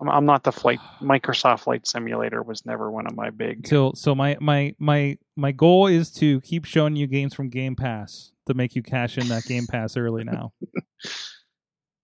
I'm, 0.00 0.08
I'm 0.08 0.26
not 0.26 0.44
the 0.44 0.52
flight. 0.52 0.80
Microsoft 1.00 1.60
Flight 1.60 1.86
Simulator 1.86 2.42
was 2.42 2.66
never 2.66 2.90
one 2.90 3.06
of 3.06 3.14
my 3.14 3.30
big. 3.30 3.66
So 3.66 3.92
so 3.94 4.14
my 4.14 4.36
my 4.40 4.74
my 4.78 5.18
my 5.36 5.52
goal 5.52 5.86
is 5.86 6.10
to 6.12 6.40
keep 6.42 6.64
showing 6.64 6.96
you 6.96 7.06
games 7.06 7.34
from 7.34 7.48
Game 7.48 7.76
Pass 7.76 8.32
to 8.46 8.54
make 8.54 8.74
you 8.74 8.82
cash 8.82 9.18
in 9.18 9.28
that 9.28 9.44
Game 9.44 9.66
Pass 9.66 9.96
early 9.96 10.24
now. 10.24 10.52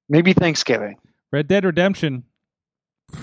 Maybe 0.09 0.33
Thanksgiving. 0.33 0.97
Red 1.33 1.49
Dead 1.49 1.65
Redemption. 1.65 2.25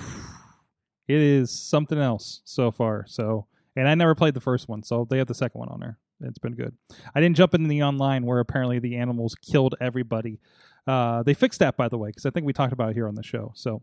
It 1.08 1.22
is 1.22 1.52
something 1.52 1.98
else 1.98 2.42
so 2.44 2.70
far. 2.70 3.06
So, 3.08 3.48
and 3.78 3.88
I 3.88 3.96
never 3.96 4.14
played 4.14 4.34
the 4.34 4.42
first 4.42 4.68
one, 4.68 4.84
so 4.84 5.08
they 5.10 5.20
have 5.20 5.28
the 5.28 5.34
second 5.34 5.58
one 5.58 5.70
on 5.70 5.80
there. 5.80 5.98
It's 6.20 6.38
been 6.38 6.56
good. 6.56 6.76
I 7.16 7.22
didn't 7.22 7.38
jump 7.38 7.54
into 7.54 7.70
the 7.70 7.84
online 7.84 8.26
where 8.26 8.40
apparently 8.40 8.80
the 8.80 8.98
animals 8.98 9.34
killed 9.36 9.76
everybody. 9.80 10.42
Uh, 10.88 11.22
they 11.24 11.34
fixed 11.34 11.60
that, 11.60 11.76
by 11.78 11.90
the 11.90 11.98
way, 11.98 12.10
because 12.10 12.26
I 12.26 12.30
think 12.30 12.46
we 12.46 12.54
talked 12.54 12.74
about 12.74 12.90
it 12.92 12.94
here 12.94 13.08
on 13.08 13.16
the 13.16 13.24
show. 13.24 13.52
So, 13.56 13.82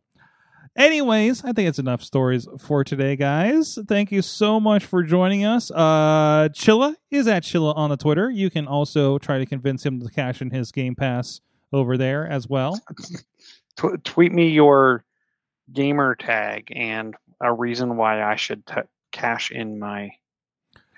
anyways, 0.76 1.44
I 1.44 1.52
think 1.52 1.68
it's 1.68 1.78
enough 1.78 2.02
stories 2.02 2.48
for 2.58 2.82
today, 2.84 3.16
guys. 3.16 3.78
Thank 3.88 4.10
you 4.10 4.22
so 4.22 4.58
much 4.58 4.84
for 4.86 5.02
joining 5.02 5.44
us. 5.44 5.70
Uh, 5.70 6.48
Chilla 6.52 6.94
is 7.10 7.28
at 7.28 7.42
Chilla 7.42 7.76
on 7.76 7.90
the 7.90 7.96
Twitter. 7.96 8.30
You 8.30 8.50
can 8.50 8.66
also 8.66 9.18
try 9.18 9.38
to 9.38 9.46
convince 9.46 9.84
him 9.84 10.00
to 10.00 10.08
cash 10.08 10.40
in 10.40 10.50
his 10.50 10.72
Game 10.72 10.94
Pass 10.94 11.40
over 11.72 11.96
there 11.96 12.26
as 12.26 12.48
well. 12.48 12.80
Tw- 13.76 14.02
tweet 14.04 14.32
me 14.32 14.48
your 14.50 15.04
gamer 15.72 16.14
tag 16.14 16.68
and 16.74 17.14
a 17.40 17.52
reason 17.52 17.96
why 17.96 18.22
I 18.22 18.36
should 18.36 18.64
t- 18.66 18.74
cash 19.12 19.50
in 19.50 19.78
my 19.78 20.10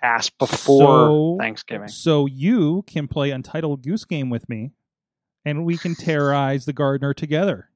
pass 0.02 0.28
before 0.28 0.78
So- 0.78 1.36
Thanksgiving. 1.40 1.88
So 1.88 2.26
you 2.26 2.82
can 2.86 3.08
play 3.08 3.30
Untitled 3.30 3.82
Goose 3.82 4.04
Game 4.04 4.28
with 4.28 4.48
me, 4.48 4.72
and 5.46 5.64
we 5.64 5.78
can 5.78 5.94
terrorize 5.94 6.66
the 6.66 6.72
gardener 6.74 7.14
together. 7.14 7.70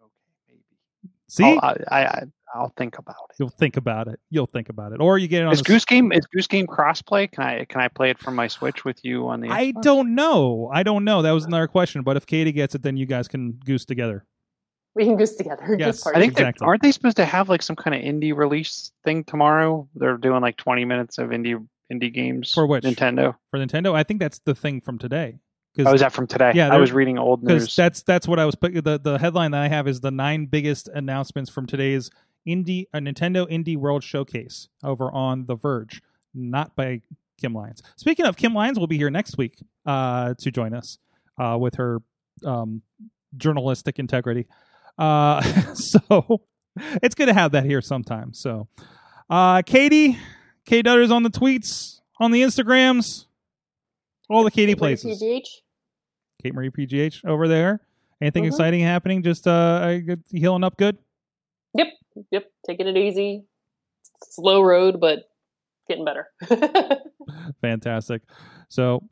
Okay, 0.00 0.10
maybe. 0.48 0.60
See, 1.28 1.44
I'll, 1.44 1.58
I, 1.60 1.76
I, 1.88 2.04
I- 2.06 2.22
I'll 2.56 2.72
think 2.76 2.98
about 2.98 3.16
it. 3.30 3.36
you'll 3.40 3.48
think 3.48 3.76
about 3.76 4.06
it. 4.06 4.20
You'll 4.30 4.46
think 4.46 4.68
about 4.68 4.92
it, 4.92 5.00
or 5.00 5.18
you 5.18 5.26
get 5.26 5.42
it 5.42 5.46
on. 5.46 5.52
Is 5.52 5.58
the- 5.58 5.64
Goose 5.64 5.84
Game 5.84 6.12
is 6.12 6.24
Goose 6.26 6.46
Game 6.46 6.68
crossplay? 6.68 7.28
Can 7.28 7.42
I 7.42 7.64
can 7.64 7.80
I 7.80 7.88
play 7.88 8.10
it 8.10 8.18
from 8.20 8.36
my 8.36 8.46
Switch 8.46 8.84
with 8.84 9.04
you 9.04 9.26
on 9.26 9.40
the? 9.40 9.48
I 9.50 9.72
Xbox? 9.72 9.82
don't 9.82 10.14
know. 10.14 10.70
I 10.72 10.84
don't 10.84 11.02
know. 11.04 11.22
That 11.22 11.32
was 11.32 11.44
another 11.46 11.66
question. 11.66 12.02
But 12.02 12.16
if 12.16 12.26
Katie 12.26 12.52
gets 12.52 12.76
it, 12.76 12.82
then 12.84 12.96
you 12.96 13.06
guys 13.06 13.26
can 13.26 13.52
goose 13.64 13.84
together. 13.84 14.24
We 14.94 15.04
can 15.04 15.16
goose 15.16 15.34
together. 15.34 15.64
Yes. 15.80 16.06
I 16.06 16.12
think 16.20 16.34
that 16.36 16.42
Exactly. 16.42 16.64
aren't 16.68 16.82
they 16.82 16.92
supposed 16.92 17.16
to 17.16 17.24
have 17.24 17.48
like 17.48 17.62
some 17.62 17.74
kind 17.74 17.96
of 17.96 18.02
indie 18.02 18.32
release 18.36 18.92
thing 19.02 19.24
tomorrow? 19.24 19.88
They're 19.96 20.16
doing 20.16 20.40
like 20.40 20.56
twenty 20.56 20.84
minutes 20.84 21.18
of 21.18 21.30
indie 21.30 21.60
indie 21.92 22.12
games 22.12 22.52
For 22.52 22.66
which? 22.66 22.84
Nintendo. 22.84 23.36
for 23.50 23.58
Nintendo. 23.58 23.94
I 23.94 24.02
think 24.02 24.20
that's 24.20 24.40
the 24.40 24.54
thing 24.54 24.80
from 24.80 24.98
today. 24.98 25.38
Oh, 25.78 25.92
is 25.92 26.00
that 26.02 26.12
from 26.12 26.28
today? 26.28 26.52
Yeah, 26.54 26.72
I 26.72 26.76
was 26.76 26.92
reading 26.92 27.18
old 27.18 27.42
news. 27.42 27.74
that's 27.74 28.02
that's 28.02 28.28
what 28.28 28.38
I 28.38 28.44
was 28.44 28.54
the 28.60 29.00
the 29.02 29.18
headline 29.18 29.50
that 29.50 29.62
I 29.62 29.68
have 29.68 29.88
is 29.88 30.00
the 30.00 30.12
nine 30.12 30.46
biggest 30.46 30.88
announcements 30.88 31.50
from 31.50 31.66
today's 31.66 32.10
indie 32.46 32.86
uh, 32.94 32.98
Nintendo 32.98 33.50
Indie 33.50 33.76
World 33.76 34.04
Showcase 34.04 34.68
over 34.84 35.10
on 35.10 35.46
The 35.46 35.56
Verge, 35.56 36.00
not 36.32 36.76
by 36.76 37.00
Kim 37.40 37.54
Lyons. 37.54 37.82
Speaking 37.96 38.24
of 38.24 38.36
Kim 38.36 38.54
Lyons, 38.54 38.78
will 38.78 38.86
be 38.86 38.98
here 38.98 39.10
next 39.10 39.36
week 39.36 39.58
uh, 39.84 40.34
to 40.38 40.50
join 40.52 40.74
us 40.74 40.98
uh, 41.38 41.56
with 41.60 41.74
her 41.74 41.98
um, 42.44 42.82
journalistic 43.36 43.98
integrity. 43.98 44.46
Uh, 44.96 45.42
so 45.74 46.40
it's 47.02 47.14
good 47.14 47.26
to 47.26 47.34
have 47.34 47.52
that 47.52 47.64
here 47.64 47.80
sometime. 47.80 48.32
So, 48.32 48.68
uh, 49.28 49.62
Katie, 49.62 50.18
K 50.66 50.82
Dutters 50.82 51.10
on 51.10 51.22
the 51.22 51.30
tweets, 51.30 52.00
on 52.20 52.30
the 52.30 52.42
Instagrams, 52.42 53.26
all 54.30 54.44
the 54.44 54.50
Katie 54.50 54.74
places. 54.74 55.22
PGH. 55.22 55.46
Kate 56.42 56.54
Marie 56.54 56.70
PGH 56.70 57.24
over 57.26 57.48
there. 57.48 57.80
Anything 58.20 58.44
Mhm. 58.44 58.48
exciting 58.48 58.80
happening? 58.80 59.22
Just 59.22 59.46
uh, 59.46 59.50
uh, 60.10 60.16
healing 60.30 60.64
up 60.64 60.76
good. 60.76 60.96
Yep. 61.74 61.88
Yep. 62.30 62.50
Taking 62.66 62.86
it 62.88 62.96
easy. 62.96 63.44
Slow 64.22 64.62
road, 64.62 65.00
but 65.00 65.24
getting 65.88 66.04
better. 66.04 66.28
Fantastic. 67.60 68.22
So, 68.68 69.02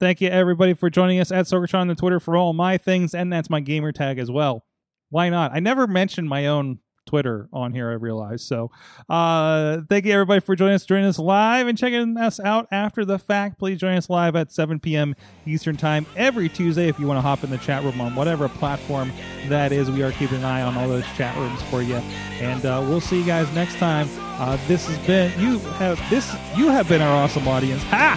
thank 0.00 0.20
you 0.20 0.28
everybody 0.28 0.74
for 0.74 0.88
joining 0.90 1.20
us 1.20 1.30
at 1.32 1.46
Sorgatron 1.46 1.80
on 1.80 1.88
the 1.88 1.94
Twitter 1.94 2.20
for 2.20 2.36
all 2.36 2.52
my 2.52 2.78
things, 2.78 3.14
and 3.14 3.32
that's 3.32 3.50
my 3.50 3.60
gamer 3.60 3.92
tag 3.92 4.18
as 4.18 4.30
well. 4.30 4.64
Why 5.10 5.28
not? 5.28 5.52
I 5.52 5.60
never 5.60 5.86
mentioned 5.86 6.28
my 6.28 6.46
own 6.46 6.78
Twitter 7.06 7.48
on 7.52 7.72
here. 7.72 7.90
I 7.90 7.94
realize. 7.94 8.42
So, 8.42 8.70
uh, 9.08 9.78
thank 9.88 10.04
you 10.04 10.12
everybody 10.12 10.40
for 10.40 10.54
joining 10.54 10.74
us, 10.74 10.84
joining 10.84 11.06
us 11.06 11.18
live, 11.18 11.66
and 11.66 11.78
checking 11.78 12.16
us 12.16 12.38
out 12.40 12.68
after 12.70 13.04
the 13.04 13.18
fact. 13.18 13.58
Please 13.58 13.78
join 13.78 13.96
us 13.96 14.10
live 14.10 14.36
at 14.36 14.52
7 14.52 14.80
p.m. 14.80 15.14
Eastern 15.46 15.76
Time 15.76 16.06
every 16.16 16.48
Tuesday. 16.48 16.88
If 16.88 16.98
you 16.98 17.06
want 17.06 17.18
to 17.18 17.22
hop 17.22 17.44
in 17.44 17.50
the 17.50 17.58
chat 17.58 17.82
room 17.82 18.00
on 18.00 18.14
whatever 18.14 18.48
platform 18.48 19.12
that 19.48 19.72
is, 19.72 19.90
we 19.90 20.02
are 20.02 20.12
keeping 20.12 20.38
an 20.38 20.44
eye 20.44 20.62
on 20.62 20.76
all 20.76 20.88
those 20.88 21.06
chat 21.16 21.36
rooms 21.36 21.62
for 21.64 21.82
you. 21.82 21.96
And 22.40 22.64
uh, 22.66 22.84
we'll 22.86 23.00
see 23.00 23.20
you 23.20 23.26
guys 23.26 23.50
next 23.54 23.76
time. 23.76 24.08
Uh, 24.38 24.58
this 24.66 24.86
has 24.86 24.98
been 25.06 25.32
you 25.40 25.58
have 25.58 25.98
this 26.10 26.30
you 26.56 26.68
have 26.68 26.88
been 26.88 27.00
our 27.00 27.24
awesome 27.24 27.48
audience. 27.48 27.82
Ha! 27.84 28.16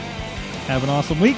Have 0.67 0.83
an 0.83 0.89
awesome 0.89 1.19
week. 1.19 1.37